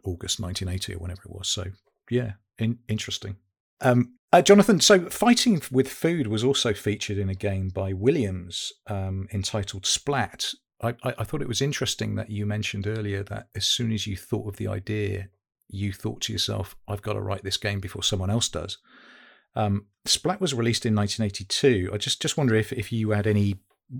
August 0.03 0.39
1980 0.39 0.95
or 0.95 0.99
whenever 0.99 1.21
it 1.25 1.31
was. 1.31 1.47
So, 1.49 1.65
yeah, 2.09 2.33
in- 2.57 2.79
interesting. 2.87 3.35
Um, 3.81 4.15
uh, 4.33 4.41
Jonathan, 4.41 4.79
so 4.79 5.09
fighting 5.09 5.61
with 5.71 5.87
food 5.89 6.27
was 6.27 6.43
also 6.43 6.73
featured 6.73 7.17
in 7.17 7.29
a 7.29 7.35
game 7.35 7.69
by 7.69 7.93
Williams 7.93 8.71
um, 8.87 9.27
entitled 9.33 9.85
Splat. 9.85 10.53
I, 10.81 10.95
I, 11.03 11.23
thought 11.23 11.41
it 11.41 11.47
was 11.47 11.61
interesting 11.61 12.15
that 12.15 12.29
you 12.29 12.45
mentioned 12.45 12.87
earlier 12.87 13.21
that 13.23 13.49
as 13.53 13.65
soon 13.65 13.91
as 13.91 14.07
you 14.07 14.15
thought 14.15 14.47
of 14.47 14.57
the 14.57 14.67
idea, 14.67 15.27
you 15.67 15.91
thought 15.91 16.21
to 16.21 16.33
yourself, 16.33 16.75
I've 16.87 17.01
got 17.01 17.13
to 17.13 17.21
write 17.21 17.43
this 17.43 17.57
game 17.57 17.79
before 17.79 18.03
someone 18.03 18.29
else 18.29 18.47
does. 18.47 18.77
Um, 19.55 19.87
Splat 20.05 20.39
was 20.39 20.53
released 20.53 20.85
in 20.85 20.95
1982. 20.95 21.91
I 21.93 21.97
just 21.97 22.21
just 22.21 22.37
wonder 22.37 22.55
if 22.55 22.71
if 22.71 22.91
you 22.91 23.11
had 23.11 23.27
any 23.27 23.57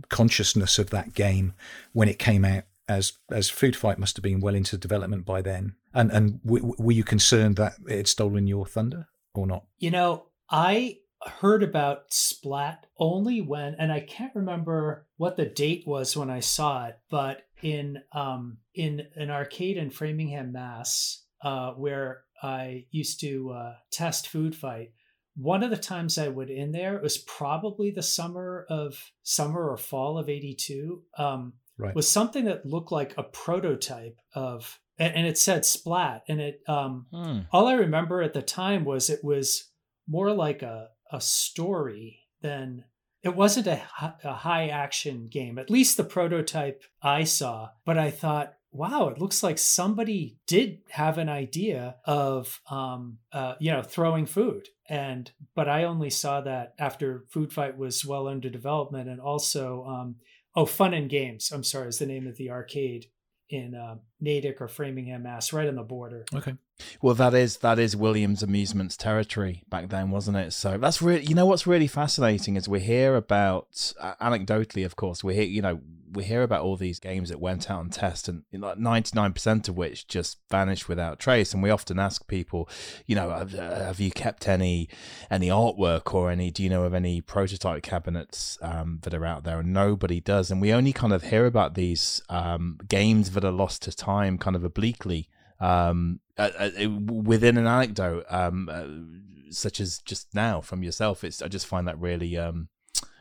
consciousness 0.10 0.80
of 0.80 0.90
that 0.92 1.14
game 1.14 1.54
when 1.94 2.08
it 2.08 2.20
came 2.20 2.46
out, 2.46 2.64
as 2.88 3.14
as 3.32 3.50
Food 3.50 3.76
Fight 3.76 4.00
must 4.00 4.16
have 4.16 4.24
been 4.24 4.40
well 4.40 4.56
into 4.56 4.78
development 4.78 5.26
by 5.26 5.42
then. 5.42 5.76
And 5.94 6.12
and 6.12 6.42
w- 6.44 6.76
were 6.78 6.92
you 6.92 7.04
concerned 7.04 7.56
that 7.58 7.74
it 7.88 7.98
had 7.98 8.08
stolen 8.08 8.48
your 8.48 8.66
thunder 8.66 9.08
or 9.34 9.48
not? 9.48 9.66
You 9.80 9.92
know, 9.92 10.28
I 10.50 11.00
heard 11.26 11.64
about 11.64 12.14
Splat 12.14 12.86
only 12.98 13.42
when, 13.42 13.76
and 13.80 13.92
I 13.92 14.00
can't 14.00 14.36
remember 14.36 15.08
what 15.18 15.38
the 15.38 15.46
date 15.46 15.84
was 15.86 16.16
when 16.16 16.30
I 16.30 16.40
saw 16.40 16.88
it, 16.88 17.00
but 17.10 17.44
in 17.62 18.02
um, 18.14 18.58
in 18.74 19.08
an 19.16 19.30
arcade 19.30 19.78
in 19.78 19.90
Framingham, 19.90 20.52
Mass, 20.52 21.24
uh, 21.44 21.72
where 21.72 22.24
I 22.42 22.86
used 22.92 23.20
to 23.22 23.52
uh, 23.52 23.74
test 23.92 24.28
Food 24.30 24.56
Fight. 24.56 24.94
One 25.36 25.64
of 25.64 25.70
the 25.70 25.78
times 25.78 26.18
I 26.18 26.28
went 26.30 26.50
in 26.50 26.72
there 26.72 26.96
it 26.96 27.04
was 27.04 27.18
probably 27.18 27.92
the 27.92 28.04
summer 28.04 28.66
of 28.70 29.12
summer 29.24 29.70
or 29.70 29.78
fall 29.78 30.18
of 30.18 30.30
'82. 30.30 31.04
Um, 31.18 31.54
Right. 31.82 31.96
Was 31.96 32.10
something 32.12 32.44
that 32.44 32.66
looked 32.66 32.92
like 32.92 33.14
a 33.18 33.24
prototype 33.24 34.18
of, 34.36 34.82
and, 34.98 35.16
and 35.16 35.26
it 35.26 35.38
said 35.38 35.64
Splat, 35.66 36.24
and 36.28 36.42
it 36.42 36.62
um, 36.68 37.06
Hmm. 37.10 37.40
all 37.54 37.68
I 37.68 37.74
remember 37.76 38.22
at 38.22 38.34
the 38.34 38.42
time 38.42 38.84
was 38.84 39.10
it 39.10 39.24
was 39.24 39.72
more 40.06 40.34
like 40.34 40.62
a, 40.62 40.90
a 41.12 41.22
story 41.22 42.26
then 42.41 42.86
it 43.22 43.36
wasn't 43.36 43.68
a, 43.68 43.82
a 44.24 44.34
high 44.34 44.68
action 44.68 45.28
game, 45.28 45.60
at 45.60 45.70
least 45.70 45.97
the 45.97 46.03
prototype 46.03 46.84
I 47.01 47.26
saw. 47.26 47.70
But 47.86 47.97
I 47.97 48.12
thought, 48.12 48.53
wow, 48.72 49.10
it 49.10 49.20
looks 49.20 49.43
like 49.43 49.57
somebody 49.57 50.38
did 50.47 50.80
have 50.89 51.18
an 51.18 51.28
idea 51.28 51.97
of, 52.05 52.62
um, 52.70 53.18
uh, 53.34 53.55
you 53.60 53.72
know, 53.72 53.84
throwing 53.84 54.26
food. 54.26 54.70
And, 54.88 55.30
but 55.53 55.68
I 55.68 55.84
only 55.84 56.10
saw 56.10 56.41
that 56.41 56.76
after 56.80 57.26
Food 57.30 57.51
Fight 57.51 57.78
was 57.78 58.05
well 58.05 58.28
under 58.28 58.49
development 58.49 59.10
and 59.10 59.20
also, 59.20 59.84
um, 59.86 60.16
oh, 60.55 60.66
Fun 60.66 60.93
and 60.93 61.10
Games, 61.10 61.51
I'm 61.51 61.64
sorry, 61.64 61.89
is 61.89 61.99
the 61.99 62.05
name 62.05 62.26
of 62.26 62.38
the 62.38 62.51
arcade 62.51 63.07
in 63.49 63.76
uh, 63.76 63.95
Natick 64.22 64.62
or 64.62 64.68
Framingham, 64.68 65.24
Mass, 65.24 65.51
right 65.51 65.68
on 65.68 65.76
the 65.76 65.84
border. 65.84 66.26
Okay. 66.34 66.55
Well, 67.02 67.16
that 67.16 67.34
is 67.34 67.58
that 67.58 67.80
is 67.80 67.96
Williams 67.96 68.44
Amusements 68.44 68.98
territory 68.98 69.64
back 69.70 69.90
then, 69.90 70.12
wasn't 70.12 70.38
it? 70.38 70.54
So 70.54 70.78
that's 70.78 71.02
really, 71.02 71.26
you 71.26 71.36
know, 71.36 71.46
what's 71.46 71.68
really 71.68 71.88
fascinating 71.88 72.56
is 72.56 72.68
we 72.68 72.80
hear 72.80 73.16
about, 73.16 73.94
uh, 74.00 74.16
anecdotally, 74.22 74.86
of 74.86 74.96
course, 74.96 75.24
we 75.24 75.36
hear, 75.36 75.44
you 75.44 75.62
know, 75.62 75.80
we 76.12 76.24
hear 76.24 76.42
about 76.42 76.64
all 76.64 76.76
these 76.76 77.00
games 77.00 77.30
that 77.30 77.40
went 77.40 77.70
out 77.70 77.80
on 77.82 77.90
test, 77.92 78.28
and 78.28 78.44
like 78.52 78.80
ninety 78.80 79.12
nine 79.14 79.32
percent 79.32 79.70
of 79.70 79.78
which 79.78 80.08
just 80.08 80.40
vanished 80.50 80.90
without 80.90 81.20
trace. 81.20 81.54
And 81.54 81.62
we 81.62 81.70
often 81.70 82.00
ask 82.00 82.28
people, 82.28 82.68
you 83.06 83.16
know, 83.16 83.30
have, 83.30 83.54
uh, 83.54 83.86
have 83.86 84.00
you 84.00 84.10
kept 84.10 84.48
any 84.48 84.90
any 85.30 85.50
artwork 85.50 86.14
or 86.16 86.32
any? 86.32 86.50
Do 86.50 86.64
you 86.64 86.70
know 86.70 86.84
of 86.84 86.96
any 86.96 87.22
prototype 87.22 87.84
cabinets 87.84 88.58
um, 88.62 89.00
that 89.04 89.14
are 89.14 89.26
out 89.26 89.44
there? 89.44 89.60
And 89.60 89.72
nobody 89.72 90.20
does. 90.20 90.50
And 90.50 90.60
we 90.60 90.74
only 90.74 90.94
kind 90.94 91.14
of 91.14 91.24
hear 91.24 91.46
about 91.46 91.76
these 91.76 92.24
um, 92.30 92.80
games 92.88 93.32
that 93.32 93.46
are 93.46 93.52
lost 93.52 93.84
to 93.84 93.92
time, 93.92 94.40
kind 94.40 94.56
of 94.56 94.64
obliquely 94.64 95.30
um, 95.60 96.20
uh, 96.38 96.49
uh, 96.60 96.89
within 96.89 97.57
an 97.57 97.68
anecdote, 97.68 98.26
um, 98.30 98.70
uh, 98.72 99.51
such 99.51 99.80
as 99.80 99.99
just 99.99 100.28
now 100.34 100.62
from 100.62 100.84
yourself. 100.84 101.24
It's 101.24 101.41
I 101.41 101.47
just 101.47 101.68
find 101.68 101.88
that 101.88 101.99
really 101.99 102.38
um, 102.38 102.70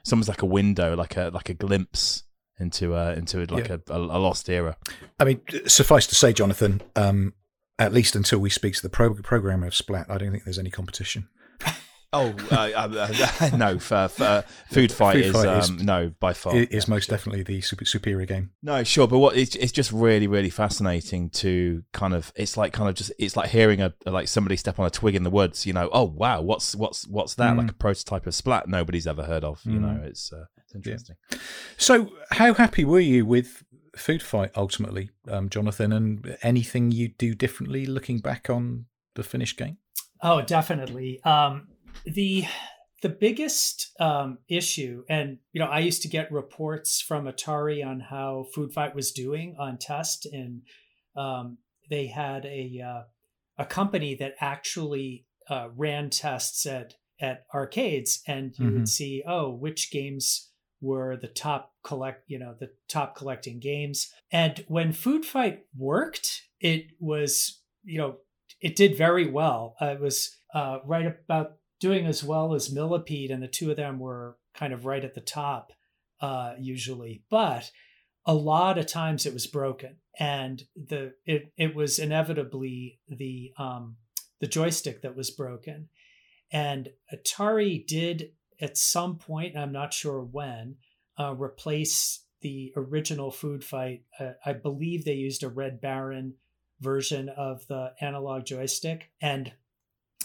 it's 0.00 0.12
almost 0.12 0.28
like 0.28 0.42
a 0.42 0.46
window, 0.46 0.94
like 0.96 1.16
a 1.16 1.30
like 1.32 1.48
a 1.48 1.54
glimpse 1.54 2.24
into 2.60 2.94
uh, 2.94 3.14
into 3.16 3.44
like 3.46 3.68
Yeah. 3.68 3.78
a, 3.88 3.94
a, 3.94 3.98
a 3.98 4.18
lost 4.18 4.48
era. 4.48 4.76
I 5.18 5.24
mean, 5.24 5.40
suffice 5.66 6.06
to 6.08 6.14
say, 6.14 6.32
Jonathan, 6.32 6.82
um, 6.96 7.34
at 7.78 7.92
least 7.92 8.16
until 8.16 8.38
we 8.40 8.50
speak 8.50 8.74
to 8.74 8.82
the 8.82 8.88
pro- 8.88 9.14
programmer 9.14 9.66
of 9.66 9.74
Splat, 9.74 10.06
I 10.10 10.18
don't 10.18 10.30
think 10.30 10.44
there's 10.44 10.58
any 10.58 10.70
competition. 10.70 11.28
Oh 12.10 12.34
uh, 12.50 12.54
uh, 12.74 13.50
no, 13.58 13.78
for, 13.78 14.08
for 14.08 14.42
food 14.70 14.90
fight 14.90 15.16
Food 15.16 15.24
is, 15.26 15.32
Fight 15.32 15.58
is- 15.58 15.68
um, 15.68 15.76
no 15.78 16.10
by 16.18 16.32
far 16.32 16.56
It 16.56 16.72
is 16.72 16.86
Yeah, 16.88 16.94
most 16.94 17.06
sure. 17.06 17.16
definitely 17.18 17.42
the 17.42 17.60
super, 17.60 17.84
superior 17.84 18.24
game. 18.24 18.50
No, 18.62 18.82
sure, 18.82 19.06
but 19.06 19.18
what 19.18 19.36
it's 19.36 19.54
it's 19.56 19.72
just 19.72 19.92
really 19.92 20.26
really 20.26 20.48
fascinating 20.48 21.28
to 21.30 21.82
kind 21.92 22.14
of 22.14 22.32
it's 22.34 22.56
like 22.56 22.72
kind 22.72 22.88
of 22.88 22.94
just 22.94 23.12
it's 23.18 23.36
like 23.36 23.50
hearing 23.50 23.82
a 23.82 23.92
like 24.06 24.26
somebody 24.28 24.56
step 24.56 24.78
on 24.78 24.86
a 24.86 24.90
twig 24.90 25.16
in 25.16 25.22
the 25.22 25.30
woods. 25.30 25.66
You 25.66 25.74
know, 25.74 25.90
oh 25.92 26.04
wow, 26.04 26.40
what's 26.40 26.74
what's 26.74 27.06
what's 27.08 27.34
that? 27.34 27.54
Mm. 27.54 27.58
Like 27.58 27.70
a 27.72 27.74
prototype 27.74 28.26
of 28.26 28.34
Splat 28.34 28.68
nobody's 28.68 29.06
ever 29.06 29.24
heard 29.24 29.44
of. 29.44 29.60
You 29.64 29.78
Mm. 29.78 29.80
know, 29.82 30.00
it's 30.04 30.32
uh, 30.32 30.44
it's 30.64 30.74
interesting. 30.74 31.16
So, 31.76 32.10
how 32.30 32.54
happy 32.54 32.86
were 32.86 33.00
you 33.00 33.26
with 33.26 33.64
Food 33.96 34.22
Fight 34.22 34.50
ultimately, 34.56 35.10
um, 35.30 35.50
Jonathan? 35.50 35.92
And 35.92 36.38
anything 36.42 36.90
you'd 36.90 37.18
do 37.18 37.34
differently 37.34 37.84
looking 37.84 38.20
back 38.20 38.48
on 38.48 38.86
the 39.14 39.22
finished 39.22 39.58
game? 39.58 39.76
Oh, 40.22 40.40
definitely. 40.42 41.22
Um, 41.22 41.68
the 42.04 42.44
the 43.00 43.08
biggest 43.08 43.92
um, 44.00 44.38
issue, 44.48 45.04
and 45.08 45.38
you 45.52 45.60
know, 45.60 45.66
I 45.68 45.78
used 45.80 46.02
to 46.02 46.08
get 46.08 46.32
reports 46.32 47.00
from 47.00 47.26
Atari 47.26 47.84
on 47.86 48.00
how 48.00 48.46
Food 48.54 48.72
Fight 48.72 48.94
was 48.94 49.12
doing 49.12 49.56
on 49.58 49.78
test, 49.78 50.26
and 50.26 50.62
um, 51.16 51.58
they 51.88 52.08
had 52.08 52.44
a 52.46 52.80
uh, 52.84 53.02
a 53.56 53.66
company 53.66 54.14
that 54.16 54.34
actually 54.40 55.26
uh, 55.48 55.68
ran 55.76 56.10
tests 56.10 56.66
at 56.66 56.94
at 57.20 57.46
arcades, 57.52 58.22
and 58.26 58.56
you 58.58 58.66
Mhm. 58.66 58.74
would 58.74 58.88
see, 58.88 59.22
oh, 59.26 59.50
which 59.50 59.90
games 59.90 60.52
were 60.80 61.16
the 61.16 61.26
top 61.28 61.74
collect, 61.82 62.22
you 62.28 62.38
know, 62.38 62.54
the 62.58 62.70
top 62.88 63.16
collecting 63.16 63.58
games. 63.58 64.12
And 64.30 64.64
when 64.68 64.92
Food 64.92 65.26
Fight 65.26 65.66
worked, 65.76 66.42
it 66.60 66.92
was, 67.00 67.60
you 67.82 67.98
know, 67.98 68.18
it 68.60 68.76
did 68.76 68.96
very 68.96 69.28
well. 69.28 69.74
Uh, 69.82 69.86
it 69.86 70.00
was 70.00 70.36
uh, 70.54 70.78
right 70.84 71.06
about 71.06 71.58
doing 71.80 72.06
as 72.06 72.24
well 72.24 72.54
as 72.54 72.72
Millipede, 72.72 73.30
and 73.30 73.42
the 73.42 73.48
two 73.48 73.70
of 73.70 73.76
them 73.76 73.98
were 73.98 74.36
kind 74.54 74.72
of 74.72 74.84
right 74.84 75.04
at 75.04 75.14
the 75.14 75.20
top 75.20 75.72
uh, 76.20 76.54
usually. 76.58 77.22
But 77.30 77.70
a 78.26 78.34
lot 78.34 78.78
of 78.78 78.86
times 78.86 79.26
it 79.26 79.32
was 79.32 79.46
broken, 79.46 79.96
and 80.18 80.62
the 80.76 81.14
it 81.24 81.52
it 81.56 81.74
was 81.74 81.98
inevitably 81.98 83.00
the 83.08 83.52
um, 83.58 83.96
the 84.40 84.46
joystick 84.46 85.02
that 85.02 85.16
was 85.16 85.30
broken. 85.30 85.88
And 86.50 86.90
Atari 87.12 87.86
did 87.86 88.32
at 88.60 88.76
some 88.76 89.16
point, 89.18 89.56
I'm 89.56 89.72
not 89.72 89.92
sure 89.92 90.20
when, 90.20 90.76
uh, 91.18 91.34
replace 91.34 92.24
the 92.40 92.72
original 92.76 93.30
Food 93.30 93.64
Fight. 93.64 94.02
Uh, 94.18 94.32
I 94.44 94.52
believe 94.52 95.04
they 95.04 95.14
used 95.14 95.42
a 95.42 95.48
Red 95.48 95.80
Baron 95.80 96.34
version 96.80 97.28
of 97.28 97.66
the 97.66 97.92
analog 98.00 98.44
joystick, 98.44 99.10
and 99.20 99.52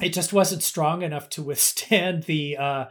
it 0.01 0.13
just 0.13 0.33
wasn't 0.33 0.63
strong 0.63 1.01
enough 1.01 1.29
to 1.31 1.43
withstand 1.51 2.23
the 2.23 2.57
uh, 2.57 2.85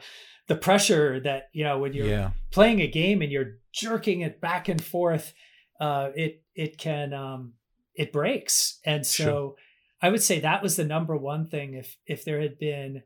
the 0.49 0.57
pressure 0.57 1.21
that 1.21 1.49
you 1.53 1.65
know 1.65 1.79
when 1.79 1.93
you're 1.93 2.07
yeah. 2.07 2.31
playing 2.51 2.81
a 2.81 2.87
game 2.87 3.23
and 3.23 3.33
you're 3.33 3.59
jerking 3.73 4.21
it 4.21 4.41
back 4.41 4.69
and 4.69 4.83
forth, 4.83 5.33
uh, 5.81 6.11
it 6.15 6.43
it 6.55 6.79
can 6.79 7.13
um, 7.13 7.55
it 7.95 8.13
breaks. 8.13 8.79
And 8.85 9.07
so 9.07 9.25
Sure. 9.25 9.55
I 10.01 10.11
would 10.11 10.23
say 10.23 10.41
that 10.41 10.63
was 10.63 10.77
the 10.77 10.85
number 10.85 11.17
one 11.17 11.47
thing. 11.47 11.75
If 11.75 11.97
if 12.07 12.25
there 12.25 12.41
had 12.41 12.59
been 12.59 13.03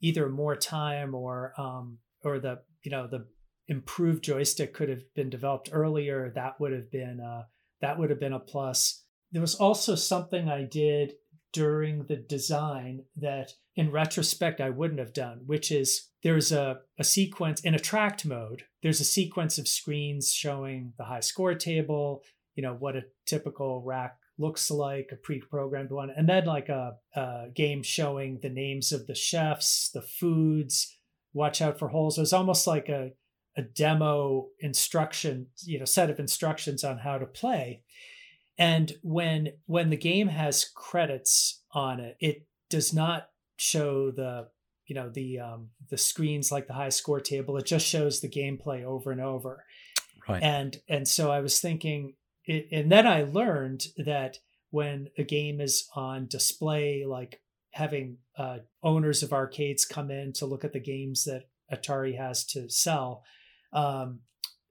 either 0.00 0.28
more 0.28 0.56
time 0.56 1.14
or 1.14 1.52
um, 1.58 1.98
or 2.24 2.38
the 2.38 2.60
you 2.82 2.90
know 2.90 3.06
the 3.06 3.26
improved 3.68 4.24
joystick 4.24 4.74
could 4.74 4.88
have 4.88 5.02
been 5.14 5.30
developed 5.30 5.70
earlier, 5.72 6.32
that 6.34 6.60
would 6.60 6.72
have 6.72 6.90
been 6.90 7.20
uh, 7.20 7.44
that 7.80 7.98
would 7.98 8.10
have 8.10 8.20
been 8.20 8.32
a 8.32 8.40
plus. 8.40 9.04
There 9.32 9.40
was 9.40 9.54
also 9.54 9.94
something 9.94 10.48
I 10.48 10.64
did 10.64 11.12
during 11.52 12.04
the 12.04 12.16
design 12.16 13.04
that 13.16 13.52
in 13.76 13.90
retrospect 13.90 14.60
I 14.60 14.70
wouldn't 14.70 15.00
have 15.00 15.12
done, 15.12 15.42
which 15.46 15.70
is 15.70 16.08
there's 16.22 16.52
a, 16.52 16.80
a 16.98 17.04
sequence 17.04 17.60
in 17.60 17.74
attract 17.74 18.24
mode. 18.24 18.64
There's 18.82 19.00
a 19.00 19.04
sequence 19.04 19.58
of 19.58 19.68
screens 19.68 20.32
showing 20.32 20.92
the 20.98 21.04
high 21.04 21.20
score 21.20 21.54
table, 21.54 22.22
you 22.54 22.62
know, 22.62 22.74
what 22.74 22.96
a 22.96 23.04
typical 23.26 23.82
rack 23.82 24.16
looks 24.38 24.70
like, 24.70 25.10
a 25.12 25.16
pre-programmed 25.16 25.90
one, 25.90 26.10
and 26.16 26.28
then 26.28 26.46
like 26.46 26.68
a, 26.68 26.96
a 27.14 27.46
game 27.54 27.82
showing 27.82 28.38
the 28.42 28.48
names 28.48 28.92
of 28.92 29.06
the 29.06 29.14
chefs, 29.14 29.90
the 29.92 30.02
foods, 30.02 30.96
watch 31.32 31.60
out 31.60 31.78
for 31.78 31.88
holes. 31.88 32.18
It 32.18 32.22
was 32.22 32.32
almost 32.32 32.66
like 32.66 32.88
a, 32.88 33.10
a 33.56 33.62
demo 33.62 34.48
instruction, 34.60 35.46
you 35.64 35.78
know, 35.78 35.84
set 35.84 36.10
of 36.10 36.18
instructions 36.18 36.84
on 36.84 36.98
how 36.98 37.18
to 37.18 37.26
play. 37.26 37.82
And 38.60 38.92
when 39.02 39.54
when 39.64 39.88
the 39.88 39.96
game 39.96 40.28
has 40.28 40.70
credits 40.76 41.62
on 41.72 41.98
it, 41.98 42.16
it 42.20 42.46
does 42.68 42.92
not 42.92 43.30
show 43.56 44.10
the 44.10 44.48
you 44.86 44.94
know 44.94 45.08
the 45.08 45.40
um, 45.40 45.70
the 45.88 45.96
screens 45.96 46.52
like 46.52 46.66
the 46.66 46.74
high 46.74 46.90
score 46.90 47.20
table. 47.20 47.56
It 47.56 47.64
just 47.64 47.86
shows 47.86 48.20
the 48.20 48.28
gameplay 48.28 48.84
over 48.84 49.10
and 49.10 49.20
over. 49.20 49.64
Right. 50.28 50.42
And 50.42 50.78
and 50.88 51.08
so 51.08 51.30
I 51.30 51.40
was 51.40 51.58
thinking, 51.58 52.16
it, 52.44 52.68
and 52.70 52.92
then 52.92 53.06
I 53.06 53.22
learned 53.22 53.86
that 53.96 54.38
when 54.70 55.08
a 55.16 55.24
game 55.24 55.62
is 55.62 55.88
on 55.96 56.26
display, 56.26 57.06
like 57.06 57.40
having 57.72 58.18
uh, 58.36 58.58
owners 58.82 59.22
of 59.22 59.32
arcades 59.32 59.86
come 59.86 60.10
in 60.10 60.34
to 60.34 60.44
look 60.44 60.64
at 60.64 60.74
the 60.74 60.80
games 60.80 61.24
that 61.24 61.44
Atari 61.72 62.18
has 62.18 62.44
to 62.46 62.68
sell, 62.68 63.24
um, 63.72 64.20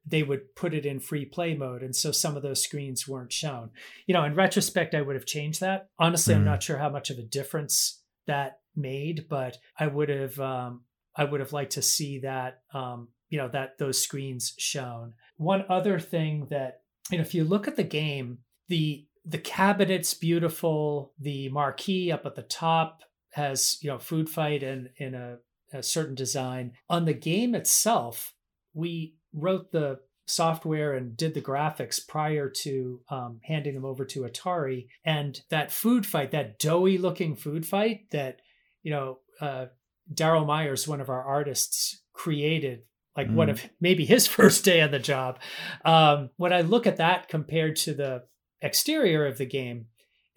they 0.05 0.23
would 0.23 0.55
put 0.55 0.73
it 0.73 0.85
in 0.85 0.99
free 0.99 1.25
play 1.25 1.53
mode, 1.55 1.83
and 1.83 1.95
so 1.95 2.11
some 2.11 2.35
of 2.37 2.43
those 2.43 2.63
screens 2.63 3.07
weren't 3.07 3.33
shown. 3.33 3.69
You 4.07 4.13
know, 4.13 4.23
in 4.23 4.33
retrospect, 4.35 4.95
I 4.95 5.01
would 5.01 5.15
have 5.15 5.25
changed 5.25 5.59
that. 5.61 5.89
Honestly, 5.99 6.33
I'm 6.33 6.41
Mm. 6.41 6.45
not 6.45 6.63
sure 6.63 6.77
how 6.77 6.89
much 6.89 7.09
of 7.09 7.17
a 7.19 7.23
difference 7.23 8.01
that 8.27 8.59
made, 8.75 9.27
but 9.29 9.57
I 9.77 9.87
would 9.87 10.09
have 10.09 10.39
um, 10.39 10.83
I 11.15 11.23
would 11.25 11.39
have 11.41 11.53
liked 11.53 11.73
to 11.73 11.81
see 11.81 12.19
that 12.19 12.61
um, 12.73 13.09
you 13.29 13.37
know 13.37 13.49
that 13.49 13.77
those 13.77 14.01
screens 14.01 14.53
shown. 14.57 15.13
One 15.37 15.65
other 15.69 15.99
thing 15.99 16.47
that 16.49 16.81
you 17.11 17.17
know, 17.17 17.23
if 17.23 17.33
you 17.33 17.43
look 17.43 17.67
at 17.67 17.75
the 17.75 17.83
game, 17.83 18.39
the 18.67 19.05
the 19.25 19.37
cabinet's 19.37 20.13
beautiful. 20.13 21.13
The 21.19 21.49
marquee 21.49 22.11
up 22.11 22.25
at 22.25 22.35
the 22.35 22.41
top 22.43 23.01
has 23.33 23.77
you 23.81 23.89
know 23.89 23.99
food 23.99 24.29
fight 24.29 24.63
and 24.63 24.89
in 24.97 25.13
a, 25.13 25.37
a 25.73 25.83
certain 25.83 26.15
design. 26.15 26.73
On 26.89 27.05
the 27.05 27.13
game 27.13 27.53
itself, 27.53 28.33
we 28.73 29.15
wrote 29.34 29.71
the 29.71 29.99
software 30.30 30.93
and 30.93 31.17
did 31.17 31.34
the 31.34 31.41
graphics 31.41 32.05
prior 32.05 32.49
to 32.49 33.01
um, 33.09 33.39
handing 33.43 33.73
them 33.73 33.86
over 33.86 34.05
to 34.05 34.21
Atari. 34.21 34.88
And 35.03 35.39
that 35.49 35.71
food 35.71 36.05
fight, 36.05 36.32
that 36.32 36.59
doughy 36.59 36.97
looking 36.97 37.36
food 37.36 37.65
fight 37.65 38.11
that, 38.11 38.41
you 38.84 38.91
know, 38.91 39.19
uh, 39.41 39.65
Daryl 40.13 40.45
Myers, 40.45 40.88
one 40.88 41.01
of 41.01 41.09
our 41.09 41.23
artists, 41.23 42.01
created 42.13 42.84
like 43.15 43.27
mm. 43.27 43.34
one 43.34 43.49
of 43.49 43.63
maybe 43.82 44.05
his 44.05 44.27
first 44.38 44.63
day 44.63 44.82
on 44.82 44.91
the 44.91 44.99
job. 44.99 45.39
Um, 45.84 46.30
when 46.38 46.53
I 46.53 46.61
look 46.61 46.86
at 46.86 46.97
that 46.97 47.27
compared 47.27 47.75
to 47.77 47.93
the 47.93 48.23
exterior 48.61 49.25
of 49.25 49.38
the 49.38 49.45
game, 49.45 49.88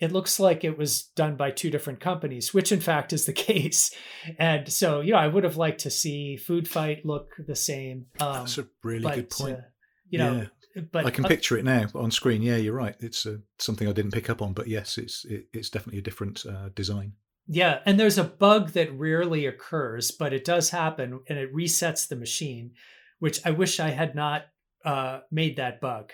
it 0.03 0.11
looks 0.11 0.40
like 0.40 0.64
it 0.64 0.76
was 0.76 1.05
done 1.14 1.36
by 1.36 1.53
two 1.53 1.70
different 1.70 2.00
companies, 2.00 2.53
which 2.53 2.72
in 2.72 2.80
fact 2.80 3.12
is 3.12 3.24
the 3.24 3.32
case. 3.50 3.94
And 4.36 4.70
so, 4.70 5.00
you 5.00 5.12
know, 5.12 5.18
I 5.18 5.28
would 5.28 5.44
have 5.44 5.57
liked 5.57 5.82
to 5.82 5.90
see 5.90 6.36
Food 6.36 6.66
Fight 6.66 7.07
look 7.07 7.36
the 7.38 7.55
same. 7.55 8.07
Um, 8.20 8.32
That's 8.32 8.59
a 8.59 8.66
really 8.82 9.05
but, 9.05 9.14
good 9.14 9.30
point. 9.30 9.59
Uh, 9.59 9.62
you 10.11 10.18
know, 10.18 10.46
yeah. 10.74 10.82
but 10.90 11.07
I 11.07 11.11
can 11.11 11.24
uh, 11.24 11.28
picture 11.28 11.57
it 11.57 11.64
now 11.64 11.86
on 11.94 12.11
screen. 12.11 12.42
Yeah, 12.42 12.57
you're 12.57 12.74
right. 12.74 12.96
It's 12.98 13.24
uh, 13.24 13.36
something 13.61 13.86
I 13.86 13.92
didn't 13.92 14.11
pick 14.11 14.28
up 14.28 14.42
on, 14.42 14.55
but 14.55 14.66
yes, 14.66 14.98
it's 14.98 15.24
it, 15.24 15.46
it's 15.53 15.70
definitely 15.70 16.00
a 16.00 16.03
different 16.03 16.44
uh, 16.44 16.70
design. 16.74 17.12
Yeah, 17.46 17.78
and 17.86 17.98
there's 17.98 18.18
a 18.18 18.24
bug 18.24 18.70
that 18.70 18.92
rarely 18.92 19.46
occurs, 19.46 20.11
but 20.11 20.32
it 20.32 20.44
does 20.44 20.70
happen, 20.70 21.20
and 21.28 21.38
it 21.38 21.55
resets 21.55 22.09
the 22.09 22.16
machine, 22.16 22.72
which 23.20 23.40
I 23.46 23.53
wish 23.53 23.78
I 23.78 23.90
had 23.90 24.14
not 24.16 24.46
uh, 24.84 25.20
made 25.30 25.57
that 25.57 25.80
bug. 25.80 26.12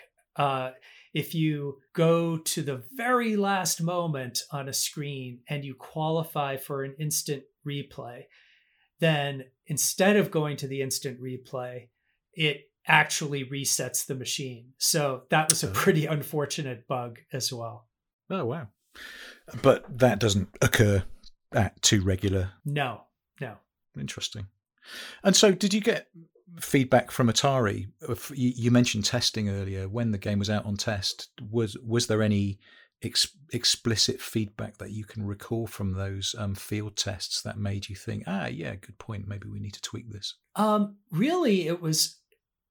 If 1.13 1.33
you 1.33 1.79
go 1.93 2.37
to 2.37 2.61
the 2.61 2.83
very 2.93 3.35
last 3.35 3.81
moment 3.81 4.43
on 4.51 4.69
a 4.69 4.73
screen 4.73 5.39
and 5.49 5.65
you 5.65 5.73
qualify 5.73 6.57
for 6.57 6.83
an 6.83 6.95
instant 6.99 7.43
replay, 7.65 8.25
then 8.99 9.45
instead 9.67 10.15
of 10.15 10.31
going 10.31 10.57
to 10.57 10.67
the 10.67 10.81
instant 10.81 11.19
replay, 11.21 11.87
it 12.33 12.69
actually 12.87 13.45
resets 13.45 14.05
the 14.05 14.15
machine. 14.15 14.73
So 14.77 15.23
that 15.29 15.49
was 15.49 15.63
a 15.63 15.69
oh. 15.69 15.73
pretty 15.73 16.05
unfortunate 16.05 16.87
bug 16.87 17.19
as 17.33 17.51
well. 17.51 17.87
Oh, 18.29 18.45
wow. 18.45 18.67
But 19.61 19.99
that 19.99 20.19
doesn't 20.19 20.49
occur 20.61 21.03
at 21.53 21.81
too 21.81 22.01
regular. 22.01 22.51
No, 22.65 23.01
no. 23.41 23.55
Interesting. 23.99 24.47
And 25.23 25.35
so, 25.35 25.51
did 25.51 25.73
you 25.73 25.81
get 25.81 26.07
feedback 26.61 27.11
from 27.11 27.29
Atari? 27.29 27.87
You 28.33 28.71
mentioned 28.71 29.05
testing 29.05 29.49
earlier. 29.49 29.87
When 29.87 30.11
the 30.11 30.17
game 30.17 30.39
was 30.39 30.49
out 30.49 30.65
on 30.65 30.77
test, 30.77 31.29
was 31.41 31.77
was 31.85 32.07
there 32.07 32.21
any 32.21 32.59
ex- 33.01 33.35
explicit 33.51 34.21
feedback 34.21 34.77
that 34.77 34.91
you 34.91 35.05
can 35.05 35.25
recall 35.25 35.67
from 35.67 35.93
those 35.93 36.35
um, 36.37 36.55
field 36.55 36.95
tests 36.95 37.41
that 37.41 37.57
made 37.57 37.89
you 37.89 37.95
think, 37.95 38.23
ah, 38.27 38.47
yeah, 38.47 38.75
good 38.75 38.97
point. 38.97 39.27
Maybe 39.27 39.47
we 39.47 39.59
need 39.59 39.73
to 39.73 39.81
tweak 39.81 40.11
this. 40.11 40.35
Um, 40.55 40.97
really, 41.11 41.67
it 41.67 41.81
was 41.81 42.17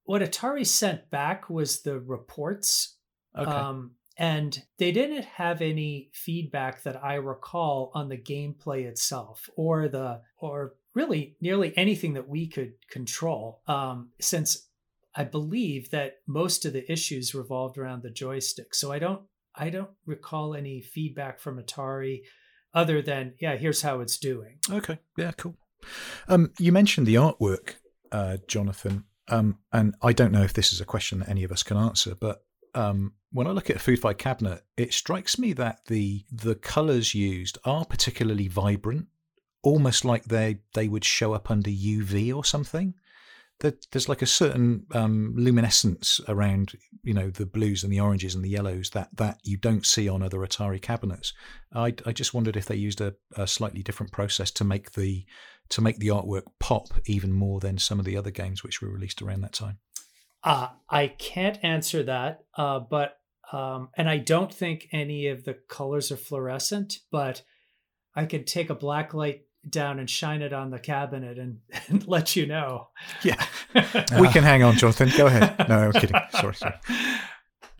what 0.05 0.23
Atari 0.23 0.67
sent 0.67 1.11
back 1.11 1.51
was 1.51 1.83
the 1.83 2.01
reports. 2.01 2.97
Okay. 3.37 3.51
Um, 3.51 3.93
and 4.17 4.61
they 4.79 4.91
didn't 4.91 5.25
have 5.25 5.63
any 5.63 6.11
feedback 6.13 6.83
that 6.83 7.03
I 7.05 7.15
recall 7.15 7.93
on 7.95 8.09
the 8.09 8.19
gameplay 8.19 8.85
itself 8.85 9.49
or 9.55 9.89
the 9.89 10.23
or 10.39 10.75
really 10.99 11.37
nearly 11.41 11.73
anything 11.77 12.15
that 12.15 12.29
we 12.29 12.49
could 12.49 12.73
control. 12.91 13.63
Um, 13.67 14.11
since 14.21 14.69
I 15.15 15.25
believe 15.25 15.91
that 15.91 16.17
most 16.27 16.65
of 16.65 16.73
the 16.73 16.91
issues 16.91 17.35
revolved 17.35 17.79
around 17.79 18.03
the 18.03 18.11
joystick. 18.11 18.75
So 18.75 18.93
I 18.93 18.99
don't 18.99 19.23
I 19.55 19.71
don't 19.71 19.91
recall 20.07 20.55
any 20.55 20.81
feedback 20.81 21.41
from 21.41 21.61
Atari 21.61 22.21
other 22.75 23.01
than 23.01 23.35
yeah, 23.41 23.57
here's 23.57 23.83
how 23.83 24.01
it's 24.01 24.19
doing. 24.19 24.59
Okay. 24.71 24.99
Yeah, 25.17 25.33
cool. 25.37 25.57
Um, 26.29 26.53
you 26.59 26.73
mentioned 26.73 27.07
the 27.07 27.15
artwork, 27.15 27.75
uh, 28.13 28.39
Jonathan. 28.47 29.05
Um, 29.29 29.59
and 29.73 29.95
I 30.03 30.13
don't 30.13 30.33
know 30.33 30.43
if 30.43 30.55
this 30.55 30.73
is 30.73 30.81
a 30.81 30.87
question 30.87 31.21
that 31.21 31.29
any 31.29 31.45
of 31.45 31.53
us 31.53 31.63
can 31.63 31.77
answer, 31.77 32.15
but 32.15 32.43
um, 32.75 33.13
when 33.31 33.47
I 33.47 33.51
look 33.51 33.71
at 33.71 33.77
a 33.77 33.81
food 33.81 34.01
fight 34.01 34.19
cabinet, 34.19 34.63
it 34.77 34.93
strikes 34.93 35.39
me 35.39 35.53
that 35.55 35.81
the 35.87 36.25
the 36.31 36.55
colours 36.55 37.15
used 37.15 37.59
are 37.65 37.85
particularly 37.85 38.49
vibrant, 38.49 39.07
almost 39.63 40.05
like 40.05 40.25
they 40.25 40.59
they 40.75 40.89
would 40.89 41.05
show 41.05 41.33
up 41.33 41.51
under 41.51 41.71
UV 41.71 42.35
or 42.35 42.45
something. 42.45 42.95
There's 43.61 44.09
like 44.09 44.23
a 44.23 44.27
certain 44.27 44.87
um, 44.93 45.35
luminescence 45.37 46.21
around, 46.29 46.75
you 47.03 47.13
know, 47.13 47.29
the 47.29 47.45
blues 47.45 47.83
and 47.83 47.93
the 47.93 47.99
oranges 47.99 48.37
and 48.37 48.45
the 48.45 48.49
yellows 48.49 48.91
that 48.91 49.09
that 49.17 49.41
you 49.43 49.57
don't 49.57 49.85
see 49.85 50.09
on 50.09 50.23
other 50.23 50.39
Atari 50.39 50.81
cabinets. 50.81 51.33
I, 51.75 51.93
I 52.07 52.13
just 52.13 52.33
wondered 52.33 52.57
if 52.57 52.67
they 52.67 52.77
used 52.77 53.01
a, 53.01 53.15
a 53.37 53.49
slightly 53.49 53.83
different 53.83 54.13
process 54.13 54.53
to 54.53 54.65
make 54.65 54.93
the 54.93 55.27
to 55.71 55.81
make 55.81 55.99
the 55.99 56.09
artwork 56.09 56.45
pop 56.61 56.87
even 57.07 57.33
more 57.33 57.59
than 57.59 57.79
some 57.79 57.99
of 57.99 58.05
the 58.05 58.17
other 58.17 58.31
games 58.31 58.63
which 58.63 58.81
were 58.81 58.91
released 58.91 59.23
around 59.23 59.41
that 59.41 59.53
time. 59.55 59.79
Uh, 60.45 60.69
I 60.89 61.09
can't 61.09 61.59
answer 61.65 62.05
that, 62.05 62.45
uh, 62.57 62.79
but 62.79 63.19
um, 63.53 63.89
and 63.97 64.09
I 64.09 64.19
don't 64.19 64.55
think 64.55 64.89
any 64.93 65.27
of 65.27 65.45
the 65.45 65.55
colors 65.55 66.13
are 66.13 66.17
fluorescent, 66.17 66.99
but 67.11 67.43
I 68.15 68.27
could 68.27 68.47
take 68.47 68.71
a 68.71 68.75
black 68.75 69.15
light 69.15 69.43
down 69.71 69.99
and 69.99 70.09
shine 70.09 70.43
it 70.43 70.53
on 70.53 70.71
the 70.71 70.79
cabinet 70.79 71.39
and, 71.39 71.59
and 71.89 72.07
let 72.07 72.37
you 72.37 72.47
know. 72.47 72.89
Yeah, 73.23 73.43
we 74.21 74.29
can 74.29 74.43
hang 74.45 74.63
on, 74.63 74.77
Jonathan. 74.77 75.11
Go 75.17 75.27
ahead. 75.27 75.69
No, 75.69 75.79
I'm 75.79 75.93
kidding. 75.93 76.17
Sorry, 76.33 76.55
sorry. 76.55 76.75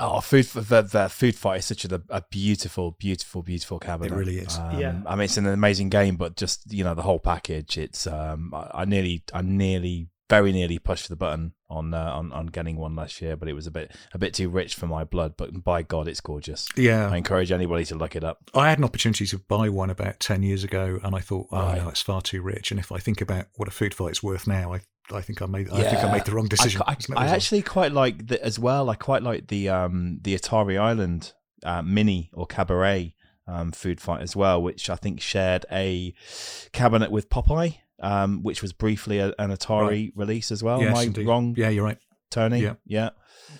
Oh, 0.01 0.21
food 0.21 0.45
the, 0.45 0.83
the 0.83 1.09
food 1.09 1.35
fight 1.35 1.59
is 1.59 1.65
such 1.65 1.85
a, 1.85 2.01
a 2.09 2.23
beautiful, 2.31 2.93
beautiful, 3.01 3.43
beautiful 3.43 3.81
cabinet. 3.81 4.13
It 4.13 4.17
really 4.17 4.39
is. 4.39 4.57
Um, 4.57 4.79
yeah, 4.79 5.01
I 5.07 5.17
mean 5.17 5.25
it's 5.25 5.37
an 5.37 5.47
amazing 5.47 5.89
game, 5.89 6.17
but 6.17 6.37
just 6.37 6.73
you 6.73 6.85
know 6.85 6.95
the 6.95 7.03
whole 7.03 7.19
package. 7.19 7.77
It's 7.77 8.07
um, 8.07 8.53
I, 8.55 8.83
I 8.83 8.85
nearly, 8.85 9.25
I 9.35 9.43
nearly 9.43 10.09
very 10.29 10.53
nearly 10.53 10.79
pushed 10.79 11.09
the 11.09 11.17
button 11.17 11.53
on 11.71 11.95
uh, 11.95 12.13
on 12.13 12.33
on 12.33 12.47
getting 12.47 12.77
one 12.77 12.97
last 12.97 13.21
year, 13.21 13.37
but 13.37 13.49
it 13.49 13.53
was 13.53 13.67
a 13.67 13.71
bit 13.71 13.95
a 14.13 14.19
bit 14.19 14.35
too 14.35 14.49
rich 14.49 14.75
for 14.75 14.87
my 14.87 15.05
blood. 15.05 15.35
But 15.37 15.63
by 15.63 15.83
God, 15.83 16.09
it's 16.09 16.21
gorgeous. 16.21 16.69
Yeah, 16.77 17.11
I 17.11 17.17
encourage 17.17 17.53
anybody 17.53 17.85
to 17.87 17.95
look 17.95 18.17
it 18.17 18.25
up. 18.25 18.51
I 18.55 18.69
had 18.69 18.79
an 18.79 18.85
opportunity 18.85 19.27
to 19.27 19.39
buy 19.39 19.69
one 19.69 19.91
about 19.91 20.21
ten 20.21 20.43
years 20.43 20.65
ago, 20.65 20.99
and 21.03 21.15
I 21.15 21.21
thought, 21.21 21.49
oh 21.53 21.59
right. 21.59 21.83
no, 21.83 21.89
it's 21.89 22.03
far 22.03 22.21
too 22.21 22.43
rich. 22.43 22.71
And 22.71 22.81
if 22.81 22.91
I 22.93 22.99
think 22.99 23.21
about 23.21 23.47
what 23.57 23.69
a 23.69 23.73
food 23.73 23.95
fight 23.95 24.09
fight's 24.09 24.23
worth 24.23 24.47
now, 24.47 24.75
I 24.75 24.81
I 25.11 25.21
think 25.21 25.43
I 25.43 25.47
made 25.47 25.71
I 25.71 25.83
think 25.83 26.05
I 26.05 26.13
made 26.13 26.25
the 26.25 26.33
wrong 26.33 26.49
decision. 26.49 26.83
I, 26.87 26.97
I, 27.17 27.25
I 27.25 27.27
actually 27.29 27.63
quite 27.63 27.93
like 27.93 28.27
that 28.29 28.41
as 28.41 28.59
well. 28.59 28.91
I 28.91 28.95
quite 28.95 29.23
like 29.23 29.49
the 29.49 29.69
um 29.69 30.19
the 30.23 30.35
Atari 30.35 30.79
Island 30.79 31.33
uh, 31.65 31.83
mini 31.83 32.31
or 32.33 32.47
cabaret 32.47 33.15
um, 33.47 33.73
food 33.73 34.01
fight 34.01 34.21
as 34.21 34.37
well, 34.37 34.63
which 34.63 34.91
I 34.91 34.97
think 34.97 35.21
shared 35.21 35.65
a 35.73 36.15
cabinet 36.73 37.11
with 37.11 37.31
Popeye 37.31 37.79
um, 38.01 38.43
which 38.43 38.63
was 38.63 38.73
briefly 38.73 39.19
a, 39.19 39.29
an 39.39 39.51
Atari 39.51 39.89
right. 39.89 40.13
release 40.15 40.51
as 40.51 40.63
well. 40.63 40.81
Yes, 40.81 40.91
Am 40.91 40.97
I 40.97 41.03
indeed. 41.05 41.27
wrong? 41.27 41.55
Yeah, 41.57 41.69
you're 41.69 41.85
right. 41.85 41.99
Tony? 42.31 42.61
Yeah. 42.61 42.75
Yeah. 42.87 43.11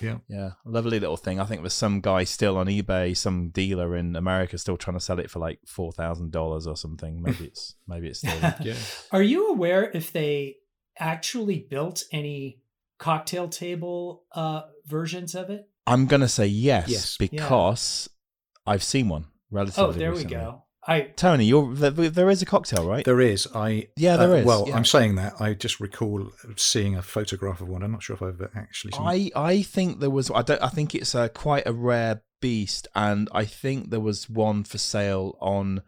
Yeah. 0.01 0.19
Yeah. 0.29 0.51
Lovely 0.65 1.01
little 1.01 1.17
thing. 1.17 1.41
I 1.41 1.45
think 1.45 1.63
there's 1.63 1.73
some 1.73 2.01
guy 2.01 2.25
still 2.25 2.57
on 2.59 2.67
eBay, 2.67 3.17
some 3.17 3.49
dealer 3.49 3.97
in 3.97 4.17
America 4.17 4.59
still 4.59 4.77
trying 4.77 4.97
to 4.97 5.01
sell 5.01 5.19
it 5.19 5.31
for 5.31 5.39
like 5.39 5.61
four 5.67 5.93
thousand 5.93 6.33
dollars 6.33 6.67
or 6.67 6.77
something. 6.77 7.23
Maybe 7.23 7.47
it's 7.47 7.75
maybe 7.89 8.09
it's 8.09 8.19
still 8.21 8.39
yeah. 8.61 8.75
Are 9.13 9.23
you 9.23 9.49
aware 9.49 9.91
if 9.95 10.13
they 10.13 10.57
actually 10.99 11.67
built 11.71 12.05
any 12.13 12.61
cocktail 12.99 13.49
table 13.49 14.25
uh 14.33 14.63
versions 14.87 15.35
of 15.35 15.49
it? 15.51 15.69
I'm 15.87 16.07
gonna 16.07 16.29
say 16.29 16.47
yes, 16.47 16.89
yes. 16.89 17.17
because 17.17 18.11
yeah. 18.67 18.73
I've 18.73 18.83
seen 18.83 19.09
one 19.09 19.27
relatively. 19.51 19.85
Oh, 19.85 19.93
there 19.93 20.11
recently. 20.11 20.37
we 20.37 20.43
go. 20.43 20.65
I 20.89 21.03
Tony, 21.03 21.45
you're 21.45 21.75
there 21.75 22.31
is 22.31 22.41
a 22.41 22.47
cocktail, 22.47 22.89
right? 22.89 23.05
There 23.05 23.21
is. 23.21 23.47
I 23.55 23.89
yeah, 23.95 24.17
there 24.17 24.31
uh, 24.31 24.37
is. 24.37 24.47
Well, 24.47 24.65
yeah. 24.67 24.75
I'm 24.75 24.87
saying 24.87 25.17
that 25.17 25.39
I 25.39 25.53
just 25.53 25.81
recall 25.81 26.31
seeing 26.57 26.97
a 26.97 27.03
photograph 27.03 27.61
of 27.61 27.69
one. 27.69 27.83
I'm 27.83 27.93
not 27.93 28.03
sure 28.03 28.17
if 28.17 28.23
I've 28.23 28.41
actually. 28.57 28.93
seen 28.93 29.07
I 29.07 29.15
it. 29.15 29.33
I 29.37 29.63
think 29.63 30.01
there 30.01 30.09
was. 30.09 30.31
I 30.31 30.41
don't. 30.41 30.63
I 30.63 30.69
think 30.69 30.95
it's 30.95 31.15
a 31.15 31.29
quite 31.29 31.65
a 31.67 31.75
rare 31.75 32.23
beast, 32.41 32.89
and 32.95 33.29
I 33.33 33.45
think 33.45 33.91
there 33.91 34.01
was 34.01 34.31
one 34.31 34.65
for 34.65 34.79
sale 34.79 35.37
on 35.41 35.83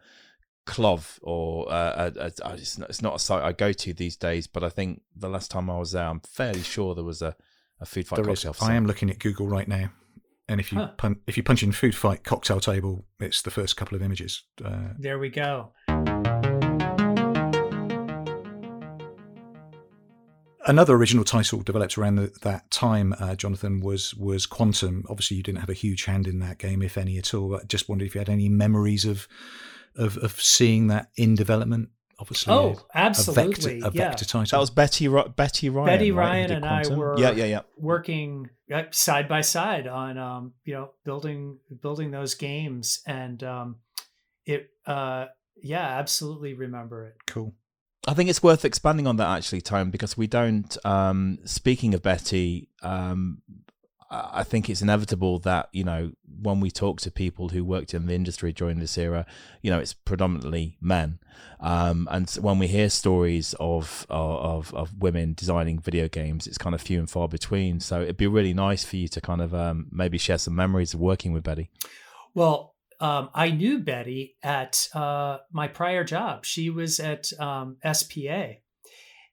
KLOV 0.67 1.17
or 1.23 1.71
uh, 1.71 2.11
a, 2.15 2.21
a, 2.21 2.53
it's, 2.53 2.77
not, 2.77 2.89
it's 2.89 3.01
not 3.01 3.15
a 3.15 3.19
site 3.19 3.43
I 3.43 3.53
go 3.53 3.73
to 3.73 3.93
these 3.93 4.15
days. 4.15 4.45
But 4.45 4.63
I 4.63 4.69
think 4.69 5.01
the 5.15 5.29
last 5.29 5.49
time 5.49 5.67
I 5.67 5.79
was 5.79 5.93
there, 5.93 6.05
I'm 6.05 6.19
fairly 6.19 6.61
sure 6.61 6.93
there 6.93 7.03
was 7.03 7.23
a 7.23 7.35
a 7.79 7.85
food 7.85 8.07
fight 8.07 8.17
there 8.17 8.25
cocktail. 8.25 8.55
I 8.61 8.75
am 8.75 8.85
looking 8.85 9.09
at 9.09 9.17
Google 9.17 9.47
right 9.47 9.67
now. 9.67 9.89
And 10.51 10.59
if 10.59 10.73
you 10.73 10.79
huh. 10.79 10.89
pun- 10.97 11.21
if 11.27 11.37
you 11.37 11.43
punch 11.43 11.63
in 11.63 11.71
food 11.71 11.95
fight 11.95 12.25
cocktail 12.25 12.59
table, 12.59 13.05
it's 13.21 13.41
the 13.41 13.51
first 13.51 13.77
couple 13.77 13.95
of 13.95 14.01
images. 14.01 14.43
Uh, 14.63 14.89
there 14.99 15.17
we 15.17 15.29
go. 15.29 15.71
Another 20.67 20.93
original 20.95 21.23
title 21.23 21.61
developed 21.61 21.97
around 21.97 22.15
the, 22.15 22.33
that 22.41 22.69
time, 22.69 23.15
uh, 23.17 23.35
Jonathan, 23.35 23.79
was 23.79 24.13
was 24.15 24.45
Quantum. 24.45 25.05
Obviously, 25.09 25.37
you 25.37 25.43
didn't 25.43 25.59
have 25.59 25.69
a 25.69 25.73
huge 25.73 26.03
hand 26.03 26.27
in 26.27 26.39
that 26.39 26.57
game, 26.57 26.81
if 26.81 26.97
any 26.97 27.17
at 27.17 27.33
all. 27.33 27.49
But 27.49 27.69
just 27.69 27.87
wondered 27.87 28.07
if 28.07 28.15
you 28.15 28.19
had 28.19 28.27
any 28.27 28.49
memories 28.49 29.05
of 29.05 29.29
of, 29.95 30.17
of 30.17 30.33
seeing 30.41 30.87
that 30.87 31.11
in 31.15 31.33
development 31.33 31.91
obviously. 32.21 32.53
Oh, 32.53 32.79
a, 32.93 32.97
absolutely. 32.97 33.79
A 33.79 33.81
vector, 33.81 33.87
a 33.87 33.91
yeah. 33.93 34.09
vector 34.09 34.25
title. 34.25 34.57
That 34.57 34.61
was 34.61 34.69
Betty 34.69 35.07
Ri- 35.07 35.33
Betty 35.35 35.69
Ryan. 35.69 35.85
Betty 35.87 36.11
right, 36.11 36.25
Ryan 36.25 36.47
did 36.47 36.57
and 36.57 36.65
I 36.65 36.95
were 36.95 37.19
Yeah, 37.19 37.31
yeah, 37.31 37.45
yeah. 37.45 37.61
working 37.77 38.49
uh, 38.73 38.83
side 38.91 39.27
by 39.27 39.41
side 39.41 39.87
on 39.87 40.17
um, 40.17 40.53
you 40.63 40.73
know 40.75 40.91
building 41.03 41.57
building 41.81 42.11
those 42.11 42.35
games 42.35 43.01
and 43.05 43.43
um, 43.43 43.77
it 44.45 44.69
uh, 44.85 45.25
yeah 45.61 45.97
absolutely 45.99 46.53
remember 46.53 47.07
it 47.07 47.15
cool. 47.27 47.53
I 48.07 48.15
think 48.15 48.31
it's 48.31 48.41
worth 48.41 48.65
expanding 48.65 49.05
on 49.05 49.17
that 49.17 49.27
actually, 49.27 49.61
Tone, 49.61 49.91
because 49.91 50.17
we 50.17 50.25
don't. 50.25 50.75
Um, 50.83 51.37
speaking 51.45 51.93
of 51.93 52.01
Betty, 52.01 52.67
um, 52.81 53.43
I 54.11 54.43
think 54.43 54.69
it's 54.69 54.81
inevitable 54.81 55.39
that 55.39 55.69
you 55.71 55.85
know 55.85 56.11
when 56.41 56.59
we 56.59 56.69
talk 56.69 56.99
to 57.01 57.11
people 57.11 57.49
who 57.49 57.63
worked 57.63 57.93
in 57.93 58.07
the 58.07 58.13
industry 58.13 58.51
during 58.51 58.79
this 58.79 58.97
era, 58.97 59.25
you 59.61 59.71
know, 59.71 59.79
it's 59.79 59.93
predominantly 59.93 60.77
men, 60.81 61.19
um, 61.61 62.07
and 62.11 62.29
when 62.41 62.59
we 62.59 62.67
hear 62.67 62.89
stories 62.89 63.55
of, 63.59 64.05
of 64.09 64.73
of 64.73 64.97
women 64.97 65.33
designing 65.33 65.79
video 65.79 66.09
games, 66.09 66.45
it's 66.45 66.57
kind 66.57 66.75
of 66.75 66.81
few 66.81 66.99
and 66.99 67.09
far 67.09 67.29
between. 67.29 67.79
So 67.79 68.01
it'd 68.01 68.17
be 68.17 68.27
really 68.27 68.53
nice 68.53 68.83
for 68.83 68.97
you 68.97 69.07
to 69.09 69.21
kind 69.21 69.41
of 69.41 69.53
um, 69.53 69.87
maybe 69.91 70.17
share 70.17 70.37
some 70.37 70.55
memories 70.55 70.93
of 70.93 70.99
working 70.99 71.31
with 71.31 71.43
Betty. 71.43 71.69
Well, 72.33 72.75
um, 72.99 73.29
I 73.33 73.49
knew 73.49 73.79
Betty 73.79 74.35
at 74.43 74.87
uh, 74.93 75.37
my 75.51 75.67
prior 75.67 76.03
job. 76.03 76.45
She 76.45 76.69
was 76.69 76.99
at 76.99 77.31
um, 77.39 77.77
SPA, 77.93 78.55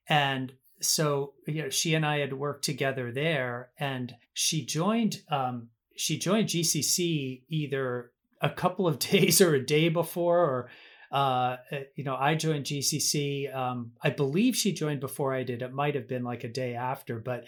and 0.07 0.53
so 0.81 1.33
you 1.47 1.63
know 1.63 1.69
she 1.69 1.93
and 1.93 2.05
I 2.05 2.19
had 2.19 2.33
worked 2.33 2.63
together 2.65 3.11
there. 3.11 3.69
And 3.79 4.15
she 4.33 4.65
joined 4.65 5.21
um, 5.29 5.69
she 5.95 6.17
joined 6.17 6.47
GCC 6.49 7.43
either 7.49 8.11
a 8.41 8.49
couple 8.49 8.87
of 8.87 8.99
days 9.11 9.41
or 9.41 9.53
a 9.55 9.65
day 9.65 9.89
before, 9.89 10.39
or 10.39 10.69
uh, 11.11 11.57
you 11.95 12.03
know 12.03 12.15
I 12.15 12.35
joined 12.35 12.65
GCC. 12.65 13.53
Um, 13.55 13.91
I 14.01 14.09
believe 14.09 14.55
she 14.55 14.73
joined 14.73 14.99
before 14.99 15.33
I 15.33 15.43
did. 15.43 15.61
It 15.61 15.73
might 15.73 15.95
have 15.95 16.07
been 16.07 16.23
like 16.23 16.43
a 16.43 16.49
day 16.49 16.75
after, 16.75 17.19
but 17.19 17.45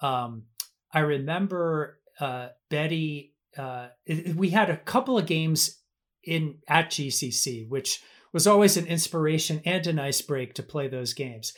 um, 0.00 0.44
I 0.92 1.00
remember 1.00 1.98
uh, 2.18 2.48
Betty 2.68 3.34
uh, 3.56 3.88
it- 4.06 4.36
we 4.36 4.50
had 4.50 4.70
a 4.70 4.76
couple 4.76 5.18
of 5.18 5.26
games 5.26 5.78
in 6.24 6.58
at 6.68 6.90
GCC, 6.90 7.68
which 7.68 8.02
was 8.32 8.46
always 8.46 8.76
an 8.76 8.86
inspiration 8.86 9.60
and 9.64 9.86
a 9.86 9.92
nice 9.92 10.22
break 10.22 10.54
to 10.54 10.62
play 10.62 10.86
those 10.88 11.14
games. 11.14 11.52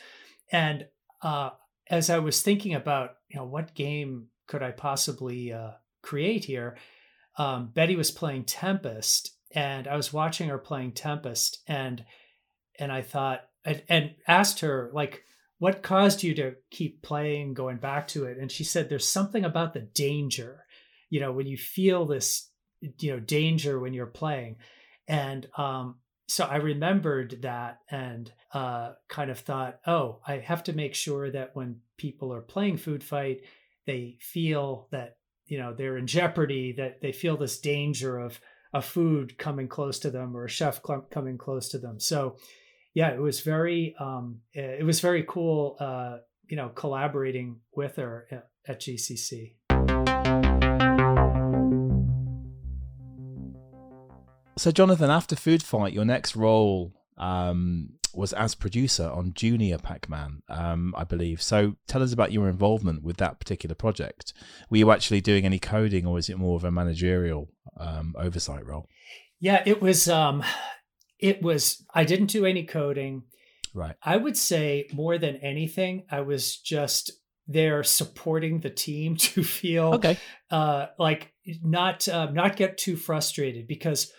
And 0.51 0.87
uh, 1.23 1.51
as 1.89 2.09
I 2.09 2.19
was 2.19 2.41
thinking 2.41 2.75
about, 2.75 3.15
you 3.29 3.37
know, 3.37 3.45
what 3.45 3.73
game 3.73 4.27
could 4.47 4.61
I 4.61 4.71
possibly 4.71 5.51
uh, 5.51 5.71
create 6.01 6.45
here, 6.45 6.77
um, 7.37 7.71
Betty 7.73 7.95
was 7.95 8.11
playing 8.11 8.43
Tempest, 8.43 9.35
and 9.55 9.87
I 9.87 9.95
was 9.95 10.13
watching 10.13 10.49
her 10.49 10.59
playing 10.59 10.91
Tempest, 10.91 11.63
and 11.67 12.05
and 12.77 12.91
I 12.91 13.01
thought 13.01 13.41
and, 13.65 13.81
and 13.89 14.15
asked 14.27 14.59
her 14.59 14.91
like, 14.93 15.23
what 15.57 15.81
caused 15.81 16.21
you 16.21 16.35
to 16.35 16.55
keep 16.69 17.01
playing, 17.01 17.53
going 17.53 17.77
back 17.77 18.07
to 18.09 18.25
it? 18.25 18.37
And 18.37 18.51
she 18.51 18.63
said, 18.63 18.89
there's 18.89 19.07
something 19.07 19.45
about 19.45 19.73
the 19.73 19.81
danger 19.81 20.63
you 21.13 21.19
know 21.19 21.31
when 21.31 21.45
you 21.45 21.57
feel 21.57 22.07
this 22.07 22.49
you 22.97 23.11
know 23.11 23.19
danger 23.19 23.79
when 23.79 23.93
you're 23.93 24.07
playing 24.07 24.55
and 25.07 25.47
um 25.55 25.97
so 26.27 26.45
i 26.45 26.55
remembered 26.55 27.41
that 27.41 27.79
and 27.89 28.31
uh 28.53 28.91
kind 29.09 29.29
of 29.29 29.39
thought 29.39 29.79
oh 29.87 30.19
i 30.27 30.37
have 30.37 30.63
to 30.63 30.73
make 30.73 30.95
sure 30.95 31.29
that 31.31 31.51
when 31.53 31.77
people 31.97 32.33
are 32.33 32.41
playing 32.41 32.77
food 32.77 33.03
fight 33.03 33.41
they 33.85 34.17
feel 34.21 34.87
that 34.91 35.17
you 35.47 35.57
know 35.57 35.73
they're 35.73 35.97
in 35.97 36.07
jeopardy 36.07 36.73
that 36.73 37.01
they 37.01 37.11
feel 37.11 37.37
this 37.37 37.59
danger 37.59 38.17
of 38.17 38.39
a 38.73 38.81
food 38.81 39.37
coming 39.37 39.67
close 39.67 39.99
to 39.99 40.09
them 40.09 40.35
or 40.35 40.45
a 40.45 40.49
chef 40.49 40.81
coming 41.11 41.37
close 41.37 41.69
to 41.69 41.77
them. 41.77 41.99
So 41.99 42.37
yeah 42.93 43.09
it 43.09 43.19
was 43.19 43.41
very 43.41 43.95
um 43.99 44.39
it 44.53 44.85
was 44.85 44.99
very 44.99 45.23
cool 45.27 45.77
uh 45.79 46.17
you 46.47 46.57
know 46.57 46.69
collaborating 46.69 47.59
with 47.75 47.95
her 47.95 48.27
at 48.67 48.79
gcc 48.79 49.55
So, 54.57 54.71
Jonathan, 54.71 55.09
after 55.09 55.35
Food 55.35 55.63
Fight, 55.63 55.93
your 55.93 56.05
next 56.05 56.35
role 56.35 56.93
um, 57.17 57.89
was 58.13 58.33
as 58.33 58.53
producer 58.55 59.09
on 59.09 59.33
Junior 59.33 59.77
Pac 59.77 60.07
Man, 60.09 60.43
um, 60.49 60.93
I 60.97 61.03
believe. 61.03 61.41
So, 61.41 61.75
tell 61.87 62.03
us 62.03 62.13
about 62.13 62.31
your 62.31 62.47
involvement 62.47 63.03
with 63.03 63.17
that 63.17 63.39
particular 63.39 63.75
project. 63.75 64.33
Were 64.69 64.77
you 64.77 64.91
actually 64.91 65.21
doing 65.21 65.45
any 65.45 65.59
coding, 65.59 66.05
or 66.05 66.17
is 66.19 66.29
it 66.29 66.37
more 66.37 66.55
of 66.55 66.63
a 66.63 66.71
managerial 66.71 67.49
um, 67.79 68.13
oversight 68.17 68.65
role? 68.65 68.87
Yeah, 69.39 69.61
it 69.65 69.81
was 69.81 70.07
um 70.07 70.41
it 71.19 71.41
was 71.41 71.83
I 71.93 72.05
didn't 72.05 72.27
do 72.27 72.45
any 72.45 72.63
coding. 72.63 73.23
Right. 73.73 73.95
I 74.03 74.15
would 74.17 74.37
say 74.37 74.87
more 74.93 75.17
than 75.17 75.35
anything, 75.37 76.05
I 76.09 76.21
was 76.21 76.57
just 76.57 77.11
there 77.47 77.83
supporting 77.83 78.59
the 78.61 78.69
team 78.69 79.15
to 79.33 79.43
feel 79.43 79.95
Okay. 79.95 80.17
uh 80.49 80.85
like 80.97 81.33
not 81.61 82.07
uh, 82.07 82.29
not 82.31 82.55
get 82.55 82.77
too 82.77 82.95
frustrated 82.95 83.67
because 83.67 84.13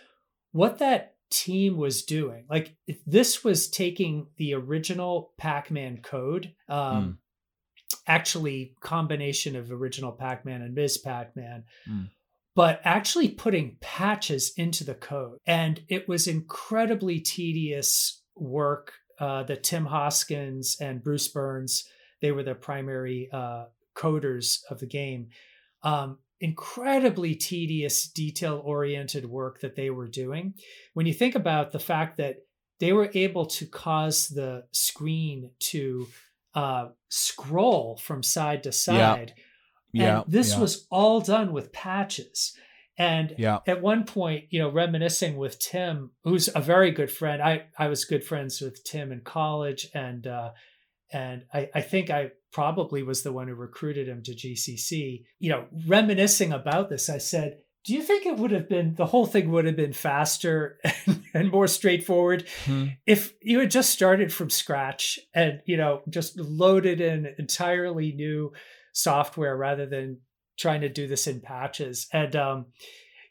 what 0.55 0.79
that 0.79 1.15
team 1.29 1.75
was 1.75 2.03
doing, 2.03 2.45
like 2.49 2.75
this 3.05 3.43
was 3.43 3.67
taking 3.67 4.27
the 4.37 4.53
original 4.53 5.33
Pac-Man 5.37 5.99
code, 6.01 6.53
um 6.69 7.19
actually 8.07 8.75
combination 8.81 9.55
of 9.55 9.71
original 9.71 10.11
Pac-Man 10.11 10.61
and 10.61 10.73
Ms. 10.73 10.97
Pac-Man 10.99 11.63
Mm. 11.87 12.09
but 12.55 12.79
actually 12.83 13.29
putting 13.29 13.77
patches 13.81 14.53
into 14.55 14.83
the 14.83 14.95
code. 14.95 15.39
And 15.45 15.81
it 15.89 16.07
was 16.07 16.27
incredibly 16.27 17.19
tedious 17.19 18.21
work 18.35 18.93
uh, 19.19 19.43
that 19.43 19.63
Tim 19.63 19.85
Hoskins 19.85 20.77
and 20.79 21.03
Bruce 21.03 21.27
Burns, 21.27 21.83
they 22.21 22.31
were 22.31 22.43
the 22.43 22.55
primary 22.55 23.29
uh, 23.31 23.65
coders 23.95 24.59
of 24.69 24.79
the 24.79 24.87
game. 24.87 25.29
Um, 25.83 26.19
incredibly 26.45 27.33
tedious, 27.33 28.07
detail 28.07 28.61
oriented 28.63 29.25
work 29.25 29.61
that 29.61 29.75
they 29.75 29.89
were 29.89 30.07
doing. 30.07 30.53
When 30.93 31.07
you 31.07 31.13
think 31.13 31.33
about 31.33 31.71
the 31.71 31.79
fact 31.79 32.17
that 32.17 32.35
they 32.79 32.93
were 32.93 33.09
able 33.13 33.45
to 33.47 33.65
cause 33.65 34.27
the 34.27 34.65
screen 34.71 35.49
to 35.71 36.07
uh, 36.53 36.89
scroll 37.09 37.97
from 37.97 38.21
side 38.21 38.61
to 38.63 38.71
side. 38.71 39.33
Yeah. 39.91 40.21
And 40.21 40.31
this 40.31 40.53
yeah, 40.53 40.59
was 40.59 40.85
all 40.91 41.19
done 41.19 41.51
with 41.51 41.73
patches. 41.73 42.55
And 42.97 43.33
Yeah. 43.37 43.59
at 43.65 43.81
one 43.81 44.05
point, 44.05 44.45
you 44.51 44.59
know, 44.59 44.69
reminiscing 44.69 45.35
with 45.37 45.57
Tim, 45.59 46.11
who's 46.23 46.47
a 46.53 46.61
very 46.61 46.91
good 46.91 47.11
friend. 47.11 47.41
I, 47.41 47.65
I 47.77 47.87
was 47.87 48.05
good 48.05 48.23
friends 48.23 48.61
with 48.61 48.83
Tim 48.83 49.11
in 49.11 49.21
college 49.21 49.87
and 49.93 50.27
uh 50.27 50.51
and 51.11 51.45
I, 51.53 51.69
I 51.73 51.81
think 51.81 52.09
I 52.09 52.31
probably 52.55 53.03
was 53.03 53.21
the 53.21 53.33
one 53.33 53.49
who 53.49 53.53
recruited 53.53 54.07
him 54.07 54.23
to 54.23 54.31
GCC. 54.33 55.25
You 55.39 55.49
know, 55.49 55.65
reminiscing 55.85 56.53
about 56.53 56.89
this, 56.89 57.09
I 57.09 57.17
said, 57.17 57.57
do 57.83 57.93
you 57.93 58.01
think 58.01 58.25
it 58.25 58.37
would 58.37 58.51
have 58.51 58.69
been 58.69 58.95
the 58.95 59.05
whole 59.07 59.25
thing 59.25 59.51
would 59.51 59.65
have 59.65 59.75
been 59.75 59.91
faster 59.91 60.79
and, 61.05 61.21
and 61.33 61.51
more 61.51 61.67
straightforward 61.67 62.47
Hmm. 62.63 62.85
if 63.05 63.33
you 63.41 63.59
had 63.59 63.71
just 63.71 63.89
started 63.89 64.31
from 64.31 64.49
scratch 64.49 65.19
and 65.33 65.61
you 65.65 65.75
know 65.75 66.01
just 66.09 66.39
loaded 66.39 67.01
in 67.01 67.27
entirely 67.37 68.13
new 68.13 68.53
software 68.93 69.55
rather 69.57 69.85
than 69.85 70.21
trying 70.57 70.81
to 70.81 70.89
do 70.89 71.05
this 71.07 71.27
in 71.27 71.41
patches 71.41 72.07
and 72.13 72.35
um 72.35 72.67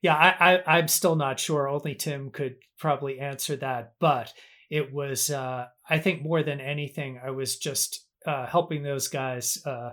yeah 0.03 0.14
I, 0.14 0.55
I 0.55 0.79
i'm 0.79 0.89
still 0.89 1.16
not 1.16 1.41
sure 1.41 1.66
only 1.66 1.95
tim 1.95 2.31
could 2.31 2.57
probably 2.79 3.18
answer 3.18 3.57
that 3.57 3.95
but 3.99 4.33
it 4.70 4.93
was 4.93 5.31
uh 5.31 5.66
i 5.89 5.99
think 5.99 6.22
more 6.22 6.43
than 6.45 6.61
anything 6.61 7.18
i 7.27 7.31
was 7.31 7.57
just 7.57 8.05
uh 8.27 8.47
helping 8.47 8.83
those 8.83 9.09
guys 9.09 9.59
uh 9.66 9.91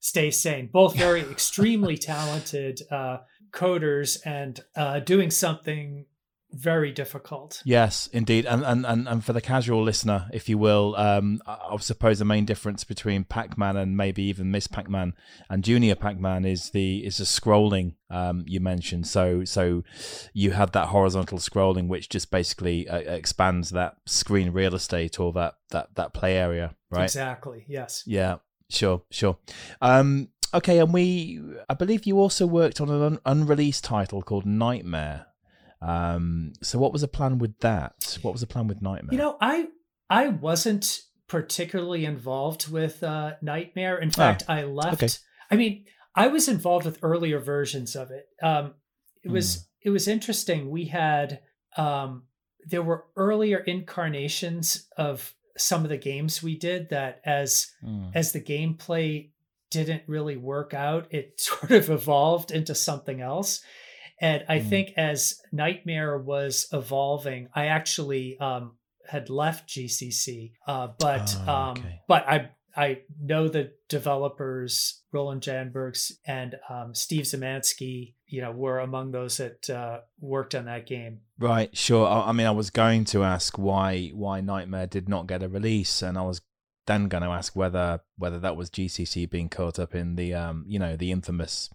stay 0.00 0.30
sane. 0.30 0.68
Both 0.72 0.96
very 0.96 1.20
extremely 1.30 1.96
talented 1.96 2.80
uh 2.90 3.18
coders 3.52 4.18
and 4.24 4.60
uh 4.76 5.00
doing 5.00 5.30
something 5.30 6.06
very 6.54 6.92
difficult 6.92 7.62
Yes, 7.64 8.08
indeed, 8.12 8.46
and, 8.46 8.64
and 8.64 8.86
and 8.86 9.08
and 9.08 9.24
for 9.24 9.32
the 9.32 9.40
casual 9.40 9.82
listener, 9.82 10.28
if 10.32 10.48
you 10.48 10.56
will, 10.56 10.94
um, 10.96 11.40
I 11.46 11.58
I 11.72 11.76
suppose 11.78 12.18
the 12.18 12.24
main 12.24 12.44
difference 12.44 12.84
between 12.84 13.24
Pac-Man 13.24 13.76
and 13.76 13.96
maybe 13.96 14.22
even 14.24 14.50
Ms. 14.50 14.68
Pac-Man 14.68 15.14
and 15.50 15.64
Junior 15.64 15.94
Pac-Man 15.94 16.44
is 16.44 16.70
the 16.70 17.04
is 17.04 17.18
the 17.18 17.24
scrolling 17.24 17.94
um, 18.10 18.44
you 18.46 18.60
mentioned. 18.60 19.06
So 19.06 19.44
so 19.44 19.82
you 20.32 20.52
had 20.52 20.72
that 20.72 20.88
horizontal 20.88 21.38
scrolling, 21.38 21.88
which 21.88 22.08
just 22.08 22.30
basically 22.30 22.88
uh, 22.88 22.98
expands 22.98 23.70
that 23.70 23.96
screen 24.06 24.52
real 24.52 24.74
estate 24.74 25.18
or 25.18 25.32
that 25.32 25.54
that 25.70 25.94
that 25.96 26.14
play 26.14 26.36
area, 26.36 26.74
right? 26.90 27.04
exactly 27.04 27.64
yes 27.68 28.04
Yeah, 28.06 28.36
sure, 28.70 29.02
sure. 29.10 29.38
Um, 29.80 30.28
okay, 30.52 30.78
and 30.78 30.92
we, 30.92 31.42
I 31.68 31.74
believe 31.74 32.06
you 32.06 32.18
also 32.18 32.46
worked 32.46 32.80
on 32.80 32.88
an 32.88 33.02
un- 33.02 33.18
unreleased 33.24 33.84
title 33.84 34.22
called 34.22 34.46
Nightmare. 34.46 35.26
Um, 35.86 36.52
so 36.62 36.78
what 36.78 36.92
was 36.92 37.02
the 37.02 37.08
plan 37.08 37.38
with 37.38 37.58
that? 37.60 38.18
What 38.22 38.32
was 38.32 38.40
the 38.40 38.46
plan 38.46 38.66
with 38.68 38.80
Nightmare? 38.82 39.12
You 39.12 39.18
know, 39.18 39.36
I 39.40 39.68
I 40.08 40.28
wasn't 40.28 41.02
particularly 41.28 42.04
involved 42.04 42.68
with 42.68 43.02
uh, 43.02 43.32
Nightmare. 43.42 43.98
In 43.98 44.10
fact, 44.10 44.44
I 44.48 44.62
left. 44.64 45.02
okay. 45.02 45.12
I 45.50 45.56
mean, 45.56 45.84
I 46.14 46.28
was 46.28 46.48
involved 46.48 46.86
with 46.86 46.98
earlier 47.02 47.38
versions 47.38 47.96
of 47.96 48.10
it. 48.10 48.26
Um, 48.42 48.74
it 49.22 49.30
was 49.30 49.68
it 49.82 49.90
was 49.90 50.08
interesting. 50.08 50.70
We 50.70 50.86
had 50.86 51.40
um, 51.76 52.24
there 52.66 52.82
were 52.82 53.04
earlier 53.16 53.58
incarnations 53.58 54.86
of 54.96 55.34
some 55.56 55.84
of 55.84 55.88
the 55.90 55.96
games 55.98 56.42
we 56.42 56.56
did 56.58 56.90
that 56.90 57.20
as 57.24 57.70
Mm. 57.84 58.10
as 58.14 58.32
the 58.32 58.40
gameplay 58.40 59.30
didn't 59.70 60.02
really 60.06 60.36
work 60.36 60.72
out, 60.74 61.06
it 61.12 61.40
sort 61.40 61.70
of 61.72 61.90
evolved 61.90 62.50
into 62.50 62.74
something 62.74 63.20
else. 63.20 63.60
And 64.20 64.44
I 64.48 64.60
Mm. 64.60 64.68
think 64.68 64.92
as 64.96 65.40
Nightmare 65.52 66.16
was 66.18 66.68
evolving, 66.72 67.48
I 67.54 67.66
actually 67.66 68.38
um, 68.38 68.76
had 69.08 69.28
left 69.28 69.68
GCC, 69.68 70.52
uh, 70.66 70.88
but 70.98 71.36
Ah, 71.46 71.70
um, 71.70 71.78
okay. 71.78 72.00
but 72.08 72.26
I 72.28 72.50
I 72.76 73.02
know 73.20 73.46
the 73.48 73.70
developers 73.88 75.02
Roland 75.12 75.42
Janbergs 75.42 76.10
and 76.26 76.56
um, 76.68 76.92
Steve 76.94 77.24
Zemansky, 77.24 78.14
you 78.26 78.40
know, 78.40 78.50
were 78.50 78.80
among 78.80 79.12
those 79.12 79.36
that 79.36 79.70
uh, 79.70 80.00
worked 80.18 80.54
on 80.56 80.64
that 80.64 80.84
game. 80.86 81.20
Right, 81.38 81.76
sure. 81.76 82.06
I, 82.08 82.30
I 82.30 82.32
mean, 82.32 82.46
I 82.48 82.50
was 82.52 82.70
going 82.70 83.04
to 83.06 83.22
ask 83.22 83.58
why 83.58 84.08
why 84.14 84.40
Nightmare 84.40 84.86
did 84.88 85.08
not 85.08 85.26
get 85.28 85.42
a 85.42 85.48
release, 85.48 86.02
and 86.02 86.16
I 86.18 86.22
was 86.22 86.40
then 86.86 87.08
going 87.08 87.22
to 87.22 87.30
ask 87.30 87.54
whether 87.56 88.00
whether 88.16 88.38
that 88.40 88.56
was 88.56 88.70
GCC 88.70 89.30
being 89.30 89.48
caught 89.48 89.78
up 89.78 89.94
in 89.94 90.16
the 90.16 90.34
um 90.34 90.64
you 90.66 90.78
know 90.78 90.96
the 90.96 91.12
infamous 91.12 91.70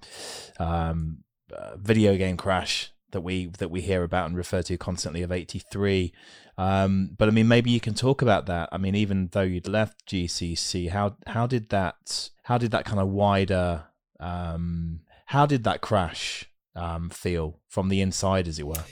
um 0.60 1.24
uh, 1.52 1.78
video 1.78 2.16
game 2.18 2.38
crash 2.38 2.92
that 3.12 3.22
we 3.22 3.48
that 3.58 3.72
we 3.72 3.82
hear 3.82 4.04
about 4.04 4.28
and 4.28 4.38
refer 4.38 4.62
to 4.62 4.78
constantly 4.78 5.24
of 5.24 5.32
83 5.32 6.14
um 6.60 7.16
but 7.18 7.28
i 7.28 7.32
mean 7.32 7.48
maybe 7.48 7.72
you 7.72 7.80
can 7.80 7.96
talk 7.96 8.22
about 8.22 8.46
that. 8.46 8.70
I 8.72 8.78
mean 8.78 8.94
even 8.94 9.30
though 9.32 9.42
you'd 9.42 9.68
left 9.68 10.06
gcc 10.08 10.90
how 10.90 11.16
how 11.26 11.48
did 11.48 11.70
that 11.70 12.30
how 12.44 12.60
did 12.60 12.70
that 12.72 12.86
kind 12.86 13.00
of 13.00 13.08
wider 13.08 13.86
um 14.20 15.02
how 15.30 15.46
did 15.46 15.64
that 15.64 15.82
crash 15.82 16.46
um 16.76 17.10
feel 17.10 17.60
from 17.68 17.90
the 17.90 18.02
inside 18.02 18.48
as 18.48 18.58
it 18.58 18.66
were? 18.66 18.84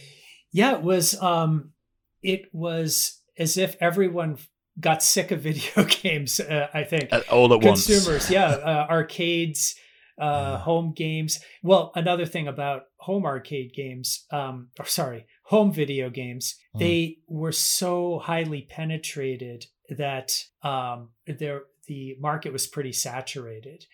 Yeah, 0.51 0.75
it 0.75 0.83
was 0.83 1.19
um 1.21 1.71
it 2.21 2.43
was 2.53 3.21
as 3.37 3.57
if 3.57 3.75
everyone 3.79 4.37
got 4.79 5.01
sick 5.01 5.31
of 5.31 5.41
video 5.49 5.83
games, 5.83 6.39
uh, 6.39 6.67
I 6.73 6.83
think. 6.83 7.09
Uh, 7.11 7.21
all 7.31 7.51
at 7.53 7.61
once. 7.61 7.87
Consumers, 7.87 8.29
yeah, 8.29 8.49
uh, 8.49 8.87
arcades, 8.89 9.75
uh, 10.19 10.23
Yeah. 10.25 10.57
home 10.59 10.93
games. 10.93 11.43
Well, 11.63 11.91
another 11.95 12.25
thing 12.25 12.47
about 12.47 12.83
home 12.97 13.25
arcade 13.25 13.73
games, 13.73 14.25
um, 14.31 14.69
or 14.79 14.85
sorry, 14.85 15.25
home 15.43 15.71
video 15.71 16.09
games, 16.09 16.55
Mm. 16.75 16.79
they 16.79 17.17
were 17.27 17.51
so 17.51 18.19
highly 18.19 18.61
penetrated 18.63 19.65
that 19.89 20.43
um, 20.63 21.09
there 21.27 21.63
the 21.87 22.15
market 22.19 22.51
was 22.51 22.67
pretty 22.67 22.91
saturated, 22.91 23.85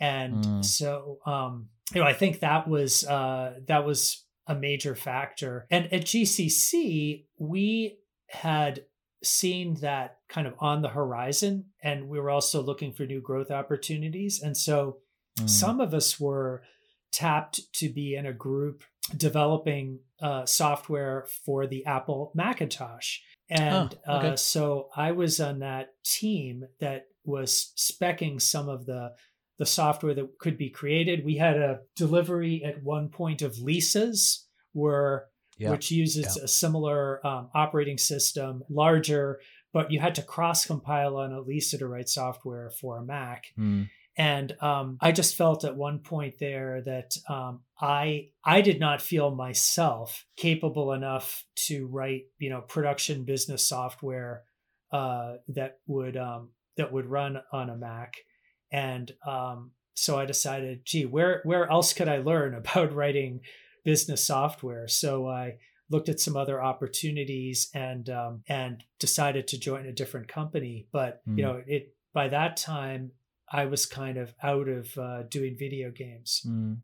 and 0.00 0.34
Mm. 0.44 0.64
so 0.64 1.18
um, 1.26 1.68
you 1.94 2.00
know, 2.00 2.06
I 2.06 2.14
think 2.14 2.40
that 2.40 2.66
was 2.66 3.04
uh, 3.06 3.60
that 3.66 3.84
was 3.84 4.24
a 4.46 4.54
major 4.54 4.94
factor. 4.94 5.66
And 5.70 5.92
at 5.92 6.04
GCC, 6.06 7.26
we 7.38 7.98
had 8.28 8.86
seen 9.22 9.74
that 9.74 10.18
kind 10.28 10.46
of 10.46 10.54
on 10.58 10.82
the 10.82 10.88
horizon, 10.88 11.66
and 11.82 12.08
we 12.08 12.18
were 12.18 12.30
also 12.30 12.62
looking 12.62 12.92
for 12.92 13.04
new 13.06 13.20
growth 13.20 13.50
opportunities. 13.50 14.40
And 14.42 14.56
so 14.56 14.98
Mm. 15.38 15.48
some 15.48 15.80
of 15.80 15.94
us 15.94 16.20
were 16.20 16.62
tapped 17.10 17.72
to 17.74 17.88
be 17.88 18.14
in 18.14 18.26
a 18.26 18.32
group 18.32 18.84
developing 19.16 19.98
uh, 20.20 20.46
software 20.46 21.26
for 21.44 21.66
the 21.66 21.84
Apple 21.86 22.32
Macintosh. 22.34 23.18
And 23.50 23.94
Oh, 24.06 24.16
okay. 24.18 24.28
uh, 24.28 24.36
so 24.36 24.88
I 24.96 25.12
was 25.12 25.40
on 25.40 25.58
that 25.60 25.90
team 26.04 26.64
that 26.80 27.06
was 27.24 27.72
specking 27.76 28.40
some 28.40 28.68
of 28.68 28.86
the 28.86 29.12
the 29.58 29.66
software 29.66 30.14
that 30.14 30.38
could 30.38 30.56
be 30.58 30.70
created. 30.70 31.24
We 31.24 31.36
had 31.36 31.56
a 31.56 31.80
delivery 31.94 32.64
at 32.64 32.82
one 32.82 33.10
point 33.10 33.42
of 33.42 33.58
Lisa's, 33.58 34.48
where 34.72 35.26
Yeah. 35.58 35.70
which 35.70 35.90
uses 35.90 36.36
a 36.36 36.48
similar 36.48 37.24
um, 37.24 37.48
operating 37.54 37.98
system, 37.98 38.64
larger, 38.68 39.40
but 39.72 39.92
you 39.92 40.00
had 40.00 40.14
to 40.16 40.22
cross 40.22 40.64
compile 40.66 41.16
on 41.16 41.32
a 41.32 41.40
Lisa 41.40 41.78
to 41.78 41.86
write 41.86 42.08
software 42.08 42.70
for 42.70 42.96
a 42.98 43.04
Mac. 43.04 43.52
Mm. 43.58 43.88
And 44.16 44.54
um, 44.60 44.98
I 45.00 45.12
just 45.12 45.36
felt 45.36 45.64
at 45.64 45.76
one 45.76 46.00
point 46.00 46.34
there 46.38 46.82
that 46.82 47.16
um, 47.28 47.60
I 47.80 48.28
I 48.44 48.60
did 48.60 48.78
not 48.78 49.00
feel 49.00 49.34
myself 49.34 50.26
capable 50.36 50.92
enough 50.92 51.44
to 51.66 51.86
write 51.86 52.24
you 52.38 52.50
know 52.50 52.60
production 52.60 53.24
business 53.24 53.66
software 53.66 54.42
uh, 54.92 55.36
that 55.48 55.78
would 55.86 56.16
um, 56.18 56.50
that 56.76 56.92
would 56.92 57.06
run 57.06 57.40
on 57.52 57.70
a 57.70 57.76
Mac, 57.76 58.16
and 58.70 59.12
um, 59.26 59.70
so 59.94 60.18
I 60.18 60.26
decided, 60.26 60.84
gee, 60.84 61.06
where 61.06 61.40
where 61.44 61.70
else 61.70 61.92
could 61.94 62.08
I 62.08 62.18
learn 62.18 62.54
about 62.62 62.94
writing 62.94 63.40
business 63.84 64.26
software? 64.26 64.88
So 64.88 65.26
I 65.28 65.56
looked 65.90 66.08
at 66.08 66.20
some 66.20 66.36
other 66.36 66.62
opportunities 66.62 67.70
and 67.74 68.08
um, 68.10 68.42
and 68.48 68.84
decided 68.98 69.48
to 69.48 69.58
join 69.58 69.86
a 69.86 69.92
different 69.92 70.28
company. 70.28 70.86
But 70.92 71.26
Mm. 71.26 71.38
you 71.38 71.44
know, 71.44 71.62
it 71.66 71.94
by 72.12 72.28
that 72.28 72.56
time 72.56 73.12
I 73.52 73.66
was 73.66 73.86
kind 73.86 74.16
of 74.16 74.34
out 74.42 74.68
of 74.68 74.96
uh, 74.96 75.22
doing 75.24 75.56
video 75.58 75.90
games. 75.90 76.42
Mm. 76.46 76.78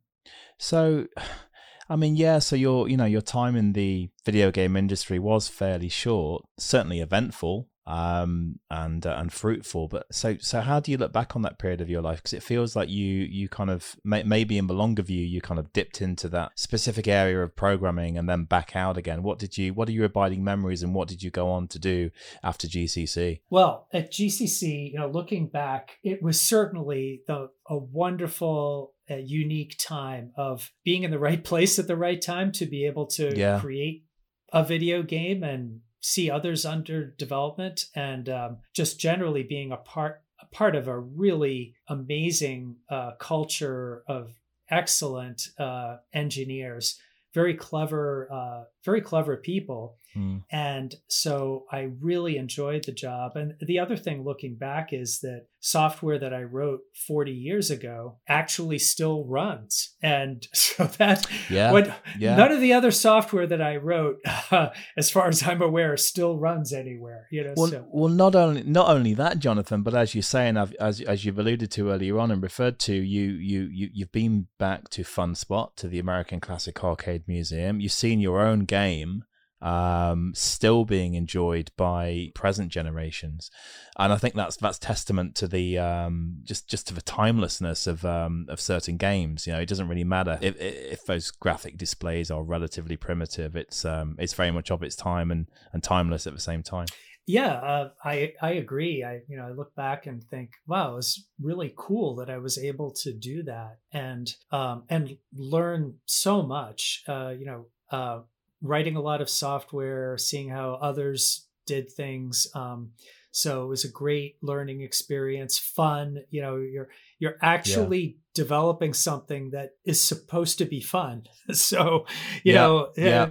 So, 0.59 1.07
I 1.91 1.97
mean, 1.97 2.17
yeah. 2.17 2.39
So 2.39 2.55
your, 2.55 2.89
you 2.89 2.99
know, 2.99 3.07
your 3.07 3.23
time 3.23 3.57
in 3.57 3.73
the 3.73 4.11
video 4.25 4.51
game 4.51 4.77
industry 4.77 5.19
was 5.19 5.49
fairly 5.49 5.89
short, 5.89 6.45
certainly 6.59 7.01
eventful, 7.01 7.69
um, 7.89 8.59
and 8.71 9.07
uh, 9.07 9.17
and 9.19 9.33
fruitful. 9.33 9.89
But 9.89 10.07
so, 10.15 10.37
so 10.41 10.61
how 10.61 10.79
do 10.79 10.91
you 10.93 10.99
look 10.99 11.13
back 11.13 11.35
on 11.35 11.43
that 11.43 11.59
period 11.59 11.81
of 11.81 11.89
your 11.89 12.03
life? 12.03 12.19
Because 12.19 12.35
it 12.35 12.43
feels 12.43 12.77
like 12.77 12.89
you, 12.91 13.05
you 13.05 13.49
kind 13.49 13.71
of 13.71 13.97
may, 14.05 14.23
maybe 14.23 14.59
in 14.59 14.67
the 14.67 14.75
longer 14.75 15.03
view, 15.03 15.25
you 15.25 15.41
kind 15.41 15.59
of 15.59 15.73
dipped 15.73 16.03
into 16.03 16.29
that 16.29 16.53
specific 16.59 17.09
area 17.09 17.43
of 17.43 17.57
programming 17.57 18.19
and 18.19 18.29
then 18.29 18.45
back 18.45 18.77
out 18.77 18.97
again. 18.99 19.23
What 19.23 19.39
did 19.39 19.57
you? 19.57 19.73
What 19.73 19.89
are 19.89 19.93
your 19.93 20.05
abiding 20.05 20.45
memories, 20.45 20.83
and 20.83 20.95
what 20.95 21.09
did 21.09 21.23
you 21.23 21.31
go 21.31 21.49
on 21.51 21.67
to 21.69 21.79
do 21.79 22.11
after 22.45 22.69
GCC? 22.69 23.41
Well, 23.49 23.89
at 23.93 24.13
GCC, 24.13 24.93
you 24.93 24.99
know, 24.99 25.09
looking 25.09 25.49
back, 25.49 25.97
it 26.05 26.23
was 26.23 26.41
certainly 26.41 27.23
the 27.27 27.49
a 27.71 27.77
wonderful, 27.77 28.95
uh, 29.11 29.17
unique 29.17 29.77
time 29.79 30.33
of 30.37 30.71
being 30.85 31.03
in 31.05 31.11
the 31.11 31.19
right 31.19 31.43
place 31.51 31.79
at 31.79 31.87
the 31.87 31.97
right 31.97 32.21
time 32.21 32.53
to 32.53 32.67
be 32.67 32.85
able 32.87 33.07
to 33.07 33.37
Yeah. 33.39 33.61
create 33.61 34.05
a 34.53 34.65
video 34.65 35.03
game 35.03 35.43
and 35.43 35.81
see 36.01 36.31
others 36.31 36.65
under 36.65 37.07
development, 37.07 37.87
and 37.95 38.29
um, 38.29 38.59
just 38.75 39.01
generally 39.01 39.43
being 39.43 39.73
a 39.73 39.77
part 39.77 40.23
a 40.41 40.47
part 40.47 40.77
of 40.77 40.87
a 40.87 40.99
really 40.99 41.75
amazing 41.89 42.77
uh, 42.89 43.13
culture 43.19 44.05
of 44.07 44.35
excellent 44.71 45.49
uh, 45.59 45.97
engineers, 46.13 47.01
very 47.35 47.55
clever, 47.55 48.29
uh, 48.33 48.65
very 48.85 49.01
clever 49.01 49.37
people. 49.37 49.98
Mm. 50.17 50.43
And 50.51 50.95
so 51.09 51.65
I 51.71 51.89
really 52.01 52.37
enjoyed 52.37 52.85
the 52.85 52.93
job. 52.93 53.33
And 53.37 53.55
the 53.61 53.79
other 53.79 53.97
thing 53.97 54.25
looking 54.25 54.57
back 54.57 54.93
is 54.93 55.21
that 55.21 55.47
software 55.61 56.19
that 56.19 56.33
I 56.33 56.43
wrote 56.43 56.81
40 57.07 57.33
years 57.33 57.71
ago 57.71 58.19
actually 58.29 58.79
still 58.79 59.25
runs. 59.27 59.95
And 60.03 60.47
so 60.55 60.85
that 60.85 61.27
Yeah, 61.51 61.73
what 61.73 61.91
yeah. 62.19 62.37
none 62.37 62.53
of 62.53 62.61
the 62.61 62.73
other 62.73 62.91
software 62.91 63.47
that 63.47 63.61
I 63.63 63.77
wrote, 63.77 64.19
as 64.97 65.11
far 65.11 65.29
as 65.29 65.43
I'm 65.43 65.63
aware, 65.63 65.97
still 65.97 66.39
runs 66.39 66.73
anywhere. 66.73 67.27
You 67.31 67.45
know, 67.45 67.55
Well, 67.57 67.69
so 67.69 67.87
well, 67.91 68.09
not 68.09 68.35
only 68.35 68.63
not 68.63 68.89
only 68.89 69.15
that, 69.15 69.39
Jonathan, 69.39 69.83
but 69.83 69.95
as 69.95 70.15
you're 70.15 70.23
saying, 70.23 70.57
I've- 70.57 70.77
as 70.81 71.01
as 71.03 71.25
you've 71.25 71.39
alluded 71.39 71.71
to 71.73 71.91
earlier 71.91 72.19
on 72.19 72.31
and 72.31 72.43
referred 72.43 72.79
to, 72.81 72.95
you 72.95 73.33
you 73.33 73.69
you 73.73 73.91
you've 73.93 74.13
been 74.13 74.47
back 74.59 74.89
to 74.91 75.03
Funspot 75.03 75.75
to 75.77 75.89
the 75.89 75.99
American 75.99 76.41
Classic 76.41 76.83
Arcade 76.83 77.25
Museum. 77.27 77.81
You've 77.81 77.93
seen 77.93 78.21
your 78.21 78.41
own 78.41 78.61
game 78.65 79.25
um 79.61 80.33
still 80.35 80.85
being 80.85 81.15
enjoyed 81.15 81.71
by 81.77 82.31
present 82.35 82.71
generations 82.71 83.51
and 83.99 84.13
i 84.13 84.17
think 84.17 84.35
that's 84.35 84.57
that's 84.57 84.79
testament 84.79 85.35
to 85.35 85.49
the 85.49 85.77
um 85.77 86.37
just 86.45 86.69
just 86.69 86.87
to 86.87 86.95
the 86.95 87.03
timelessness 87.03 87.87
of 87.87 88.05
um 88.05 88.47
of 88.49 88.61
certain 88.61 88.97
games 88.97 89.47
you 89.47 89.53
know 89.53 89.59
it 89.59 89.69
doesn't 89.69 89.89
really 89.89 90.05
matter 90.05 90.39
if 90.41 90.55
if 90.61 91.05
those 91.07 91.33
graphic 91.33 91.77
displays 91.77 92.31
are 92.31 92.45
relatively 92.45 92.97
primitive 92.97 93.57
it's 93.57 93.85
um 93.85 94.15
it's 94.19 94.35
very 94.35 94.53
much 94.53 94.71
of 94.71 94.83
its 94.83 94.95
time 94.95 95.31
and 95.31 95.47
and 95.73 95.83
timeless 95.83 96.27
at 96.27 96.35
the 96.35 96.41
same 96.41 96.63
time 96.63 96.87
yeah, 97.29 97.53
uh, 97.57 97.91
I 98.03 98.33
I 98.41 98.53
agree. 98.53 99.05
I 99.05 99.21
you 99.29 99.37
know 99.37 99.47
I 99.47 99.51
look 99.51 99.75
back 99.75 100.07
and 100.07 100.25
think, 100.25 100.53
wow, 100.67 100.93
it 100.93 100.97
was 100.97 101.27
really 101.39 101.75
cool 101.77 102.17
that 102.17 102.31
I 102.31 102.39
was 102.39 102.57
able 102.57 102.91
to 103.03 103.13
do 103.13 103.43
that 103.43 103.81
and 103.93 104.33
um, 104.51 104.85
and 104.89 105.19
learn 105.37 105.97
so 106.07 106.43
much. 106.43 107.03
Uh, 107.07 107.35
you 107.39 107.45
know, 107.45 107.67
uh, 107.91 108.21
writing 108.63 108.97
a 108.97 109.01
lot 109.01 109.21
of 109.21 109.29
software, 109.29 110.19
seeing 110.19 110.49
how 110.49 110.75
others 110.75 111.47
did 111.67 111.91
things. 111.91 112.47
Um, 112.55 112.93
so 113.31 113.65
it 113.65 113.69
was 113.69 113.85
a 113.85 113.91
great 113.91 114.37
learning 114.43 114.81
experience, 114.81 115.59
fun. 115.59 116.19
You 116.31 116.43
know, 116.43 116.57
you're 116.57 116.89
you're 117.19 117.37
actually 117.43 118.19
developing 118.35 118.95
something 118.95 119.51
that 119.51 119.71
is 119.85 120.01
supposed 120.01 120.59
to 120.59 120.65
be 120.65 120.81
fun. 120.81 121.25
So 121.53 122.07
you 122.45 122.55
Yeah, 122.55 122.61
know, 122.61 122.89
yeah. 122.97 123.29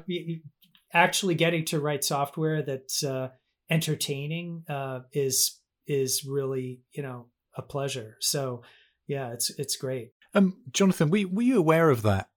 actually 0.94 1.36
getting 1.36 1.66
to 1.66 1.80
write 1.80 2.04
software 2.04 2.62
that's 2.62 3.04
uh, 3.04 3.30
entertaining 3.70 4.64
uh, 4.70 5.02
is 5.14 5.60
is 5.88 6.24
really 6.26 6.82
you 6.92 7.04
know 7.04 7.28
a 7.56 7.62
pleasure. 7.62 8.18
So 8.20 8.62
yeah, 9.08 9.32
it's 9.34 9.50
it's 9.58 9.76
great. 9.76 10.12
Um, 10.34 10.58
Jonathan, 10.72 11.10
were, 11.10 11.24
were 11.32 11.42
you 11.42 11.58
aware 11.58 11.90
of 11.90 12.04
that 12.04 12.30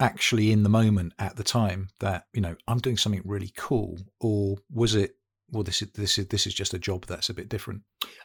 actually 0.00 0.50
in 0.50 0.62
the 0.62 0.68
moment 0.68 1.12
at 1.18 1.36
the 1.36 1.44
time 1.44 1.88
that 2.00 2.24
you 2.32 2.40
know 2.40 2.56
I'm 2.66 2.78
doing 2.78 2.96
something 2.96 3.22
really 3.24 3.52
cool, 3.56 3.98
or 4.20 4.56
was 4.72 4.94
it? 4.94 5.16
Well, 5.52 5.62
this 5.62 5.82
is 5.82 5.90
this 5.92 6.18
is 6.18 6.26
this 6.28 6.46
is 6.46 6.54
just 6.54 6.74
a 6.74 6.78
job 6.78 7.06
that's 7.06 7.28
a 7.28 7.34
bit 7.34 7.48
different. 7.48 7.82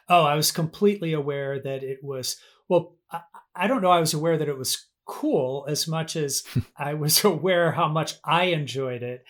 Oh, 0.08 0.24
I 0.24 0.34
was 0.34 0.50
completely 0.50 1.12
aware 1.12 1.60
that 1.60 1.82
it 1.82 1.98
was. 2.02 2.36
Well, 2.68 2.96
I, 3.10 3.20
I 3.54 3.66
don't 3.66 3.82
know. 3.82 3.90
I 3.90 4.00
was 4.00 4.14
aware 4.14 4.38
that 4.38 4.48
it 4.48 4.58
was 4.58 4.86
cool 5.06 5.64
as 5.68 5.86
much 5.86 6.16
as 6.16 6.42
I 6.76 6.94
was 6.94 7.24
aware 7.24 7.72
how 7.72 7.88
much 7.88 8.14
I 8.24 8.44
enjoyed 8.46 9.02
it. 9.02 9.24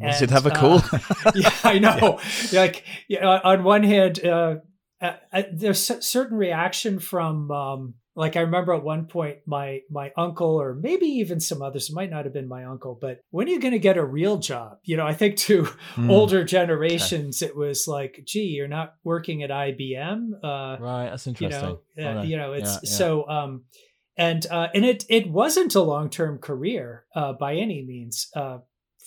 Does 0.00 0.22
it 0.22 0.30
have 0.30 0.46
a 0.46 0.50
cool? 0.50 0.82
Uh, 0.92 1.32
yeah, 1.34 1.52
I 1.62 1.78
know. 1.78 2.18
yeah. 2.50 2.60
Like, 2.60 2.84
yeah, 3.08 3.40
on 3.44 3.62
one 3.62 3.84
hand, 3.84 4.24
uh, 4.24 4.56
uh, 5.00 5.16
uh 5.32 5.42
there's 5.52 5.88
a 5.90 6.02
certain 6.02 6.36
reaction 6.36 6.98
from 6.98 7.50
um, 7.50 7.94
like 8.14 8.36
I 8.36 8.40
remember 8.40 8.74
at 8.74 8.82
one 8.82 9.06
point 9.06 9.38
my 9.46 9.80
my 9.90 10.12
uncle 10.16 10.60
or 10.60 10.74
maybe 10.74 11.06
even 11.06 11.40
some 11.40 11.62
others 11.62 11.92
might 11.92 12.10
not 12.10 12.24
have 12.24 12.34
been 12.34 12.48
my 12.48 12.64
uncle 12.64 12.98
but 13.00 13.20
when 13.30 13.46
are 13.46 13.50
you 13.50 13.60
going 13.60 13.72
to 13.72 13.78
get 13.78 13.96
a 13.96 14.04
real 14.04 14.38
job 14.38 14.78
you 14.84 14.96
know 14.96 15.06
I 15.06 15.14
think 15.14 15.36
to 15.38 15.62
mm. 15.94 16.10
older 16.10 16.44
generations 16.44 17.42
okay. 17.42 17.50
it 17.50 17.56
was 17.56 17.86
like 17.88 18.22
gee 18.26 18.40
you're 18.40 18.68
not 18.68 18.94
working 19.04 19.42
at 19.42 19.50
IBM 19.50 20.30
uh, 20.42 20.76
right 20.80 21.10
that's 21.10 21.26
interesting 21.26 21.78
you 21.96 22.04
know, 22.04 22.18
uh, 22.18 22.22
you 22.22 22.36
know 22.36 22.52
it's 22.52 22.74
yeah, 22.74 22.80
yeah. 22.82 22.90
so 22.90 23.28
um 23.28 23.64
and 24.16 24.46
uh, 24.50 24.68
and 24.74 24.84
it 24.84 25.04
it 25.08 25.30
wasn't 25.30 25.74
a 25.74 25.80
long-term 25.80 26.38
career 26.38 27.04
uh, 27.16 27.32
by 27.32 27.54
any 27.54 27.82
means 27.82 28.28
uh, 28.36 28.58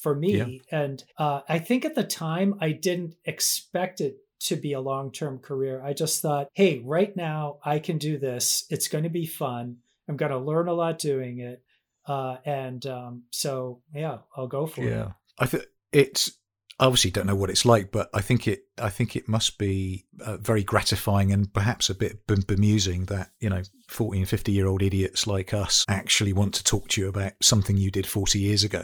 for 0.01 0.15
me 0.15 0.61
yeah. 0.71 0.79
and 0.83 1.03
uh, 1.17 1.41
I 1.47 1.59
think 1.59 1.85
at 1.85 1.95
the 1.95 2.03
time 2.03 2.55
I 2.59 2.71
didn't 2.71 3.15
expect 3.25 4.01
it 4.01 4.17
to 4.41 4.55
be 4.55 4.73
a 4.73 4.81
long 4.81 5.11
term 5.11 5.39
career. 5.39 5.81
I 5.83 5.93
just 5.93 6.21
thought, 6.21 6.49
hey, 6.53 6.81
right 6.83 7.15
now 7.15 7.57
I 7.63 7.79
can 7.79 7.97
do 7.97 8.17
this. 8.17 8.65
It's 8.69 8.87
going 8.87 9.03
to 9.03 9.09
be 9.09 9.25
fun. 9.25 9.77
I'm 10.07 10.17
going 10.17 10.31
to 10.31 10.37
learn 10.37 10.67
a 10.67 10.73
lot 10.73 10.99
doing 10.99 11.39
it. 11.39 11.63
Uh, 12.07 12.37
and 12.45 12.85
um, 12.85 13.23
so, 13.31 13.81
yeah, 13.93 14.19
I'll 14.35 14.47
go 14.47 14.67
for 14.67 14.81
yeah. 14.81 14.87
it. 14.87 14.91
Yeah. 14.91 15.11
I 15.39 15.45
think 15.47 15.65
it's 15.91 16.37
obviously 16.79 17.11
don't 17.11 17.27
know 17.27 17.35
what 17.35 17.49
it's 17.49 17.65
like, 17.65 17.91
but 17.91 18.09
I 18.13 18.21
think 18.21 18.47
it 18.47 18.65
I 18.77 18.89
think 18.89 19.15
it 19.15 19.27
must 19.27 19.57
be 19.57 20.05
uh, 20.21 20.37
very 20.37 20.63
gratifying 20.63 21.31
and 21.31 21.51
perhaps 21.51 21.89
a 21.89 21.95
bit 21.95 22.27
bemusing 22.27 23.07
that 23.07 23.31
you 23.39 23.49
know 23.49 23.61
14, 23.87 24.25
50 24.25 24.51
year 24.51 24.67
old 24.67 24.81
idiots 24.81 25.27
like 25.27 25.53
us 25.53 25.85
actually 25.87 26.33
want 26.33 26.53
to 26.55 26.63
talk 26.63 26.87
to 26.89 27.01
you 27.01 27.07
about 27.07 27.33
something 27.41 27.77
you 27.77 27.91
did 27.91 28.05
40 28.05 28.39
years 28.39 28.63
ago. 28.63 28.83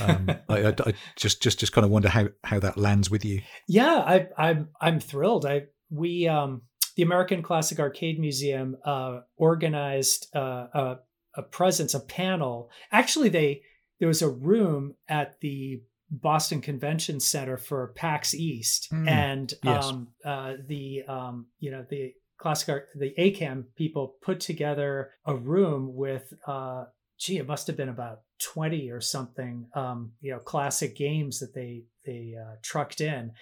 Um, 0.00 0.30
I, 0.48 0.66
I, 0.66 0.74
I, 0.86 0.94
just 1.16 1.42
just 1.42 1.58
just 1.58 1.72
kind 1.72 1.84
of 1.84 1.90
wonder 1.90 2.08
how 2.08 2.28
how 2.44 2.58
that 2.60 2.76
lands 2.76 3.10
with 3.10 3.24
you. 3.24 3.42
Yeah, 3.68 4.02
I, 4.06 4.28
I'm 4.36 4.68
I'm 4.80 5.00
thrilled. 5.00 5.46
I 5.46 5.64
we 5.90 6.28
um, 6.28 6.62
the 6.96 7.02
American 7.02 7.42
Classic 7.42 7.78
Arcade 7.78 8.18
Museum 8.18 8.76
uh, 8.84 9.20
organized 9.36 10.28
uh, 10.34 10.66
a, 10.72 10.96
a 11.36 11.42
presence, 11.42 11.94
a 11.94 12.00
panel. 12.00 12.70
Actually, 12.92 13.28
they 13.28 13.62
there 13.98 14.08
was 14.08 14.22
a 14.22 14.28
room 14.28 14.94
at 15.08 15.38
the 15.40 15.82
Boston 16.10 16.60
Convention 16.60 17.20
Center 17.20 17.56
for 17.56 17.92
PAX 17.96 18.34
East, 18.34 18.88
mm, 18.92 19.08
and 19.08 19.52
yes. 19.62 19.84
um, 19.84 20.08
uh, 20.24 20.54
the 20.66 21.02
um, 21.06 21.46
you 21.58 21.70
know 21.70 21.84
the 21.88 22.12
classic 22.38 22.68
art, 22.68 22.88
the 22.94 23.14
ACAM 23.18 23.64
people 23.76 24.16
put 24.22 24.40
together 24.40 25.10
a 25.24 25.34
room 25.34 25.94
with 25.94 26.32
uh, 26.46 26.84
gee, 27.18 27.38
it 27.38 27.46
must 27.46 27.66
have 27.66 27.76
been 27.76 27.88
about 27.88 28.22
20 28.40 28.90
or 28.90 29.00
something, 29.00 29.66
um, 29.74 30.12
you 30.20 30.30
know, 30.32 30.38
classic 30.38 30.96
games 30.96 31.38
that 31.40 31.54
they, 31.54 31.84
they 32.04 32.34
uh, 32.40 32.56
trucked 32.62 33.00
in. 33.00 33.32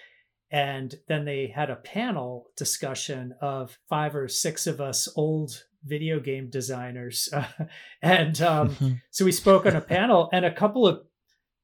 And 0.51 0.95
then 1.07 1.25
they 1.25 1.47
had 1.47 1.69
a 1.69 1.75
panel 1.75 2.47
discussion 2.57 3.35
of 3.39 3.77
five 3.87 4.15
or 4.15 4.27
six 4.27 4.65
of 4.65 4.81
us 4.81 5.07
old 5.15 5.63
video 5.85 6.19
game 6.19 6.49
designers. 6.49 7.29
Uh, 7.31 7.45
and 8.01 8.41
um, 8.41 8.69
mm-hmm. 8.69 8.93
so 9.11 9.25
we 9.25 9.31
spoke 9.31 9.65
on 9.65 9.75
a 9.75 9.81
panel, 9.81 10.29
and 10.33 10.45
a 10.45 10.53
couple 10.53 10.87
of 10.87 11.01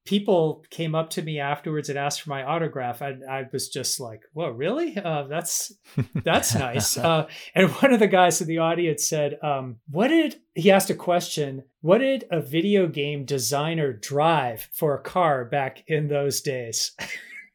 people 0.06 0.64
came 0.70 0.96
up 0.96 1.10
to 1.10 1.22
me 1.22 1.40
afterwards 1.40 1.90
and 1.90 1.98
asked 1.98 2.22
for 2.22 2.30
my 2.30 2.44
autograph 2.44 3.02
and 3.02 3.24
i 3.26 3.44
was 3.52 3.70
just 3.70 4.00
like 4.00 4.22
"Whoa, 4.34 4.50
really? 4.50 4.98
Uh, 4.98 5.24
that's 5.24 5.74
that's 6.24 6.56
nice. 6.68 6.98
Uh, 6.98 7.28
and 7.54 7.70
one 7.70 7.94
of 7.94 8.00
the 8.00 8.08
guys 8.08 8.42
in 8.42 8.48
the 8.48 8.60
audience 8.60 9.08
said 9.08 9.38
um, 9.44 9.78
what 9.90 10.10
did 10.10 10.38
he 10.54 10.72
asked 10.72 10.90
a 10.90 10.96
question 10.96 11.64
what 11.82 12.00
did 12.00 12.26
a 12.32 12.42
video 12.42 12.88
game 12.88 13.26
designer 13.26 13.94
drive 13.94 14.70
for 14.74 14.96
a 14.96 15.02
car 15.02 15.46
back 15.46 15.84
in 15.88 16.08
those 16.08 16.42
days? 16.42 16.92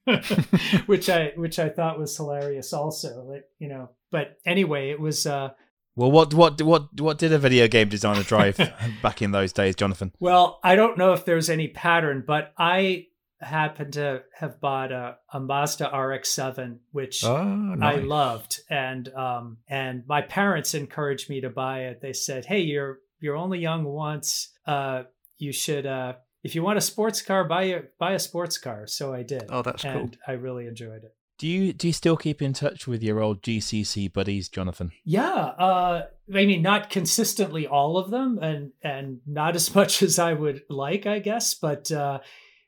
Which 0.86 1.08
i 1.08 1.32
which 1.36 1.58
i 1.58 1.68
thought 1.68 1.98
was 1.98 2.16
hilarious 2.16 2.72
also 2.72 3.38
you 3.58 3.68
know 3.68 3.90
but 4.10 4.38
anyway 4.44 4.90
it 4.90 4.98
was 4.98 5.26
uh, 5.26 5.50
well, 5.96 6.10
what 6.10 6.32
what 6.34 6.60
what 6.62 7.00
what 7.00 7.18
did 7.18 7.32
a 7.32 7.38
video 7.38 7.68
game 7.68 7.88
designer 7.88 8.22
drive 8.22 8.56
back 9.02 9.22
in 9.22 9.32
those 9.32 9.52
days, 9.52 9.74
Jonathan? 9.74 10.12
Well, 10.20 10.60
I 10.62 10.76
don't 10.76 10.96
know 10.96 11.12
if 11.12 11.24
there's 11.24 11.50
any 11.50 11.68
pattern, 11.68 12.24
but 12.26 12.52
I 12.56 13.06
happen 13.40 13.90
to 13.92 14.22
have 14.38 14.60
bought 14.60 14.92
a, 14.92 15.16
a 15.32 15.40
Mazda 15.40 15.86
RX-7, 15.86 16.78
which 16.92 17.24
oh, 17.24 17.44
nice. 17.44 17.98
I 17.98 18.00
loved, 18.00 18.60
and 18.68 19.08
um, 19.14 19.58
and 19.68 20.04
my 20.06 20.22
parents 20.22 20.74
encouraged 20.74 21.28
me 21.28 21.40
to 21.40 21.50
buy 21.50 21.84
it. 21.84 22.00
They 22.00 22.12
said, 22.12 22.44
"Hey, 22.44 22.60
you're 22.60 22.98
you're 23.18 23.36
only 23.36 23.58
young 23.58 23.84
once. 23.84 24.52
Uh, 24.66 25.04
you 25.38 25.52
should." 25.52 25.86
Uh, 25.86 26.14
if 26.42 26.54
you 26.54 26.62
want 26.62 26.78
a 26.78 26.82
sports 26.82 27.20
car, 27.20 27.44
buy 27.44 27.64
a 27.64 27.82
buy 27.98 28.12
a 28.12 28.18
sports 28.18 28.58
car. 28.58 28.86
So 28.86 29.12
I 29.12 29.22
did. 29.22 29.44
Oh, 29.48 29.62
that's 29.62 29.84
and 29.84 30.12
cool. 30.12 30.20
I 30.26 30.32
really 30.32 30.66
enjoyed 30.66 31.04
it. 31.04 31.14
Do 31.40 31.48
you 31.48 31.72
do 31.72 31.86
you 31.86 31.94
still 31.94 32.18
keep 32.18 32.42
in 32.42 32.52
touch 32.52 32.86
with 32.86 33.02
your 33.02 33.18
old 33.20 33.40
GCC 33.40 34.12
buddies, 34.12 34.50
Jonathan? 34.50 34.92
Yeah, 35.04 35.32
uh, 35.32 36.02
I 36.34 36.44
mean, 36.44 36.60
not 36.60 36.90
consistently 36.90 37.66
all 37.66 37.96
of 37.96 38.10
them, 38.10 38.38
and 38.42 38.72
and 38.82 39.20
not 39.26 39.56
as 39.60 39.74
much 39.74 40.02
as 40.02 40.18
I 40.18 40.34
would 40.34 40.64
like, 40.68 41.06
I 41.06 41.18
guess. 41.18 41.54
But 41.54 41.90
uh, 41.90 42.18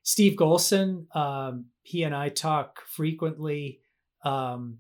Steve 0.03 0.39
Golson, 0.39 1.14
um, 1.14 1.66
he 1.83 2.03
and 2.03 2.16
I 2.16 2.31
talk 2.31 2.81
frequently, 2.87 3.81
um, 4.25 4.79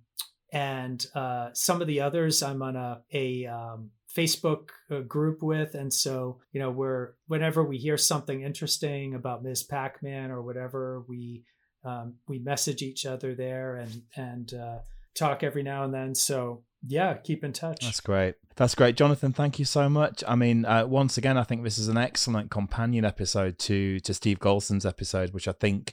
and 0.50 1.04
uh, 1.14 1.50
some 1.52 1.82
of 1.82 1.86
the 1.86 2.00
others 2.00 2.42
I'm 2.42 2.62
on 2.62 2.76
a 2.76 3.02
a 3.12 3.44
um, 3.44 3.90
Facebook 4.16 4.70
uh, 4.90 5.00
group 5.00 5.42
with, 5.42 5.74
and 5.74 5.92
so 5.92 6.40
you 6.52 6.60
know, 6.60 6.70
we're 6.70 7.10
whenever 7.26 7.62
we 7.62 7.76
hear 7.76 7.98
something 7.98 8.40
interesting 8.40 9.12
about 9.14 9.44
Ms. 9.44 9.64
Pac-Man 9.64 10.30
or 10.30 10.40
whatever, 10.40 11.04
we 11.06 11.44
um, 11.84 12.14
we 12.28 12.38
message 12.38 12.82
each 12.82 13.06
other 13.06 13.34
there 13.34 13.76
and 13.76 14.02
and 14.16 14.54
uh, 14.54 14.78
talk 15.14 15.42
every 15.42 15.62
now 15.62 15.84
and 15.84 15.92
then. 15.92 16.14
So 16.14 16.62
yeah, 16.86 17.14
keep 17.14 17.44
in 17.44 17.52
touch. 17.52 17.84
That's 17.84 18.00
great. 18.00 18.34
That's 18.56 18.74
great, 18.74 18.96
Jonathan. 18.96 19.32
Thank 19.32 19.58
you 19.58 19.64
so 19.64 19.88
much. 19.88 20.22
I 20.26 20.34
mean, 20.34 20.64
uh, 20.64 20.86
once 20.86 21.16
again, 21.16 21.38
I 21.38 21.44
think 21.44 21.62
this 21.62 21.78
is 21.78 21.88
an 21.88 21.96
excellent 21.96 22.50
companion 22.50 23.04
episode 23.04 23.58
to 23.60 24.00
to 24.00 24.14
Steve 24.14 24.38
Golson's 24.38 24.86
episode, 24.86 25.32
which 25.32 25.48
I 25.48 25.52
think 25.52 25.92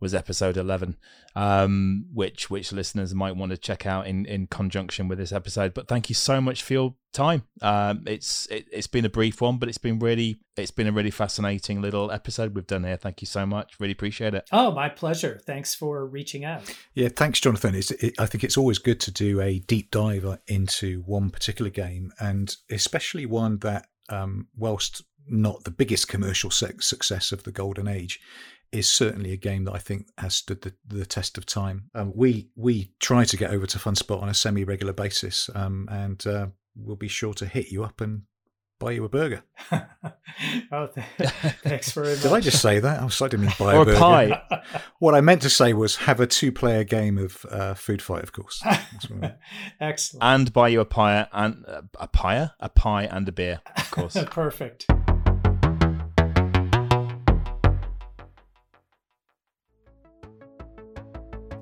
was 0.00 0.14
episode 0.14 0.56
11 0.56 0.96
um, 1.38 2.06
which 2.12 2.50
which 2.50 2.72
listeners 2.72 3.14
might 3.14 3.36
want 3.36 3.50
to 3.50 3.56
check 3.56 3.86
out 3.86 4.06
in 4.06 4.26
in 4.26 4.46
conjunction 4.48 5.06
with 5.06 5.18
this 5.18 5.30
episode. 5.32 5.72
But 5.72 5.86
thank 5.86 6.08
you 6.08 6.14
so 6.14 6.40
much 6.40 6.64
for 6.64 6.72
your 6.72 6.94
time. 7.12 7.44
Um, 7.62 8.02
it's 8.06 8.46
it, 8.46 8.66
has 8.74 8.88
been 8.88 9.04
a 9.04 9.08
brief 9.08 9.40
one 9.40 9.58
but 9.58 9.68
it's 9.68 9.78
been 9.78 10.00
really 10.00 10.40
it's 10.56 10.72
been 10.72 10.88
a 10.88 10.92
really 10.92 11.12
fascinating 11.12 11.80
little 11.80 12.10
episode 12.10 12.54
we've 12.54 12.66
done 12.66 12.84
here. 12.84 12.96
Thank 12.96 13.20
you 13.20 13.26
so 13.26 13.46
much. 13.46 13.78
Really 13.78 13.92
appreciate 13.92 14.34
it. 14.34 14.48
Oh 14.50 14.72
my 14.72 14.88
pleasure. 14.88 15.40
Thanks 15.46 15.74
for 15.74 16.04
reaching 16.06 16.44
out. 16.44 16.62
Yeah 16.94 17.08
thanks 17.08 17.40
jonathan. 17.40 17.74
It's, 17.74 17.90
it, 17.92 18.14
i 18.18 18.26
think 18.26 18.42
it's 18.42 18.56
always 18.56 18.78
good 18.78 19.00
to 19.00 19.10
do 19.10 19.40
a 19.40 19.60
deep 19.60 19.90
dive 19.90 20.26
into 20.48 21.02
one 21.02 21.30
particular 21.30 21.70
game 21.70 22.12
and 22.18 22.56
especially 22.70 23.26
one 23.26 23.58
that 23.58 23.86
um, 24.08 24.48
whilst 24.56 25.02
not 25.30 25.64
the 25.64 25.70
biggest 25.70 26.08
commercial 26.08 26.50
success 26.50 27.32
of 27.32 27.44
the 27.44 27.52
golden 27.52 27.86
age 27.86 28.18
is 28.72 28.88
certainly 28.88 29.32
a 29.32 29.36
game 29.36 29.64
that 29.64 29.74
I 29.74 29.78
think 29.78 30.08
has 30.18 30.36
stood 30.36 30.62
the, 30.62 30.74
the 30.86 31.06
test 31.06 31.38
of 31.38 31.46
time. 31.46 31.90
Um, 31.94 32.12
we 32.14 32.50
we 32.56 32.92
try 33.00 33.24
to 33.24 33.36
get 33.36 33.50
over 33.50 33.66
to 33.66 33.78
Funspot 33.78 34.22
on 34.22 34.28
a 34.28 34.34
semi 34.34 34.64
regular 34.64 34.92
basis, 34.92 35.50
um, 35.54 35.88
and 35.90 36.26
uh, 36.26 36.46
we'll 36.76 36.96
be 36.96 37.08
sure 37.08 37.34
to 37.34 37.46
hit 37.46 37.70
you 37.70 37.84
up 37.84 38.00
and 38.00 38.22
buy 38.78 38.92
you 38.92 39.04
a 39.04 39.08
burger. 39.08 39.42
oh, 39.72 40.86
th- 40.86 41.06
thanks 41.62 41.92
very 41.92 42.10
much. 42.10 42.22
Did 42.22 42.32
I 42.32 42.40
just 42.40 42.62
say 42.62 42.78
that? 42.78 43.00
I 43.00 43.04
was 43.04 43.20
I 43.20 43.28
didn't 43.28 43.46
mean 43.46 43.54
buy 43.58 43.74
or 43.74 43.82
a 43.82 43.84
burger. 43.86 43.98
pie. 43.98 44.60
what 44.98 45.14
I 45.14 45.20
meant 45.20 45.42
to 45.42 45.50
say 45.50 45.72
was 45.72 45.96
have 45.96 46.20
a 46.20 46.26
two-player 46.26 46.84
game 46.84 47.18
of 47.18 47.44
uh, 47.50 47.74
food 47.74 48.02
fight, 48.02 48.22
of 48.22 48.32
course. 48.32 48.62
Excellent. 49.80 50.22
And 50.22 50.52
buy 50.52 50.68
you 50.68 50.80
a 50.80 50.84
pie 50.84 51.26
and 51.32 51.64
uh, 51.66 51.82
a 51.98 52.08
pie, 52.08 52.50
a 52.60 52.68
pie 52.68 53.04
and 53.04 53.28
a 53.28 53.32
beer, 53.32 53.60
of 53.76 53.90
course. 53.90 54.16
Perfect. 54.30 54.86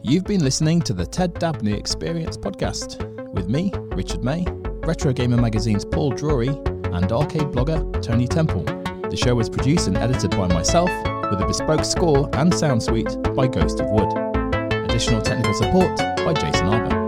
You've 0.08 0.22
been 0.22 0.44
listening 0.44 0.82
to 0.82 0.92
the 0.92 1.04
Ted 1.04 1.34
Dabney 1.34 1.72
Experience 1.72 2.36
podcast 2.36 3.04
with 3.32 3.48
me, 3.48 3.72
Richard 3.96 4.22
May, 4.22 4.46
Retro 4.86 5.12
Gamer 5.12 5.36
Magazine's 5.36 5.84
Paul 5.84 6.12
Drury, 6.12 6.46
and 6.46 7.10
arcade 7.10 7.48
blogger 7.48 8.00
Tony 8.02 8.28
Temple. 8.28 8.62
The 9.10 9.16
show 9.16 9.34
was 9.34 9.50
produced 9.50 9.88
and 9.88 9.96
edited 9.96 10.30
by 10.30 10.46
myself, 10.46 10.90
with 11.28 11.40
a 11.40 11.44
bespoke 11.44 11.84
score 11.84 12.30
and 12.34 12.54
sound 12.54 12.84
suite 12.84 13.20
by 13.34 13.48
Ghost 13.48 13.80
of 13.80 13.90
Wood. 13.90 14.16
Additional 14.84 15.20
technical 15.20 15.54
support 15.54 15.96
by 15.96 16.32
Jason 16.34 16.68
Arber. 16.68 17.05